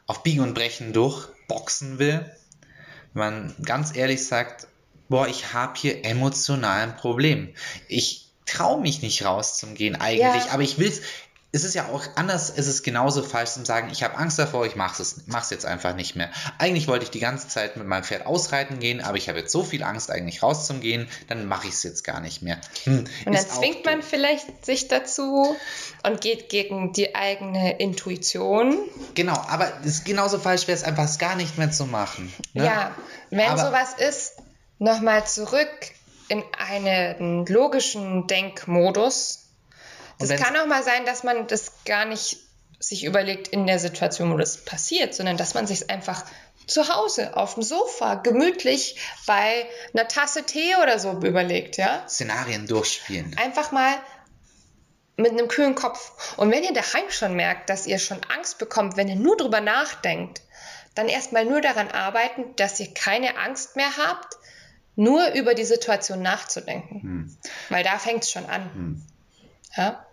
auf 0.06 0.22
Biegen 0.22 0.42
und 0.42 0.54
Brechen 0.54 0.92
durchboxen 0.92 1.98
will. 1.98 2.30
Wenn 3.12 3.22
man 3.22 3.54
ganz 3.62 3.94
ehrlich 3.94 4.26
sagt, 4.26 4.68
boah, 5.08 5.26
ich 5.28 5.52
habe 5.52 5.74
hier 5.76 6.04
emotional 6.04 6.82
ein 6.82 6.96
Problem. 6.96 7.54
Ich 7.88 8.30
traue 8.44 8.80
mich 8.80 9.02
nicht 9.02 9.24
raus 9.24 9.56
zum 9.58 9.74
Gehen 9.74 9.96
eigentlich, 9.96 10.46
ja. 10.46 10.52
aber 10.52 10.62
ich 10.62 10.78
will 10.78 10.92
es 11.52 11.64
ist 11.64 11.74
ja 11.74 11.88
auch 11.88 12.04
anders, 12.16 12.52
es 12.54 12.66
ist 12.66 12.82
genauso 12.82 13.22
falsch 13.22 13.50
zu 13.50 13.64
sagen, 13.64 13.88
ich 13.90 14.02
habe 14.02 14.16
Angst 14.16 14.38
davor, 14.38 14.66
ich 14.66 14.76
mache 14.76 15.00
es 15.00 15.22
mach's 15.26 15.50
jetzt 15.50 15.64
einfach 15.64 15.94
nicht 15.94 16.16
mehr. 16.16 16.30
Eigentlich 16.58 16.88
wollte 16.88 17.04
ich 17.04 17.10
die 17.10 17.20
ganze 17.20 17.48
Zeit 17.48 17.76
mit 17.76 17.86
meinem 17.86 18.04
Pferd 18.04 18.26
ausreiten 18.26 18.78
gehen, 18.78 19.00
aber 19.00 19.16
ich 19.16 19.28
habe 19.28 19.38
jetzt 19.38 19.52
so 19.52 19.62
viel 19.62 19.82
Angst, 19.82 20.10
eigentlich 20.10 20.42
rauszugehen, 20.42 21.08
dann 21.28 21.46
mache 21.46 21.68
ich 21.68 21.74
es 21.74 21.82
jetzt 21.82 22.04
gar 22.04 22.20
nicht 22.20 22.42
mehr. 22.42 22.60
Hm, 22.84 23.06
und 23.24 23.34
dann 23.34 23.46
zwingt 23.48 23.84
man 23.84 24.02
vielleicht 24.02 24.66
sich 24.66 24.88
dazu 24.88 25.56
und 26.02 26.20
geht 26.20 26.48
gegen 26.48 26.92
die 26.92 27.14
eigene 27.14 27.78
Intuition. 27.78 28.76
Genau, 29.14 29.36
aber 29.48 29.72
es 29.80 29.98
ist 29.98 30.04
genauso 30.04 30.38
falsch 30.38 30.66
wäre 30.66 30.76
es 30.76 30.84
einfach, 30.84 31.04
es 31.04 31.18
gar 31.18 31.36
nicht 31.36 31.56
mehr 31.58 31.70
zu 31.70 31.86
machen. 31.86 32.32
Ne? 32.52 32.64
Ja, 32.64 32.94
wenn 33.30 33.48
aber, 33.48 33.66
sowas 33.66 33.94
ist, 33.96 34.34
nochmal 34.78 35.26
zurück 35.26 35.68
in 36.28 36.42
einen 36.58 37.46
logischen 37.46 38.26
Denkmodus 38.26 39.45
das 40.18 40.40
kann 40.40 40.56
auch 40.56 40.66
mal 40.66 40.82
sein, 40.82 41.04
dass 41.04 41.24
man 41.24 41.46
das 41.46 41.72
gar 41.84 42.04
nicht 42.04 42.38
sich 42.78 43.04
überlegt 43.04 43.48
in 43.48 43.66
der 43.66 43.78
Situation, 43.78 44.32
wo 44.32 44.36
das 44.36 44.58
passiert, 44.64 45.14
sondern 45.14 45.36
dass 45.36 45.54
man 45.54 45.66
sich 45.66 45.90
einfach 45.90 46.24
zu 46.66 46.88
Hause 46.88 47.36
auf 47.36 47.54
dem 47.54 47.62
Sofa 47.62 48.16
gemütlich 48.16 48.98
bei 49.26 49.66
einer 49.94 50.08
Tasse 50.08 50.44
Tee 50.44 50.74
oder 50.82 50.98
so 50.98 51.12
überlegt, 51.12 51.76
ja? 51.76 52.04
Szenarien 52.08 52.66
durchspielen. 52.66 53.36
Einfach 53.38 53.72
mal 53.72 53.94
mit 55.16 55.32
einem 55.32 55.48
kühlen 55.48 55.74
Kopf. 55.74 56.36
Und 56.36 56.50
wenn 56.50 56.64
ihr 56.64 56.72
daheim 56.72 57.08
schon 57.08 57.34
merkt, 57.34 57.70
dass 57.70 57.86
ihr 57.86 57.98
schon 57.98 58.20
Angst 58.34 58.58
bekommt, 58.58 58.96
wenn 58.96 59.08
ihr 59.08 59.16
nur 59.16 59.36
drüber 59.36 59.60
nachdenkt, 59.60 60.42
dann 60.94 61.08
erstmal 61.08 61.44
nur 61.44 61.60
daran 61.60 61.90
arbeiten, 61.90 62.56
dass 62.56 62.80
ihr 62.80 62.92
keine 62.92 63.38
Angst 63.38 63.76
mehr 63.76 63.96
habt, 63.96 64.36
nur 64.96 65.32
über 65.34 65.54
die 65.54 65.64
Situation 65.64 66.22
nachzudenken. 66.22 67.02
Hm. 67.02 67.36
Weil 67.68 67.84
da 67.84 67.98
fängt 67.98 68.24
es 68.24 68.30
schon 68.30 68.46
an. 68.46 68.74
Hm. 68.74 69.06
Ja? 69.76 70.05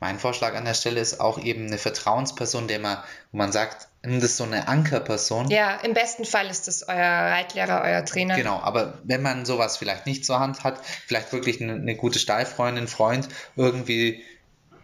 Mein 0.00 0.18
Vorschlag 0.18 0.54
an 0.54 0.64
der 0.64 0.74
Stelle 0.74 1.00
ist 1.00 1.20
auch 1.20 1.38
eben 1.38 1.66
eine 1.66 1.78
Vertrauensperson, 1.78 2.68
der 2.68 2.78
man, 2.78 2.98
wo 3.32 3.38
man 3.38 3.52
sagt, 3.52 3.88
das 4.02 4.24
ist 4.24 4.36
so 4.36 4.44
eine 4.44 4.68
Ankerperson. 4.68 5.50
Ja, 5.50 5.76
im 5.76 5.92
besten 5.92 6.24
Fall 6.24 6.46
ist 6.48 6.68
das 6.68 6.86
euer 6.88 6.96
Reitlehrer, 6.96 7.82
euer 7.82 8.04
Trainer. 8.04 8.36
Genau, 8.36 8.60
aber 8.60 8.98
wenn 9.04 9.22
man 9.22 9.44
sowas 9.44 9.76
vielleicht 9.76 10.06
nicht 10.06 10.24
zur 10.24 10.38
Hand 10.38 10.64
hat, 10.64 10.80
vielleicht 11.06 11.32
wirklich 11.32 11.60
eine, 11.60 11.74
eine 11.74 11.96
gute 11.96 12.18
Stallfreundin, 12.18 12.86
Freund, 12.86 13.28
irgendwie 13.56 14.22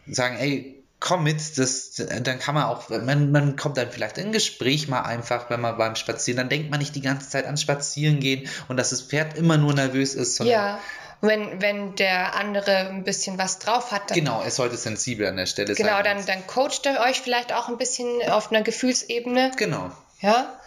sagen, 0.07 0.37
ey, 0.39 0.83
komm 1.01 1.22
mit, 1.22 1.59
das, 1.59 1.93
dann 1.93 2.39
kann 2.39 2.55
man 2.55 2.64
auch, 2.64 2.89
man, 2.89 3.31
man 3.31 3.57
kommt 3.57 3.77
dann 3.77 3.91
vielleicht 3.91 4.18
in 4.18 4.33
Gespräch 4.33 4.89
mal 4.89 5.03
einfach, 5.03 5.51
wenn 5.51 5.61
man 5.61 5.77
beim 5.77 5.97
Spazieren, 5.97 6.39
dann 6.39 6.49
denkt 6.49 6.70
man 6.70 6.81
nicht 6.81 6.95
die 6.95 7.03
ganze 7.03 7.29
Zeit 7.29 7.47
an 7.47 7.57
Spazieren 7.57 8.20
gehen 8.20 8.49
und 8.68 8.79
dass 8.79 8.91
das 8.91 9.03
Pferd 9.03 9.37
immer 9.37 9.59
nur 9.59 9.75
nervös 9.75 10.14
ist, 10.14 10.37
sondern 10.37 10.53
ja 10.53 10.81
wenn, 11.27 11.61
wenn 11.61 11.95
der 11.95 12.35
andere 12.35 12.89
ein 12.89 13.05
bisschen 13.05 13.39
was 13.39 13.59
drauf 13.59 13.93
hat. 13.93 14.11
Dann, 14.11 14.16
genau, 14.16 14.43
er 14.43 14.51
sollte 14.51 14.77
sensibel 14.77 15.27
an 15.27 15.37
der 15.37 15.47
Stelle 15.47 15.75
genau, 15.75 15.89
sein. 15.89 16.03
Genau, 16.03 16.16
dann, 16.16 16.27
dann 16.27 16.47
coacht 16.47 16.87
er 16.87 17.01
euch 17.01 17.20
vielleicht 17.20 17.53
auch 17.53 17.68
ein 17.68 17.79
bisschen 17.79 18.07
auf 18.29 18.51
einer 18.51 18.62
Gefühlsebene. 18.62 19.53
Genau. 19.57 19.91
Ja. 20.20 20.59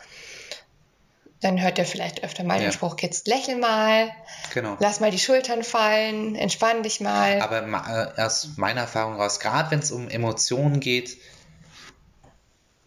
Dann 1.41 1.61
hört 1.61 1.77
er 1.77 1.85
vielleicht 1.85 2.23
öfter 2.23 2.43
mal 2.43 2.55
ja. 2.55 2.63
den 2.63 2.71
Spruch, 2.71 2.95
jetzt 2.99 3.27
lächel 3.27 3.57
mal, 3.57 4.09
genau. 4.55 4.75
lass 4.79 4.99
mal 4.99 5.11
die 5.11 5.19
Schultern 5.19 5.63
fallen, 5.63 6.35
entspann 6.35 6.81
dich 6.81 6.99
mal. 6.99 7.41
Aber 7.41 7.61
äh, 7.61 8.21
aus 8.21 8.49
meiner 8.57 8.81
Erfahrung 8.81 9.17
raus, 9.17 9.39
gerade 9.39 9.69
wenn 9.69 9.79
es 9.79 9.91
um 9.91 10.09
Emotionen 10.09 10.79
geht, 10.79 11.17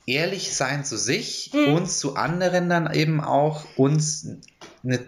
ehrlich 0.04 0.54
sein 0.56 0.84
zu 0.84 0.98
sich 0.98 1.50
hm. 1.52 1.74
und 1.74 1.90
zu 1.90 2.16
anderen 2.16 2.68
dann 2.68 2.92
eben 2.92 3.22
auch 3.22 3.64
uns 3.76 4.26
eine 4.82 4.98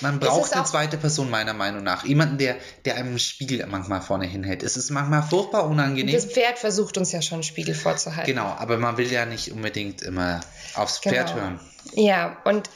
man 0.00 0.20
braucht 0.20 0.52
eine 0.54 0.64
zweite 0.64 0.96
Person, 0.96 1.30
meiner 1.30 1.52
Meinung 1.52 1.82
nach. 1.82 2.04
Jemanden, 2.04 2.38
der, 2.38 2.56
der 2.84 2.96
einem 2.96 3.08
einen 3.08 3.18
Spiegel 3.18 3.64
manchmal 3.66 4.00
vorne 4.00 4.26
hinhält. 4.26 4.62
Es 4.62 4.76
ist 4.76 4.90
manchmal 4.90 5.22
furchtbar 5.22 5.64
unangenehm. 5.66 6.14
Das 6.14 6.26
Pferd 6.26 6.58
versucht 6.58 6.96
uns 6.98 7.12
ja 7.12 7.22
schon 7.22 7.36
einen 7.36 7.42
Spiegel 7.42 7.74
vorzuhalten. 7.74 8.30
Genau, 8.30 8.46
aber 8.46 8.78
man 8.78 8.96
will 8.96 9.10
ja 9.10 9.26
nicht 9.26 9.52
unbedingt 9.52 10.02
immer 10.02 10.40
aufs 10.74 11.00
genau. 11.00 11.14
Pferd 11.14 11.34
hören. 11.34 11.60
Ja, 11.94 12.36
und 12.44 12.70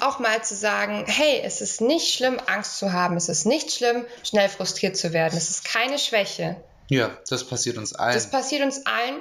auch 0.00 0.18
mal 0.18 0.42
zu 0.42 0.54
sagen, 0.54 1.04
hey, 1.06 1.40
es 1.44 1.60
ist 1.60 1.80
nicht 1.80 2.14
schlimm, 2.14 2.40
Angst 2.46 2.78
zu 2.78 2.92
haben. 2.92 3.16
Es 3.16 3.28
ist 3.28 3.46
nicht 3.46 3.70
schlimm, 3.70 4.04
schnell 4.22 4.48
frustriert 4.48 4.96
zu 4.96 5.12
werden. 5.12 5.36
Es 5.36 5.50
ist 5.50 5.64
keine 5.64 5.98
Schwäche. 5.98 6.56
Ja, 6.88 7.16
das 7.28 7.44
passiert 7.44 7.78
uns 7.78 7.94
allen. 7.94 8.14
Das 8.14 8.30
passiert 8.30 8.62
uns 8.62 8.86
allen. 8.86 9.20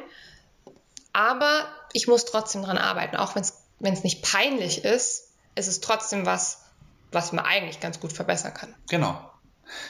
Aber 1.13 1.65
ich 1.93 2.07
muss 2.07 2.25
trotzdem 2.25 2.61
daran 2.61 2.77
arbeiten. 2.77 3.15
Auch 3.15 3.35
wenn 3.35 3.93
es 3.93 4.03
nicht 4.03 4.23
peinlich 4.23 4.83
ist, 4.83 5.29
ist 5.55 5.67
es 5.67 5.79
trotzdem 5.79 6.25
was, 6.25 6.62
was 7.13 7.31
man 7.31 7.45
eigentlich 7.45 7.79
ganz 7.79 7.99
gut 7.99 8.13
verbessern 8.13 8.53
kann. 8.53 8.73
Genau. 8.89 9.19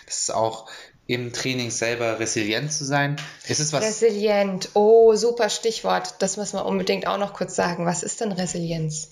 Das 0.06 0.20
ist 0.22 0.34
auch 0.34 0.70
im 1.06 1.34
Training 1.34 1.70
selber 1.70 2.20
resilient 2.20 2.72
zu 2.72 2.86
sein. 2.86 3.18
Ist 3.48 3.60
es 3.60 3.74
was? 3.74 3.84
Resilient, 3.84 4.70
oh, 4.74 5.16
super 5.16 5.50
Stichwort. 5.50 6.16
Das 6.20 6.38
muss 6.38 6.54
man 6.54 6.64
unbedingt 6.64 7.08
auch 7.08 7.18
noch 7.18 7.34
kurz 7.34 7.56
sagen. 7.56 7.86
Was 7.86 8.04
ist 8.04 8.22
denn 8.22 8.32
Resilienz? 8.32 9.10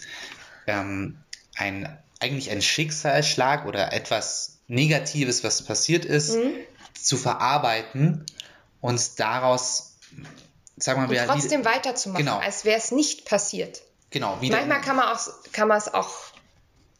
Ähm, 0.67 1.17
ein, 1.55 1.97
eigentlich 2.19 2.49
ein 2.49 2.61
Schicksalsschlag 2.61 3.65
oder 3.65 3.91
etwas 3.91 4.59
Negatives, 4.67 5.43
was 5.43 5.63
passiert 5.63 6.05
ist, 6.05 6.35
mhm. 6.35 6.53
zu 6.93 7.17
verarbeiten 7.17 8.25
und 8.79 9.19
daraus, 9.19 9.97
sagen 10.77 11.09
wir 11.09 11.25
mal, 11.25 11.27
trotzdem 11.27 11.65
weiterzumachen, 11.65 12.25
genau. 12.25 12.39
als 12.39 12.63
wäre 12.63 12.77
es 12.77 12.91
nicht 12.91 13.25
passiert. 13.25 13.81
Genau. 14.11 14.37
Manchmal 14.41 14.81
kann 14.81 14.95
man, 14.95 15.13
auch, 15.13 15.19
kann 15.51 15.67
man 15.67 15.77
es 15.77 15.93
auch 15.93 16.31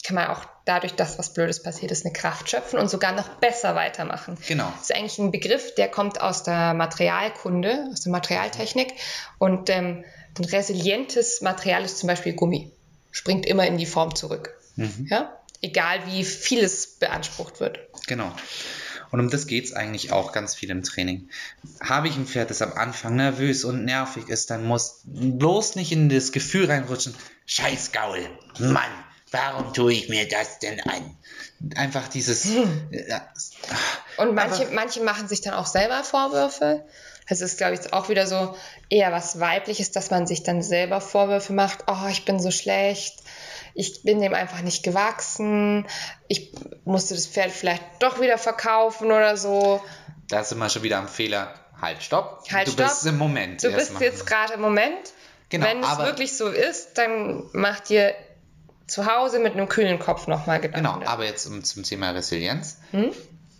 kann 0.03 0.16
man 0.16 0.28
auch 0.28 0.45
dadurch, 0.66 0.93
dass 0.93 1.18
was 1.18 1.34
Blödes 1.34 1.64
passiert 1.64 1.91
ist, 1.91 2.05
eine 2.05 2.14
Kraft 2.14 2.49
schöpfen 2.49 2.80
und 2.80 2.89
sogar 2.89 3.14
noch 3.14 3.28
besser 3.39 3.76
weitermachen. 3.76 4.38
Genau. 4.47 4.72
Das 4.78 4.89
ist 4.89 4.95
eigentlich 4.95 5.18
ein 5.18 5.32
Begriff, 5.32 5.76
der 5.76 5.88
kommt 5.88 6.22
aus 6.22 6.43
der 6.43 6.74
Materialkunde, 6.74 7.89
aus 7.91 8.01
der 8.01 8.12
Materialtechnik. 8.12 8.93
Und 9.38 9.70
ähm, 9.70 10.03
ein 10.38 10.45
resilientes 10.45 11.41
Material 11.41 11.84
ist 11.84 11.97
zum 11.97 12.07
Beispiel 12.07 12.34
Gummi. 12.34 12.72
Springt 13.12 13.45
immer 13.45 13.66
in 13.68 13.78
die 13.78 13.86
Form 13.86 14.16
zurück. 14.16 14.57
Mhm. 14.76 15.07
Ja? 15.09 15.38
Egal 15.62 16.05
wie 16.07 16.24
viel 16.24 16.64
es 16.64 16.97
beansprucht 16.99 17.59
wird. 17.59 17.80
Genau. 18.07 18.32
Und 19.12 19.20
um 19.20 19.30
das 19.30 19.45
geht 19.45 19.66
es 19.66 19.74
eigentlich 19.74 20.12
auch 20.14 20.32
ganz 20.32 20.55
viel 20.55 20.70
im 20.70 20.84
Training. 20.84 21.30
Habe 21.82 22.07
ich 22.07 22.16
ein 22.16 22.26
Pferd, 22.26 22.49
das 22.49 22.62
am 22.62 22.74
Anfang 22.74 23.16
nervös 23.16 23.66
und 23.66 23.84
nervig 23.84 24.30
ist, 24.30 24.49
dann 24.49 24.66
muss 24.66 25.01
bloß 25.03 25.76
nicht 25.76 25.91
in 25.91 26.07
das 26.07 26.32
Gefühl 26.32 26.66
reinrutschen, 26.68 27.14
Scheiß 27.45 27.91
Gaul, 27.91 28.30
Mann, 28.59 28.91
Warum 29.32 29.74
tue 29.74 29.94
ich 29.94 30.10
mir 30.10 30.28
das 30.28 30.60
denn 30.60 30.82
an? 30.82 31.18
Einfach 31.76 32.08
dieses. 32.10 32.46
Hm. 32.46 32.90
Ja, 32.92 33.26
und 34.18 34.36
manche, 34.36 34.68
manche 34.72 35.02
machen 35.02 35.28
sich 35.28 35.42
dann 35.42 35.54
auch 35.54 35.66
selber 35.66 36.04
Vorwürfe. 36.04 36.86
Es 37.28 37.40
ist, 37.40 37.58
glaube 37.58 37.76
ich, 37.76 37.94
auch 37.94 38.10
wieder 38.10 38.28
so 38.28 38.56
eher 38.90 39.12
was 39.14 39.40
Weibliches, 39.40 39.92
dass 39.92 40.12
man 40.12 40.28
sich 40.28 40.44
dann 40.44 40.62
selber 40.62 41.00
Vorwürfe 41.00 41.54
macht. 41.54 41.86
Oh, 41.88 42.08
ich 42.10 42.26
bin 42.26 42.40
so 42.42 42.52
schlecht. 42.52 43.20
Ich 43.74 44.04
bin 44.04 44.20
dem 44.20 44.34
einfach 44.34 44.62
nicht 44.62 44.84
gewachsen. 44.84 45.88
Ich 46.28 46.52
musste 46.84 47.16
das 47.16 47.28
Pferd 47.28 47.52
vielleicht 47.52 47.84
doch 48.00 48.20
wieder 48.20 48.38
verkaufen 48.38 49.08
oder 49.08 49.38
so. 49.38 49.82
Da 50.28 50.44
sind 50.44 50.58
wir 50.58 50.70
schon 50.70 50.84
wieder 50.84 50.98
am 50.98 51.08
Fehler. 51.08 51.54
Halt, 51.82 52.04
stopp. 52.04 52.44
Halt, 52.52 52.68
du 52.68 52.72
stopp. 52.74 52.90
bist 52.90 53.06
im 53.06 53.18
Moment. 53.18 53.64
Du 53.64 53.72
bist 53.72 53.94
jetzt 54.02 54.28
gerade 54.28 54.54
im 54.54 54.62
Moment. 54.62 55.14
Genau, 55.50 55.66
Wenn 55.66 55.84
es 55.84 55.98
wirklich 56.00 56.36
so 56.36 56.48
ist, 56.50 56.98
dann 56.98 57.50
macht 57.54 57.90
dir 57.90 58.14
zu 58.92 59.06
Hause 59.06 59.39
mit 59.39 59.54
einem 59.54 59.70
kühlen 59.70 60.00
Kopf 60.00 60.28
nochmal 60.28 60.60
Gedanken. 60.60 61.00
Genau, 61.00 61.10
aber 61.10 61.26
jetzt 61.26 61.48
um, 61.48 61.64
zum 61.64 61.84
Thema 61.84 62.12
Resilienz. 62.12 62.78
Hm? 62.92 63.12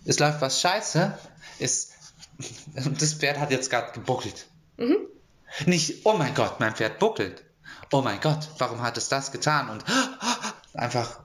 Es 0.04 0.18
läuft 0.18 0.42
was 0.42 0.60
scheiße, 0.60 1.16
ist, 1.58 1.92
das 2.98 3.14
Pferd 3.14 3.38
hat 3.38 3.50
jetzt 3.50 3.70
gerade 3.70 3.92
gebuckelt. 3.92 4.46
Mhm. 4.76 4.98
Nicht, 5.64 6.04
oh 6.04 6.12
mein 6.12 6.34
Gott, 6.34 6.60
mein 6.60 6.74
Pferd 6.74 6.98
buckelt. 6.98 7.44
Oh 7.90 8.02
mein 8.02 8.20
Gott, 8.20 8.48
warum 8.58 8.82
hat 8.82 8.98
es 8.98 9.08
das 9.08 9.32
getan? 9.32 9.70
Und 9.70 9.84
einfach, 10.74 11.20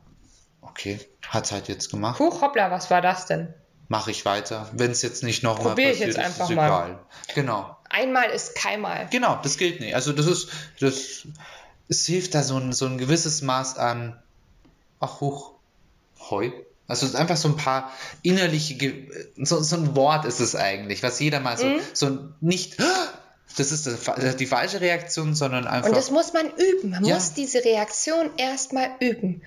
okay, 0.62 1.00
hat 1.28 1.46
es 1.46 1.52
halt 1.52 1.68
jetzt 1.68 1.92
gemacht. 1.92 2.20
Huch, 2.20 2.42
hoppla, 2.42 2.72
was 2.72 2.90
war 2.90 3.02
das 3.02 3.26
denn? 3.26 3.54
Mache 3.90 4.12
ich 4.12 4.26
weiter. 4.26 4.70
Wenn 4.74 4.92
es 4.92 5.02
jetzt 5.02 5.24
nicht 5.24 5.44
nochmal 5.44 5.76
passiert, 5.76 5.96
ich 5.96 6.00
jetzt 6.00 6.20
einfach 6.20 6.46
ist 6.46 6.52
es 6.52 6.52
egal. 6.52 7.00
Genau. 7.36 7.78
Einmal 7.90 8.30
ist 8.30 8.56
keinmal. 8.56 9.08
Genau, 9.10 9.40
das 9.44 9.58
gilt 9.58 9.80
nicht. 9.80 9.96
Also 9.96 10.12
das 10.12 10.28
ist, 10.28 10.50
das 10.80 11.26
es 11.90 12.06
hilft 12.06 12.36
da 12.36 12.44
so 12.44 12.58
ein, 12.58 12.74
so 12.74 12.86
ein 12.86 12.98
gewisses 12.98 13.42
Maß 13.42 13.78
an, 13.78 14.22
ach 15.00 15.22
hoch, 15.22 15.54
heu. 16.30 16.52
Also 16.88 17.18
einfach 17.18 17.38
so 17.38 17.50
ein 17.50 17.58
paar 17.58 17.92
innerliche, 18.22 18.94
so, 19.38 19.62
so 19.62 19.76
ein 19.76 19.96
Wort 19.96 20.26
ist 20.26 20.40
es 20.40 20.56
eigentlich, 20.56 21.04
was 21.04 21.20
jeder 21.20 21.42
mal 21.42 21.58
so, 21.58 21.66
mhm. 21.66 21.80
so 21.94 22.20
nicht, 22.40 22.78
das 23.58 23.72
ist 23.72 23.90
die 24.40 24.46
falsche 24.46 24.80
Reaktion, 24.80 25.36
sondern 25.36 25.68
einfach. 25.68 25.90
Und 25.90 25.98
das 25.98 26.12
muss 26.12 26.32
man 26.34 26.46
üben. 26.46 26.92
Man 26.92 27.04
ja. 27.04 27.16
muss 27.16 27.34
diese 27.34 27.64
Reaktion 27.64 28.30
erstmal 28.38 28.92
üben. 29.00 29.42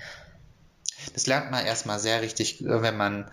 Das 1.15 1.27
lernt 1.27 1.51
man 1.51 1.65
erstmal 1.65 1.99
sehr 1.99 2.21
richtig, 2.21 2.59
wenn 2.61 2.97
man 2.97 3.31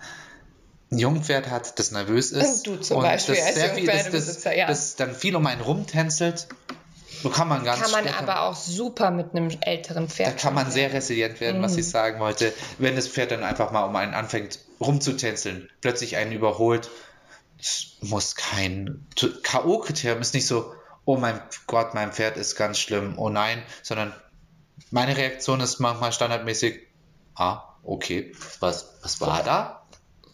ein 0.90 0.98
Jungpferd 0.98 1.50
hat, 1.50 1.78
das 1.78 1.90
nervös 1.90 2.32
ist. 2.32 2.66
Und 2.66 2.78
du 2.78 2.82
zum 2.82 2.98
und 2.98 3.02
Beispiel 3.02 3.34
das 3.34 3.44
als 3.44 3.54
sehr 3.56 3.74
viel, 3.74 3.86
das, 3.86 4.10
das, 4.10 4.44
ja. 4.44 4.66
das 4.66 4.96
dann 4.96 5.14
viel 5.14 5.36
um 5.36 5.46
einen 5.46 5.60
rumtänzelt 5.60 6.48
so 7.22 7.30
kann 7.30 7.48
man 7.48 7.64
ganz 7.64 7.80
Kann 7.80 7.90
man 7.90 8.08
aber 8.14 8.42
auch 8.42 8.54
super 8.54 9.10
mit 9.10 9.34
einem 9.34 9.50
älteren 9.60 10.08
Pferd. 10.08 10.34
Da 10.34 10.36
kann 10.36 10.54
man 10.54 10.70
sehr 10.70 10.92
resilient 10.92 11.40
werden, 11.40 11.58
mhm. 11.58 11.64
was 11.64 11.76
ich 11.76 11.88
sagen 11.88 12.20
wollte. 12.20 12.52
Wenn 12.78 12.96
das 12.96 13.08
Pferd 13.08 13.30
dann 13.30 13.42
einfach 13.42 13.70
mal 13.72 13.84
um 13.84 13.96
einen 13.96 14.14
anfängt 14.14 14.60
rumzutänzeln, 14.80 15.68
plötzlich 15.80 16.16
einen 16.16 16.32
überholt, 16.32 16.90
muss 18.00 18.36
kein 18.36 19.06
K.O.-Kriterium, 19.42 20.20
ist 20.20 20.34
nicht 20.34 20.46
so, 20.46 20.72
oh 21.04 21.16
mein 21.16 21.40
Gott, 21.66 21.94
mein 21.94 22.12
Pferd 22.12 22.36
ist 22.36 22.54
ganz 22.54 22.78
schlimm, 22.78 23.14
oh 23.18 23.28
nein, 23.28 23.62
sondern 23.82 24.12
meine 24.90 25.16
Reaktion 25.16 25.60
ist 25.60 25.80
manchmal 25.80 26.12
standardmäßig, 26.12 26.80
ah, 27.34 27.62
okay, 27.82 28.32
was, 28.60 28.94
was 29.02 29.20
war 29.20 29.42
da? 29.42 29.82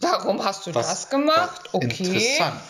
Warum 0.01 0.43
hast 0.43 0.67
du 0.67 0.75
was, 0.75 0.87
das 0.87 1.09
gemacht? 1.09 1.69
Okay. 1.71 1.85
Interessant. 1.85 2.61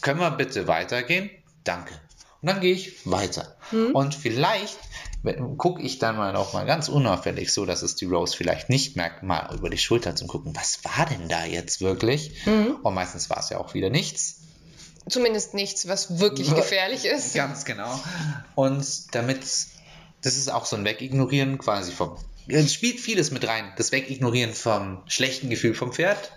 Können 0.00 0.20
wir 0.20 0.30
bitte 0.32 0.66
weitergehen? 0.66 1.30
Danke. 1.62 1.94
Und 2.42 2.48
dann 2.48 2.60
gehe 2.60 2.72
ich 2.72 3.06
weiter. 3.06 3.56
Mhm. 3.70 3.94
Und 3.94 4.14
vielleicht 4.14 4.78
gucke 5.58 5.82
ich 5.82 5.98
dann 5.98 6.16
mal 6.16 6.34
auch 6.36 6.54
mal 6.54 6.64
ganz 6.64 6.88
unauffällig, 6.88 7.52
so 7.52 7.66
dass 7.66 7.82
es 7.82 7.96
die 7.96 8.06
Rose 8.06 8.34
vielleicht 8.34 8.70
nicht 8.70 8.96
merkt, 8.96 9.22
mal 9.22 9.54
über 9.54 9.68
die 9.68 9.78
Schulter 9.78 10.16
zu 10.16 10.26
gucken, 10.26 10.56
was 10.56 10.82
war 10.84 11.06
denn 11.06 11.28
da 11.28 11.44
jetzt 11.44 11.82
wirklich? 11.82 12.46
Mhm. 12.46 12.76
Und 12.82 12.94
meistens 12.94 13.28
war 13.28 13.38
es 13.38 13.50
ja 13.50 13.58
auch 13.58 13.74
wieder 13.74 13.90
nichts. 13.90 14.36
Zumindest 15.08 15.54
nichts, 15.54 15.88
was 15.88 16.20
wirklich 16.20 16.54
gefährlich 16.54 17.04
ist. 17.04 17.34
Ganz 17.34 17.64
genau. 17.64 18.00
Und 18.54 19.14
damit 19.14 19.40
das 20.22 20.36
ist 20.36 20.52
auch 20.52 20.66
so 20.66 20.76
ein 20.76 20.84
Wegignorieren 20.84 21.58
quasi 21.58 21.92
vom. 21.92 22.16
Es 22.48 22.74
spielt 22.74 23.00
vieles 23.00 23.30
mit 23.30 23.46
rein. 23.46 23.72
Das 23.76 23.92
Wegignorieren 23.92 24.54
vom 24.54 25.02
schlechten 25.06 25.50
Gefühl 25.50 25.74
vom 25.74 25.92
Pferd. 25.92 26.32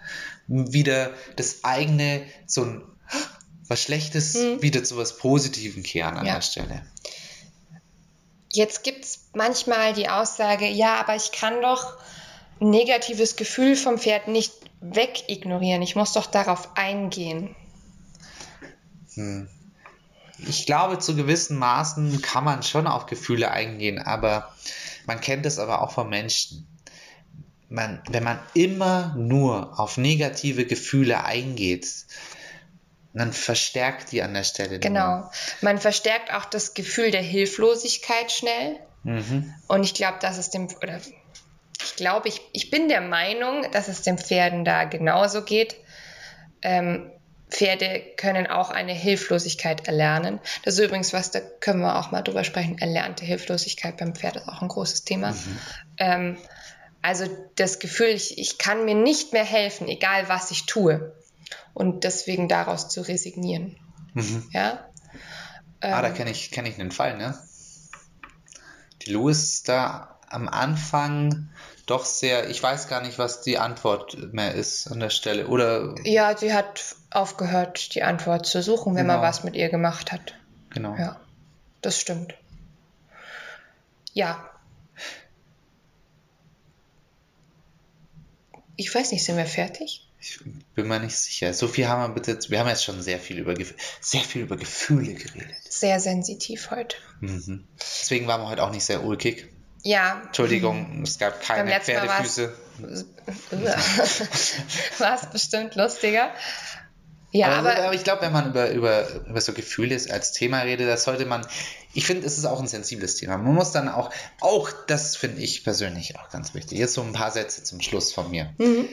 Wieder 0.48 1.12
das 1.36 1.64
eigene, 1.64 2.22
so 2.46 2.64
ein 2.64 2.82
was 3.68 3.82
Schlechtes, 3.82 4.36
hm. 4.36 4.62
wieder 4.62 4.84
zu 4.84 4.98
was 4.98 5.18
Positivem 5.18 5.84
kehren 5.84 6.18
an 6.18 6.26
ja. 6.26 6.36
der 6.36 6.42
Stelle. 6.42 6.86
Jetzt 8.52 8.84
gibt 8.84 9.04
es 9.04 9.30
manchmal 9.34 9.94
die 9.94 10.10
Aussage, 10.10 10.68
ja, 10.68 11.00
aber 11.00 11.16
ich 11.16 11.32
kann 11.32 11.62
doch 11.62 11.98
ein 12.62 12.70
negatives 12.70 13.36
Gefühl 13.36 13.76
vom 13.76 13.98
Pferd 13.98 14.28
nicht 14.28 14.54
wegignorieren. 14.80 15.82
Ich 15.82 15.96
muss 15.96 16.14
doch 16.14 16.28
darauf 16.28 16.78
eingehen. 16.78 17.56
Hm. 19.16 19.48
Ich 20.48 20.66
glaube, 20.66 21.00
zu 21.00 21.16
gewissen 21.16 21.58
Maßen 21.58 22.22
kann 22.22 22.44
man 22.44 22.64
schon 22.64 22.88
auf 22.88 23.06
Gefühle 23.06 23.52
eingehen, 23.52 24.00
aber 24.00 24.54
man 25.06 25.22
kennt 25.22 25.46
es 25.46 25.58
aber 25.58 25.82
auch 25.82 25.92
von 25.92 26.10
Menschen. 26.10 26.68
Man, 27.70 28.02
wenn 28.10 28.24
man 28.24 28.40
immer 28.54 29.16
nur 29.16 29.80
auf 29.80 29.98
negative 29.98 30.66
Gefühle 30.66 31.24
eingeht, 31.24 32.06
dann 33.14 33.32
verstärkt 33.32 34.12
die 34.12 34.24
an 34.24 34.34
der 34.34 34.44
Stelle. 34.44 34.80
Genau. 34.80 35.18
Nur. 35.18 35.32
Man 35.62 35.78
verstärkt 35.78 36.34
auch 36.34 36.46
das 36.46 36.74
Gefühl 36.74 37.12
der 37.12 37.22
Hilflosigkeit 37.22 38.32
schnell. 38.32 38.78
Mhm. 39.04 39.54
Und 39.68 39.84
ich 39.84 39.94
glaube, 39.94 40.18
dass 40.20 40.38
es 40.38 40.50
dem, 40.50 40.68
oder 40.82 41.00
ich 41.84 41.96
glaube, 41.96 42.28
ich, 42.28 42.42
ich 42.54 42.72
bin 42.72 42.90
der 42.90 43.02
Meinung, 43.02 43.70
dass 43.72 43.88
es 43.88 44.02
den 44.02 44.18
Pferden 44.18 44.66
da 44.66 44.86
genauso 44.86 45.44
geht. 45.44 45.76
Ähm, 46.62 47.12
Pferde 47.50 48.02
können 48.18 48.48
auch 48.48 48.72
eine 48.72 48.94
Hilflosigkeit 48.94 49.88
erlernen. 49.88 50.40
Das 50.64 50.74
ist 50.74 50.84
übrigens 50.84 51.14
was, 51.14 51.30
da 51.30 51.40
können 51.40 51.82
wir 51.82 52.00
auch 52.00 52.10
mal 52.10 52.24
drüber 52.24 52.44
sprechen. 52.44 52.80
Erlernte 52.80 53.26
Hilflosigkeit 53.26 53.98
beim 53.98 54.16
Pferd 54.16 54.38
ist 54.38 54.48
auch 54.48 54.62
ein 54.64 54.70
großes 54.70 55.04
Thema. 55.04 55.32
Mhm. 55.32 55.60
Ähm, 55.98 56.38
also 57.04 57.26
das 57.58 57.78
Gefühl, 57.80 58.08
ich, 58.08 58.40
ich 58.40 58.58
kann 58.58 58.86
mir 58.86 58.96
nicht 58.96 59.34
mehr 59.34 59.44
helfen, 59.44 59.88
egal 59.88 60.30
was 60.30 60.50
ich 60.50 60.66
tue. 60.66 61.14
Und 61.74 62.04
deswegen 62.04 62.48
daraus 62.48 62.90
zu 62.90 63.02
resignieren. 63.02 63.76
Mhm. 64.14 64.50
Ja. 64.52 64.90
Ähm, 65.82 65.94
ah, 65.94 66.02
da 66.02 66.10
ähm, 66.10 66.14
kenne 66.14 66.32
ich, 66.32 66.52
kenn 66.52 66.66
ich 66.66 66.80
einen 66.80 66.92
Fall, 66.92 67.18
ne? 67.18 67.38
Die 69.02 69.12
Louis 69.12 69.64
da 69.64 70.20
am 70.30 70.48
Anfang 70.48 71.50
doch 71.86 72.06
sehr, 72.06 72.50
ich 72.50 72.64
weiß 72.64 72.88
gar 72.88 73.02
nicht, 73.02 73.20
was 73.20 73.42
die 73.42 73.58
Antwort 73.58 74.34
mehr 74.34 74.54
ist 74.54 74.88
an 74.88 75.00
der 75.00 75.10
Stelle. 75.10 75.48
Oder. 75.48 75.96
Ja, 76.06 76.36
sie 76.38 76.54
hat 76.54 76.96
aufgehört, 77.12 77.94
die 77.96 78.04
Antwort 78.04 78.46
zu 78.46 78.62
suchen, 78.64 78.96
wenn 78.96 79.04
genau. 79.04 79.16
man 79.16 79.24
was 79.24 79.44
mit 79.44 79.56
ihr 79.56 79.70
gemacht 79.70 80.12
hat. 80.12 80.36
Genau. 80.70 80.96
Ja, 80.96 81.20
das 81.82 82.00
stimmt. 82.00 82.36
Ja. 84.14 84.50
Ich 88.76 88.94
weiß 88.94 89.12
nicht, 89.12 89.24
sind 89.24 89.38
wir 89.38 89.46
fertig? 89.46 90.08
Ich 90.26 90.40
bin 90.76 90.88
mir 90.88 91.02
nicht 91.02 91.18
sicher. 91.18 91.54
So 91.54 91.68
viel 91.68 91.90
haben 91.90 92.02
wir 92.02 92.10
bitte. 92.16 92.40
Wir 92.50 92.60
haben 92.60 92.70
jetzt 92.70 92.86
schon 92.86 93.02
sehr 93.02 93.20
viel 93.20 93.40
über, 93.40 93.56
sehr 94.00 94.22
viel 94.22 94.44
über 94.44 94.56
Gefühle 94.56 95.16
geredet. 95.16 95.58
Sehr 95.68 96.00
sensitiv 96.00 96.72
heute. 96.72 96.96
Mhm. 97.20 97.68
Deswegen 97.78 98.26
waren 98.28 98.40
wir 98.42 98.48
heute 98.48 98.64
auch 98.64 98.72
nicht 98.72 98.86
sehr 98.86 99.04
ulkig. 99.04 99.50
Ja. 99.82 100.22
Entschuldigung, 100.26 101.04
es 101.04 101.20
gab 101.20 101.42
keine 101.42 101.78
Pferdefüße. 101.78 102.54
War 105.00 105.22
es 105.22 105.26
bestimmt 105.30 105.76
lustiger. 105.76 106.32
Ja, 107.32 107.48
aber, 107.48 107.72
aber, 107.72 107.84
aber 107.88 107.94
ich 107.94 108.06
glaube, 108.06 108.22
wenn 108.22 108.32
man 108.32 108.52
über, 108.52 108.70
über, 108.70 109.26
über 109.28 109.42
so 109.42 109.52
Gefühle 109.52 110.00
als 110.10 110.32
Thema 110.32 110.62
redet, 110.62 110.88
das 110.88 111.04
sollte 111.04 111.26
man, 111.26 111.46
ich 111.94 112.06
finde, 112.06 112.26
es 112.26 112.38
ist 112.38 112.46
auch 112.46 112.62
ein 112.62 112.68
sensibles 112.68 113.16
Thema. 113.16 113.38
Man 113.38 113.56
muss 113.56 113.72
dann 113.74 113.90
auch, 113.90 114.12
auch 114.40 114.72
das 114.88 115.18
finde 115.18 115.42
ich 115.42 115.66
persönlich 115.66 116.18
auch 116.18 116.30
ganz 116.30 116.54
wichtig. 116.54 116.78
Jetzt 116.78 116.94
so 116.94 117.02
ein 117.02 117.12
paar 117.12 117.32
Sätze 117.32 117.64
zum 117.64 117.82
Schluss 117.82 118.14
von 118.14 118.32
mir. 118.32 118.54
Mhm. 118.58 118.88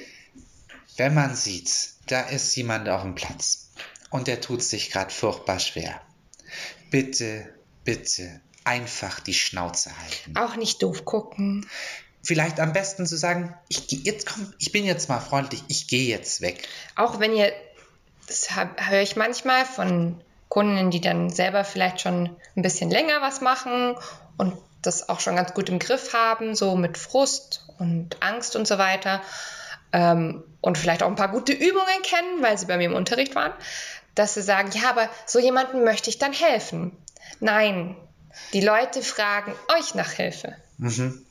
Wenn 1.01 1.15
man 1.15 1.35
sieht, 1.35 1.93
da 2.09 2.21
ist 2.21 2.55
jemand 2.57 2.87
auf 2.91 3.01
dem 3.01 3.15
Platz 3.15 3.71
und 4.11 4.27
der 4.27 4.43
tut 4.43 4.63
sich 4.63 4.91
gerade 4.91 5.11
furchtbar 5.11 5.59
schwer. 5.59 5.99
Bitte, 6.91 7.49
bitte 7.85 8.43
einfach 8.65 9.19
die 9.21 9.33
Schnauze 9.33 9.93
halten. 9.99 10.37
Auch 10.37 10.57
nicht 10.57 10.83
doof 10.83 11.07
gucken. 11.07 11.67
Vielleicht 12.23 12.61
am 12.61 12.75
besten 12.75 13.07
zu 13.07 13.17
sagen, 13.17 13.57
ich 13.71 13.87
gehe 13.87 14.01
jetzt 14.01 14.27
komm, 14.27 14.53
ich 14.59 14.73
bin 14.73 14.85
jetzt 14.85 15.09
mal 15.09 15.21
freundlich, 15.21 15.65
ich 15.69 15.89
gehe 15.89 16.07
jetzt 16.07 16.43
weg. 16.43 16.69
Auch 16.97 17.19
wenn 17.19 17.35
ihr, 17.35 17.51
das 18.27 18.51
höre 18.55 19.01
ich 19.01 19.17
manchmal 19.17 19.65
von 19.65 20.21
Kunden, 20.51 20.91
die 20.91 21.01
dann 21.01 21.31
selber 21.31 21.65
vielleicht 21.65 22.03
schon 22.03 22.37
ein 22.57 22.63
bisschen 22.63 22.91
länger 22.91 23.23
was 23.23 23.41
machen 23.41 23.97
und 24.37 24.53
das 24.83 25.09
auch 25.09 25.21
schon 25.21 25.37
ganz 25.37 25.55
gut 25.55 25.71
im 25.71 25.79
Griff 25.79 26.13
haben, 26.13 26.55
so 26.55 26.77
mit 26.77 26.99
Frust 26.99 27.65
und 27.79 28.23
Angst 28.23 28.55
und 28.55 28.69
so 28.69 28.77
weiter 28.77 29.23
ähm, 29.93 30.45
und 30.61 30.79
vielleicht 30.79 31.03
auch 31.03 31.09
ein 31.09 31.17
paar 31.17 31.31
gute 31.31 31.53
Übungen 31.53 32.03
kennen, 32.03 32.43
weil 32.43 32.59
sie 32.59 32.67
bei 32.67 32.77
mir 32.77 32.85
im 32.85 32.95
Unterricht 32.95 33.35
waren, 33.35 33.53
dass 34.15 34.35
sie 34.35 34.43
sagen, 34.43 34.71
ja, 34.73 34.91
aber 34.91 35.09
so 35.27 35.39
jemandem 35.39 35.85
möchte 35.85 36.11
ich 36.11 36.19
dann 36.19 36.33
helfen. 36.33 36.93
Nein, 37.41 37.97
die 38.53 38.61
Leute 38.61 39.03
fragen 39.03 39.55
euch 39.79 39.95
nach 39.95 40.11
Hilfe. 40.11 40.55
Mhm. 40.79 41.25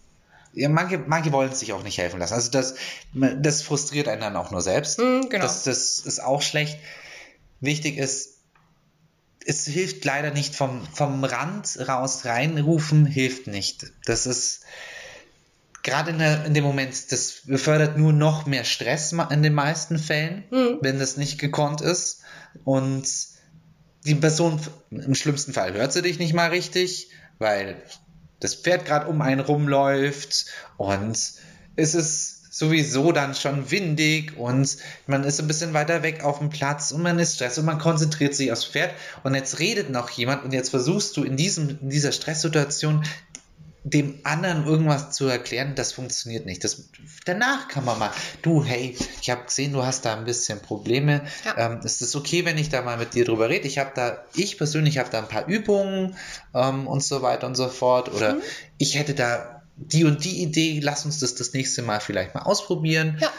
Ja, 0.54 0.68
manche, 0.68 0.98
manche 0.98 1.32
wollen 1.32 1.54
sich 1.54 1.74
auch 1.74 1.84
nicht 1.84 1.98
helfen 2.00 2.20
lassen. 2.20 2.34
Also 2.34 2.50
das, 2.52 2.76
das 3.14 3.62
frustriert 3.62 4.08
einen 4.08 4.22
dann 4.22 4.36
auch 4.36 4.52
nur 4.52 4.62
selbst. 4.62 5.00
Mhm, 5.00 5.30
genau. 5.30 5.44
das, 5.44 5.64
das 5.64 6.00
ist 6.00 6.20
auch 6.20 6.42
schlecht. 6.42 6.80
Wichtig 7.60 7.98
ist, 7.98 8.40
es 9.46 9.66
hilft 9.66 10.04
leider 10.06 10.32
nicht 10.32 10.56
vom, 10.56 10.86
vom 10.94 11.24
Rand 11.24 11.88
raus 11.88 12.26
reinrufen, 12.26 13.06
hilft 13.06 13.48
nicht. 13.48 13.86
Das 14.06 14.26
ist 14.26 14.62
gerade 15.90 16.12
in, 16.12 16.20
in, 16.20 16.54
dem 16.54 16.64
Moment, 16.64 17.12
das 17.12 17.42
befördert 17.46 17.98
nur 17.98 18.14
noch 18.14 18.46
mehr 18.46 18.64
Stress 18.64 19.14
in 19.30 19.44
den 19.44 19.54
meisten 19.54 19.98
Fällen, 19.98 20.44
mhm. 20.52 20.78
wenn 20.82 21.00
das 21.00 21.18
nicht 21.18 21.40
gekonnt 21.40 21.82
ist. 21.82 22.22
Und 22.64 23.08
die 24.06 24.16
Person 24.16 24.60
im 24.92 25.16
schlimmsten 25.16 25.54
Fall 25.54 25.74
hört 25.74 25.92
sie 25.94 26.02
dich 26.02 26.20
nicht 26.20 26.34
mal 26.34 26.50
richtig, 26.50 27.10
weil 27.38 27.82
das 28.40 28.56
Pferd 28.56 28.86
gerade 28.86 29.08
um 29.08 29.22
einen 29.22 29.42
rumläuft 29.42 30.46
und 30.78 31.18
es 31.76 31.96
ist 31.96 32.40
sowieso 32.52 33.12
dann 33.12 33.36
schon 33.36 33.72
windig 33.72 34.38
und 34.38 34.78
man 35.08 35.24
ist 35.24 35.40
ein 35.40 35.48
bisschen 35.48 35.74
weiter 35.74 36.04
weg 36.04 36.24
auf 36.24 36.40
dem 36.40 36.50
Platz 36.50 36.92
und 36.92 37.02
man 37.02 37.20
ist 37.20 37.36
Stress 37.36 37.58
und 37.58 37.66
man 37.66 37.80
konzentriert 37.80 38.36
sich 38.36 38.52
aufs 38.52 38.66
Pferd 38.66 38.94
und 39.24 39.36
jetzt 39.36 39.60
redet 39.60 39.90
noch 39.90 40.10
jemand 40.10 40.44
und 40.44 40.54
jetzt 40.54 40.70
versuchst 40.70 41.16
du 41.16 41.24
in, 41.24 41.38
diesem, 41.38 41.80
in 41.82 41.90
dieser 41.90 42.12
Stresssituation 42.12 43.06
dem 43.84 44.20
anderen 44.24 44.66
irgendwas 44.66 45.12
zu 45.12 45.28
erklären, 45.28 45.74
das 45.76 45.94
funktioniert 45.94 46.46
nicht. 46.46 46.64
Das, 46.64 46.90
danach 47.26 47.70
kann 47.70 47.86
man 47.86 47.98
mal, 47.98 48.12
du, 48.42 48.64
hey, 48.64 48.98
ich 49.22 49.30
habe 49.30 49.46
gesehen, 49.46 49.72
du 49.72 49.84
hast 49.84 50.06
da 50.06 50.16
ein 50.16 50.26
bisschen 50.26 50.62
Probleme. 50.62 51.22
Ja. 51.46 51.58
Ähm, 51.58 51.80
ist 51.84 52.02
es 52.02 52.16
okay, 52.16 52.44
wenn 52.44 52.58
ich 52.58 52.70
da 52.70 52.82
mal 52.82 52.98
mit 52.98 53.14
dir 53.14 53.24
drüber 53.24 53.50
rede? 53.50 53.68
Ich 53.68 53.78
habe 53.78 53.92
da, 53.96 54.24
ich 54.36 54.58
persönlich 54.58 54.98
habe 54.98 55.10
da 55.10 55.20
ein 55.20 55.30
paar 55.30 55.48
Übungen 55.48 56.18
ähm, 56.54 56.88
und 56.88 57.04
so 57.04 57.22
weiter 57.22 57.48
und 57.48 57.56
so 57.56 57.70
fort. 57.70 58.14
Oder 58.14 58.36
mhm. 58.36 58.42
ich 58.78 58.96
hätte 58.96 59.14
da 59.14 59.62
die 59.78 60.04
und 60.04 60.26
die 60.26 60.42
Idee, 60.42 60.82
lass 60.84 61.06
uns 61.06 61.20
das 61.20 61.36
das 61.36 61.54
nächste 61.54 61.82
Mal 61.82 62.02
vielleicht 62.02 62.36
mal 62.36 62.42
ausprobieren. 62.42 63.18
Ja. 63.22 63.30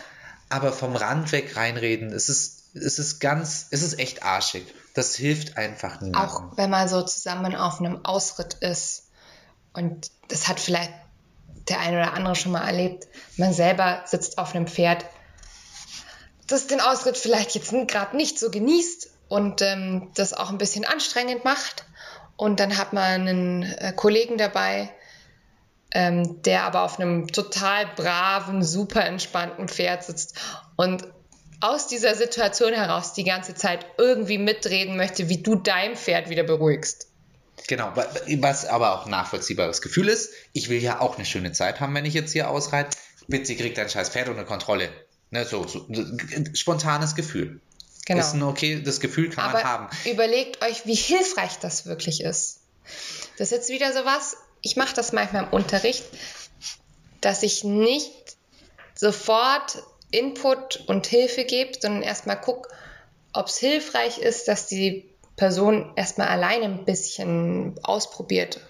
Aber 0.49 0.73
vom 0.73 0.97
Rand 0.97 1.31
weg 1.33 1.57
reinreden, 1.57 2.13
es 2.13 2.29
ist, 2.29 2.75
es 2.75 2.99
ist 2.99 3.21
ganz, 3.21 3.67
es 3.71 3.83
ist 3.83 3.99
echt 3.99 4.23
arschig. 4.23 4.65
Das 4.95 5.15
hilft 5.15 5.59
einfach 5.59 6.01
niemandem. 6.01 6.31
Auch 6.31 6.57
wenn 6.57 6.71
man 6.71 6.89
so 6.89 7.03
zusammen 7.03 7.55
auf 7.55 7.79
einem 7.79 8.05
Ausritt 8.05 8.55
ist 8.55 9.11
und 9.75 10.11
das 10.31 10.49
hat 10.49 10.61
vielleicht 10.61 10.93
der 11.69 11.81
eine 11.81 11.99
oder 11.99 12.15
andere 12.15 12.35
schon 12.35 12.53
mal 12.53 12.67
erlebt. 12.67 13.07
Man 13.37 13.53
selber 13.53 14.03
sitzt 14.07 14.39
auf 14.39 14.55
einem 14.55 14.67
Pferd, 14.67 15.05
das 16.47 16.67
den 16.67 16.81
Ausritt 16.81 17.17
vielleicht 17.17 17.55
jetzt 17.55 17.73
gerade 17.89 18.17
nicht 18.17 18.39
so 18.39 18.51
genießt 18.51 19.11
und 19.29 19.63
ähm, 19.63 20.11
das 20.15 20.33
auch 20.33 20.51
ein 20.51 20.59
bisschen 20.59 20.85
anstrengend 20.85 21.45
macht. 21.45 21.85
Und 22.37 22.59
dann 22.59 22.77
hat 22.77 22.93
man 22.93 23.29
einen 23.29 23.63
äh, 23.63 23.93
Kollegen 23.95 24.39
dabei, 24.39 24.91
ähm, 25.93 26.43
der 26.43 26.65
aber 26.65 26.83
auf 26.83 26.99
einem 26.99 27.29
total 27.29 27.87
braven, 27.95 28.63
super 28.63 29.05
entspannten 29.05 29.69
Pferd 29.69 30.05
sitzt 30.05 30.39
und 30.77 31.07
aus 31.61 31.87
dieser 31.87 32.15
Situation 32.15 32.73
heraus 32.73 33.13
die 33.13 33.25
ganze 33.25 33.55
Zeit 33.55 33.85
irgendwie 33.99 34.39
mitreden 34.39 34.97
möchte, 34.97 35.29
wie 35.29 35.43
du 35.43 35.57
dein 35.57 35.97
Pferd 35.97 36.31
wieder 36.31 36.43
beruhigst. 36.43 37.10
Genau, 37.67 37.93
was 37.95 38.67
aber 38.67 38.95
auch 38.95 39.05
ein 39.05 39.11
nachvollziehbares 39.11 39.83
Gefühl 39.83 40.09
ist. 40.09 40.33
Ich 40.53 40.69
will 40.69 40.83
ja 40.83 41.01
auch 41.01 41.17
eine 41.17 41.25
schöne 41.25 41.53
Zeit 41.53 41.81
haben, 41.81 41.95
wenn 41.95 42.05
ich 42.05 42.15
jetzt 42.15 42.33
hier 42.33 42.51
ausreite. 42.51 42.97
Bitte 43.29 43.55
kriegt 43.55 43.79
ein 43.79 43.89
scheiß 43.89 44.09
Pferd 44.09 44.29
unter 44.29 44.45
Kontrolle. 44.45 44.89
Ne, 45.31 45.45
so, 45.45 45.67
so 45.67 45.87
spontanes 46.55 47.15
Gefühl. 47.15 47.61
Genau. 48.07 48.21
Ist 48.21 48.35
ein 48.35 48.43
okay, 48.43 48.83
das 48.83 48.99
Gefühl 48.99 49.31
kann 49.31 49.45
aber 49.45 49.59
man 49.59 49.65
haben. 49.65 49.89
Überlegt 50.11 50.65
euch, 50.65 50.87
wie 50.87 50.95
hilfreich 50.95 51.59
das 51.61 51.87
wirklich 51.87 52.23
ist. 52.23 52.61
Das 53.39 53.49
ist 53.49 53.53
jetzt 53.53 53.69
wieder 53.71 53.93
so 53.93 54.05
was, 54.05 54.37
ich 54.63 54.77
mache 54.77 54.95
das 54.95 55.13
manchmal 55.13 55.45
im 55.45 55.51
Unterricht, 55.51 56.05
dass 57.21 57.43
ich 57.43 57.63
nicht 57.63 58.37
sofort 58.95 59.83
Input 60.11 60.83
und 60.87 61.07
Hilfe 61.07 61.45
gebe, 61.45 61.73
sondern 61.81 62.03
erstmal 62.03 62.41
gucke, 62.41 62.69
ob 63.33 63.47
es 63.47 63.59
hilfreich 63.59 64.19
ist, 64.19 64.49
dass 64.49 64.67
die 64.67 65.10
Person 65.41 65.91
erstmal 65.97 66.29
alleine 66.29 66.67
ein 66.67 66.85
bisschen 66.85 67.75
ausprobiert 67.83 68.61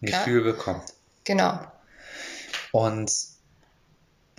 ein 0.00 0.06
Gefühl 0.06 0.44
ja? 0.44 0.52
bekommt. 0.52 0.84
Genau. 1.24 1.60
Und 2.72 3.12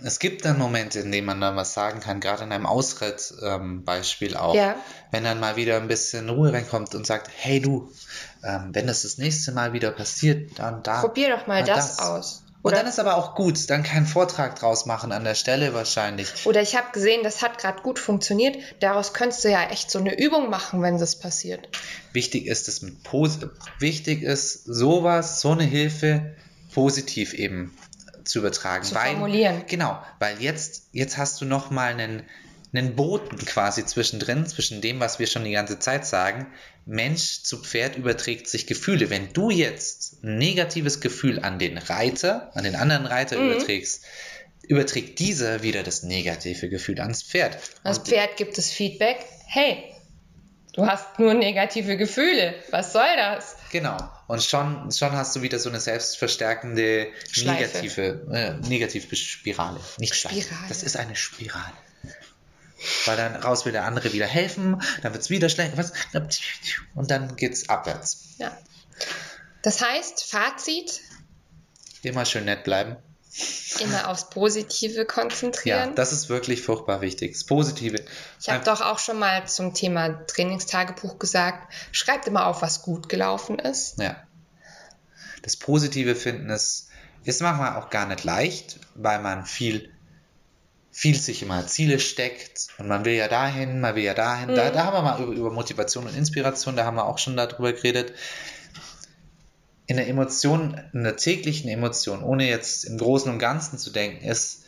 es 0.02 0.18
gibt 0.18 0.44
dann 0.44 0.58
Momente, 0.58 0.98
in 0.98 1.12
denen 1.12 1.28
man 1.28 1.40
dann 1.40 1.54
was 1.54 1.74
sagen 1.74 2.00
kann, 2.00 2.18
gerade 2.18 2.42
in 2.42 2.50
einem 2.52 2.66
Ausritt-Beispiel 2.66 4.32
ähm, 4.32 4.36
auch. 4.36 4.54
Ja. 4.56 4.74
Wenn 5.12 5.22
dann 5.22 5.38
mal 5.38 5.54
wieder 5.54 5.76
ein 5.76 5.86
bisschen 5.86 6.28
Ruhe 6.28 6.52
reinkommt 6.52 6.96
und 6.96 7.06
sagt, 7.06 7.30
hey 7.36 7.60
du, 7.60 7.88
ähm, 8.42 8.70
wenn 8.72 8.88
das 8.88 9.02
das 9.02 9.18
nächste 9.18 9.52
Mal 9.52 9.72
wieder 9.72 9.92
passiert, 9.92 10.58
dann 10.58 10.82
da. 10.82 11.02
Probier 11.02 11.36
doch 11.36 11.46
mal 11.46 11.62
das, 11.62 11.98
das, 11.98 11.98
aus. 12.00 12.42
Oder? 12.66 12.78
Und 12.78 12.82
dann 12.82 12.88
ist 12.88 12.98
aber 12.98 13.16
auch 13.16 13.36
gut, 13.36 13.70
dann 13.70 13.84
keinen 13.84 14.06
Vortrag 14.06 14.58
draus 14.58 14.86
machen 14.86 15.12
an 15.12 15.22
der 15.22 15.36
Stelle 15.36 15.72
wahrscheinlich. 15.72 16.46
Oder 16.46 16.62
ich 16.62 16.74
habe 16.74 16.88
gesehen, 16.92 17.22
das 17.22 17.40
hat 17.40 17.58
gerade 17.58 17.80
gut 17.80 18.00
funktioniert. 18.00 18.56
Daraus 18.80 19.14
könntest 19.14 19.44
du 19.44 19.50
ja 19.52 19.70
echt 19.70 19.88
so 19.88 20.00
eine 20.00 20.18
Übung 20.18 20.50
machen, 20.50 20.82
wenn 20.82 20.98
das 20.98 21.16
passiert. 21.16 21.68
Wichtig 22.12 22.46
ist 22.46 22.66
es 22.66 22.82
mit 22.82 23.04
Pos 23.04 23.38
wichtig 23.78 24.24
ist 24.24 24.64
sowas, 24.64 25.40
so 25.40 25.52
eine 25.52 25.62
Hilfe 25.62 26.34
positiv 26.74 27.34
eben 27.34 27.72
zu 28.24 28.40
übertragen. 28.40 28.82
Zu 28.82 28.96
weil, 28.96 29.12
formulieren. 29.12 29.62
Genau, 29.68 29.96
weil 30.18 30.42
jetzt, 30.42 30.88
jetzt 30.90 31.18
hast 31.18 31.40
du 31.40 31.44
nochmal 31.44 31.92
einen, 31.92 32.24
einen 32.76 32.96
Boten 32.96 33.38
quasi 33.38 33.84
zwischendrin, 33.84 34.46
zwischen 34.46 34.80
dem, 34.80 35.00
was 35.00 35.18
wir 35.18 35.26
schon 35.26 35.44
die 35.44 35.52
ganze 35.52 35.78
Zeit 35.78 36.06
sagen. 36.06 36.46
Mensch 36.84 37.42
zu 37.42 37.58
Pferd 37.62 37.96
überträgt 37.96 38.48
sich 38.48 38.66
Gefühle. 38.66 39.10
Wenn 39.10 39.32
du 39.32 39.50
jetzt 39.50 40.22
ein 40.22 40.38
negatives 40.38 41.00
Gefühl 41.00 41.40
an 41.40 41.58
den 41.58 41.78
Reiter, 41.78 42.50
an 42.54 42.64
den 42.64 42.76
anderen 42.76 43.06
Reiter 43.06 43.38
mhm. 43.38 43.50
überträgst, 43.50 44.04
überträgt 44.62 45.18
dieser 45.18 45.62
wieder 45.62 45.82
das 45.82 46.02
negative 46.02 46.68
Gefühl 46.68 47.00
ans 47.00 47.22
Pferd. 47.22 47.58
Das 47.84 47.98
Pferd 47.98 48.36
gibt 48.36 48.58
es 48.58 48.70
Feedback. 48.70 49.18
Hey, 49.46 49.84
du 50.72 50.86
hast 50.86 51.18
nur 51.18 51.34
negative 51.34 51.96
Gefühle. 51.96 52.54
Was 52.70 52.92
soll 52.92 53.16
das? 53.16 53.56
Genau. 53.70 53.96
Und 54.26 54.42
schon, 54.42 54.90
schon 54.90 55.12
hast 55.12 55.36
du 55.36 55.42
wieder 55.42 55.58
so 55.58 55.68
eine 55.68 55.80
selbstverstärkende 55.80 57.08
negative, 57.44 58.26
äh, 58.32 58.68
negative 58.68 59.14
Spirale. 59.14 59.80
Nicht 59.98 60.14
Spirale. 60.14 60.68
Das 60.68 60.82
ist 60.82 60.96
eine 60.96 61.14
Spirale. 61.14 61.72
Weil 63.06 63.16
dann 63.16 63.36
raus 63.36 63.64
will 63.64 63.72
der 63.72 63.84
andere 63.84 64.12
wieder 64.12 64.26
helfen, 64.26 64.82
dann 65.02 65.12
wird 65.12 65.22
es 65.22 65.30
wieder 65.30 65.48
schlecht. 65.48 65.72
Und 66.94 67.10
dann 67.10 67.36
geht 67.36 67.52
es 67.52 67.68
abwärts. 67.68 68.34
Ja. 68.38 68.56
Das 69.62 69.82
heißt, 69.82 70.24
Fazit. 70.24 71.00
Immer 72.02 72.24
schön 72.24 72.44
nett 72.44 72.64
bleiben. 72.64 72.96
Immer 73.80 74.08
aufs 74.08 74.30
Positive 74.30 75.04
konzentrieren. 75.04 75.88
Ja, 75.90 75.94
das 75.94 76.12
ist 76.12 76.28
wirklich 76.28 76.62
furchtbar 76.62 77.00
wichtig. 77.00 77.32
Das 77.32 77.44
Positive. 77.44 78.02
Ich 78.40 78.48
habe 78.48 78.64
doch 78.64 78.80
auch 78.80 78.98
schon 78.98 79.18
mal 79.18 79.46
zum 79.46 79.74
Thema 79.74 80.24
Trainingstagebuch 80.26 81.18
gesagt, 81.18 81.72
schreibt 81.92 82.26
immer 82.28 82.46
auf, 82.46 82.62
was 82.62 82.82
gut 82.82 83.08
gelaufen 83.08 83.58
ist. 83.58 83.98
Ja. 83.98 84.16
Das 85.42 85.56
Positive 85.56 86.14
finden 86.14 86.48
ist, 86.48 86.88
ist 87.24 87.42
manchmal 87.42 87.76
auch 87.76 87.90
gar 87.90 88.06
nicht 88.06 88.24
leicht, 88.24 88.80
weil 88.94 89.20
man 89.20 89.44
viel, 89.44 89.92
viel 90.98 91.14
sich 91.14 91.42
immer 91.42 91.66
Ziele 91.66 91.98
steckt 91.98 92.68
und 92.78 92.88
man 92.88 93.04
will 93.04 93.12
ja 93.12 93.28
dahin, 93.28 93.80
man 93.80 93.94
will 93.96 94.02
ja 94.02 94.14
dahin. 94.14 94.52
Mhm. 94.52 94.54
Da, 94.54 94.70
da 94.70 94.86
haben 94.86 94.94
wir 94.94 95.02
mal 95.02 95.22
über, 95.22 95.32
über 95.34 95.50
Motivation 95.50 96.06
und 96.06 96.16
Inspiration, 96.16 96.74
da 96.74 96.86
haben 96.86 96.96
wir 96.96 97.04
auch 97.04 97.18
schon 97.18 97.36
darüber 97.36 97.74
geredet 97.74 98.14
in 99.86 99.98
der 99.98 100.08
Emotion, 100.08 100.80
in 100.94 101.04
der 101.04 101.18
täglichen 101.18 101.68
Emotion, 101.68 102.22
ohne 102.22 102.48
jetzt 102.48 102.84
im 102.84 102.96
Großen 102.96 103.30
und 103.30 103.38
Ganzen 103.38 103.76
zu 103.76 103.90
denken, 103.90 104.24
ist 104.24 104.64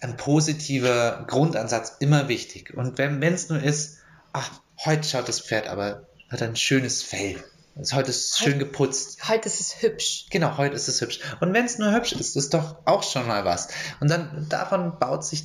ein 0.00 0.16
positiver 0.16 1.24
Grundansatz 1.28 1.94
immer 2.00 2.26
wichtig. 2.26 2.74
Und 2.74 2.98
wenn 2.98 3.22
es 3.22 3.48
nur 3.48 3.62
ist, 3.62 3.98
ach, 4.32 4.50
heute 4.84 5.08
schaut 5.08 5.28
das 5.28 5.40
Pferd 5.40 5.68
aber, 5.68 6.08
hat 6.30 6.42
ein 6.42 6.56
schönes 6.56 7.00
Fell. 7.00 7.44
Heute 7.92 8.08
ist 8.08 8.30
es 8.30 8.38
schön 8.38 8.58
geputzt. 8.58 9.28
Heute 9.28 9.48
ist 9.48 9.60
es 9.60 9.82
hübsch. 9.82 10.26
Genau, 10.30 10.56
heute 10.56 10.74
ist 10.74 10.88
es 10.88 11.02
hübsch. 11.02 11.20
Und 11.40 11.52
wenn 11.52 11.66
es 11.66 11.78
nur 11.78 11.92
hübsch 11.92 12.12
ist, 12.12 12.34
ist 12.34 12.54
doch 12.54 12.76
auch 12.86 13.02
schon 13.02 13.26
mal 13.26 13.44
was. 13.44 13.68
Und 14.00 14.10
dann 14.10 14.46
davon 14.48 14.98
baut 14.98 15.26
sich 15.26 15.44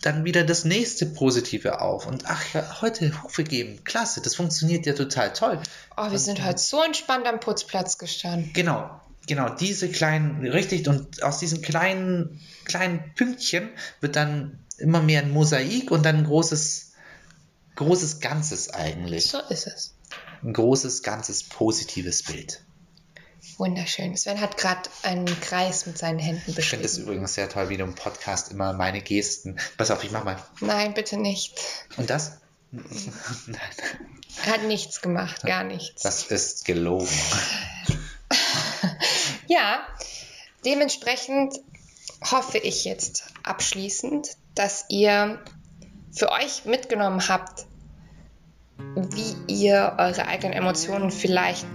dann 0.00 0.24
wieder 0.24 0.44
das 0.44 0.64
nächste 0.64 1.04
Positive 1.04 1.82
auf. 1.82 2.06
Und 2.06 2.24
ach 2.26 2.54
ja, 2.54 2.80
heute 2.80 3.22
Hufe 3.22 3.44
geben. 3.44 3.84
Klasse, 3.84 4.22
das 4.22 4.36
funktioniert 4.36 4.86
ja 4.86 4.94
total 4.94 5.34
toll. 5.34 5.60
Oh, 5.96 6.04
wir 6.04 6.12
und, 6.12 6.18
sind 6.18 6.42
heute 6.42 6.58
so 6.58 6.82
entspannt 6.82 7.26
am 7.26 7.38
Putzplatz 7.38 7.98
gestanden. 7.98 8.50
Genau, 8.54 8.88
genau, 9.26 9.50
diese 9.50 9.90
kleinen, 9.90 10.46
richtig, 10.46 10.88
und 10.88 11.22
aus 11.22 11.38
diesen 11.38 11.60
kleinen, 11.60 12.40
kleinen 12.64 13.12
Pünktchen 13.14 13.68
wird 14.00 14.16
dann 14.16 14.58
immer 14.78 15.02
mehr 15.02 15.20
ein 15.20 15.30
Mosaik 15.30 15.90
und 15.90 16.06
dann 16.06 16.16
ein 16.16 16.24
großes, 16.24 16.92
großes 17.74 18.20
Ganzes 18.20 18.70
eigentlich. 18.70 19.26
So 19.26 19.40
ist 19.50 19.66
es. 19.66 19.97
Ein 20.42 20.52
großes, 20.52 21.02
ganzes, 21.02 21.42
positives 21.42 22.22
Bild. 22.22 22.62
Wunderschön. 23.56 24.16
Sven 24.16 24.40
hat 24.40 24.56
gerade 24.56 24.88
einen 25.02 25.26
Kreis 25.40 25.86
mit 25.86 25.98
seinen 25.98 26.18
Händen 26.18 26.54
beschrieben. 26.54 26.60
Ich 26.60 26.68
finde 26.68 26.86
es 26.86 26.98
übrigens 26.98 27.34
sehr 27.34 27.48
toll, 27.48 27.68
wie 27.68 27.76
du 27.76 27.84
im 27.84 27.94
Podcast 27.94 28.52
immer 28.52 28.72
meine 28.72 29.00
Gesten. 29.00 29.56
Pass 29.76 29.90
auf, 29.90 30.04
ich 30.04 30.10
mach 30.10 30.24
mal. 30.24 30.42
Nein, 30.60 30.94
bitte 30.94 31.16
nicht. 31.16 31.58
Und 31.96 32.10
das? 32.10 32.38
Nein. 32.70 33.58
Er 34.44 34.52
hat 34.52 34.62
nichts 34.64 35.00
gemacht, 35.00 35.42
gar 35.42 35.64
nichts. 35.64 36.02
Das 36.02 36.24
ist 36.24 36.64
gelogen. 36.64 37.08
ja, 39.48 39.80
dementsprechend 40.64 41.58
hoffe 42.30 42.58
ich 42.58 42.84
jetzt 42.84 43.24
abschließend, 43.42 44.36
dass 44.54 44.84
ihr 44.88 45.42
für 46.12 46.30
euch 46.30 46.64
mitgenommen 46.64 47.26
habt, 47.28 47.66
wie 48.94 49.36
ihr 49.52 49.94
eure 49.98 50.26
eigenen 50.26 50.52
Emotionen 50.52 51.10
vielleicht 51.10 51.66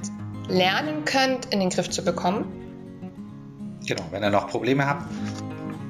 lernen 0.47 1.06
könnt, 1.06 1.45
in 1.54 1.60
den 1.60 1.70
Griff 1.70 1.89
zu 1.89 2.04
bekommen. 2.04 2.45
Genau, 3.86 4.04
wenn 4.12 4.24
ihr 4.24 4.30
noch 4.30 4.47
Probleme 4.47 4.86
habt, 4.88 5.08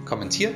kommentiert. 0.05 0.55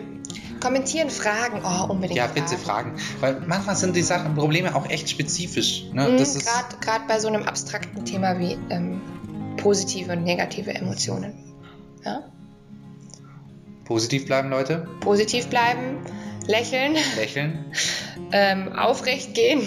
Kommentieren, 0.59 1.09
Fragen, 1.09 1.61
oh, 1.63 1.91
unbedingt. 1.91 2.17
Ja, 2.17 2.27
bitte 2.27 2.57
Fragen. 2.57 2.93
Weil 3.19 3.41
manchmal 3.45 3.75
sind 3.75 3.95
die 3.95 4.01
Sachen, 4.01 4.33
Probleme 4.33 4.75
auch 4.75 4.89
echt 4.89 5.09
spezifisch. 5.09 5.85
Ne? 5.93 6.09
Mhm, 6.09 6.79
Gerade 6.81 7.05
bei 7.07 7.19
so 7.19 7.27
einem 7.27 7.43
abstrakten 7.43 8.05
Thema 8.05 8.39
wie 8.39 8.57
ähm, 8.69 9.01
positive 9.57 10.13
und 10.13 10.23
negative 10.23 10.73
Emotionen. 10.73 11.33
Ja? 12.03 12.23
Positiv 13.85 14.25
bleiben, 14.25 14.49
Leute. 14.49 14.87
Positiv 15.01 15.47
bleiben, 15.47 15.99
lächeln. 16.47 16.95
Lächeln. 17.15 17.65
ähm, 18.31 18.73
aufrecht 18.73 19.35
gehen. 19.35 19.61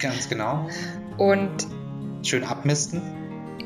Ganz 0.00 0.28
genau. 0.28 0.68
Und 1.16 1.66
schön 2.22 2.44
abmisten. 2.44 3.02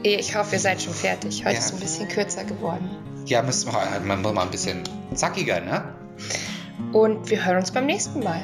Ich 0.03 0.37
hoffe, 0.37 0.57
ihr 0.57 0.61
seid 0.61 0.83
schon 0.83 0.93
fertig. 0.93 1.45
Heute 1.45 1.55
ja. 1.55 1.59
ist 1.59 1.67
es 1.67 1.73
ein 1.73 1.81
bisschen 1.81 2.09
kürzer 2.09 2.45
geworden. 2.45 2.91
Ja, 3.27 3.43
müssen 3.43 3.73
wir, 3.73 3.91
halt, 3.91 4.05
man 4.05 4.21
muss 4.21 4.35
mal 4.35 4.43
ein 4.43 4.51
bisschen 4.51 4.83
zackiger, 5.15 5.61
ne? 5.61 5.95
Und 6.93 7.31
wir 7.31 7.45
hören 7.45 7.57
uns 7.59 7.71
beim 7.71 7.87
nächsten 7.87 8.21
Mal. 8.21 8.43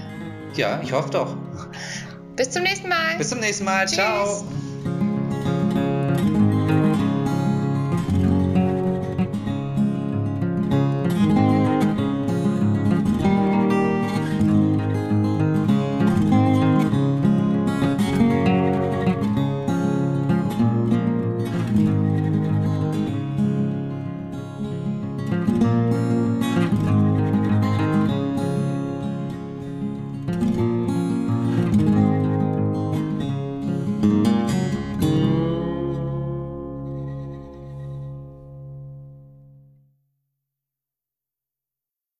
Ja, 0.56 0.80
ich 0.82 0.92
hoffe 0.92 1.10
doch. 1.10 1.36
Bis 2.36 2.50
zum 2.50 2.62
nächsten 2.62 2.88
Mal. 2.88 3.16
Bis 3.18 3.28
zum 3.28 3.40
nächsten 3.40 3.64
Mal. 3.64 3.84
Tschüss. 3.84 3.96
Ciao. 3.96 4.44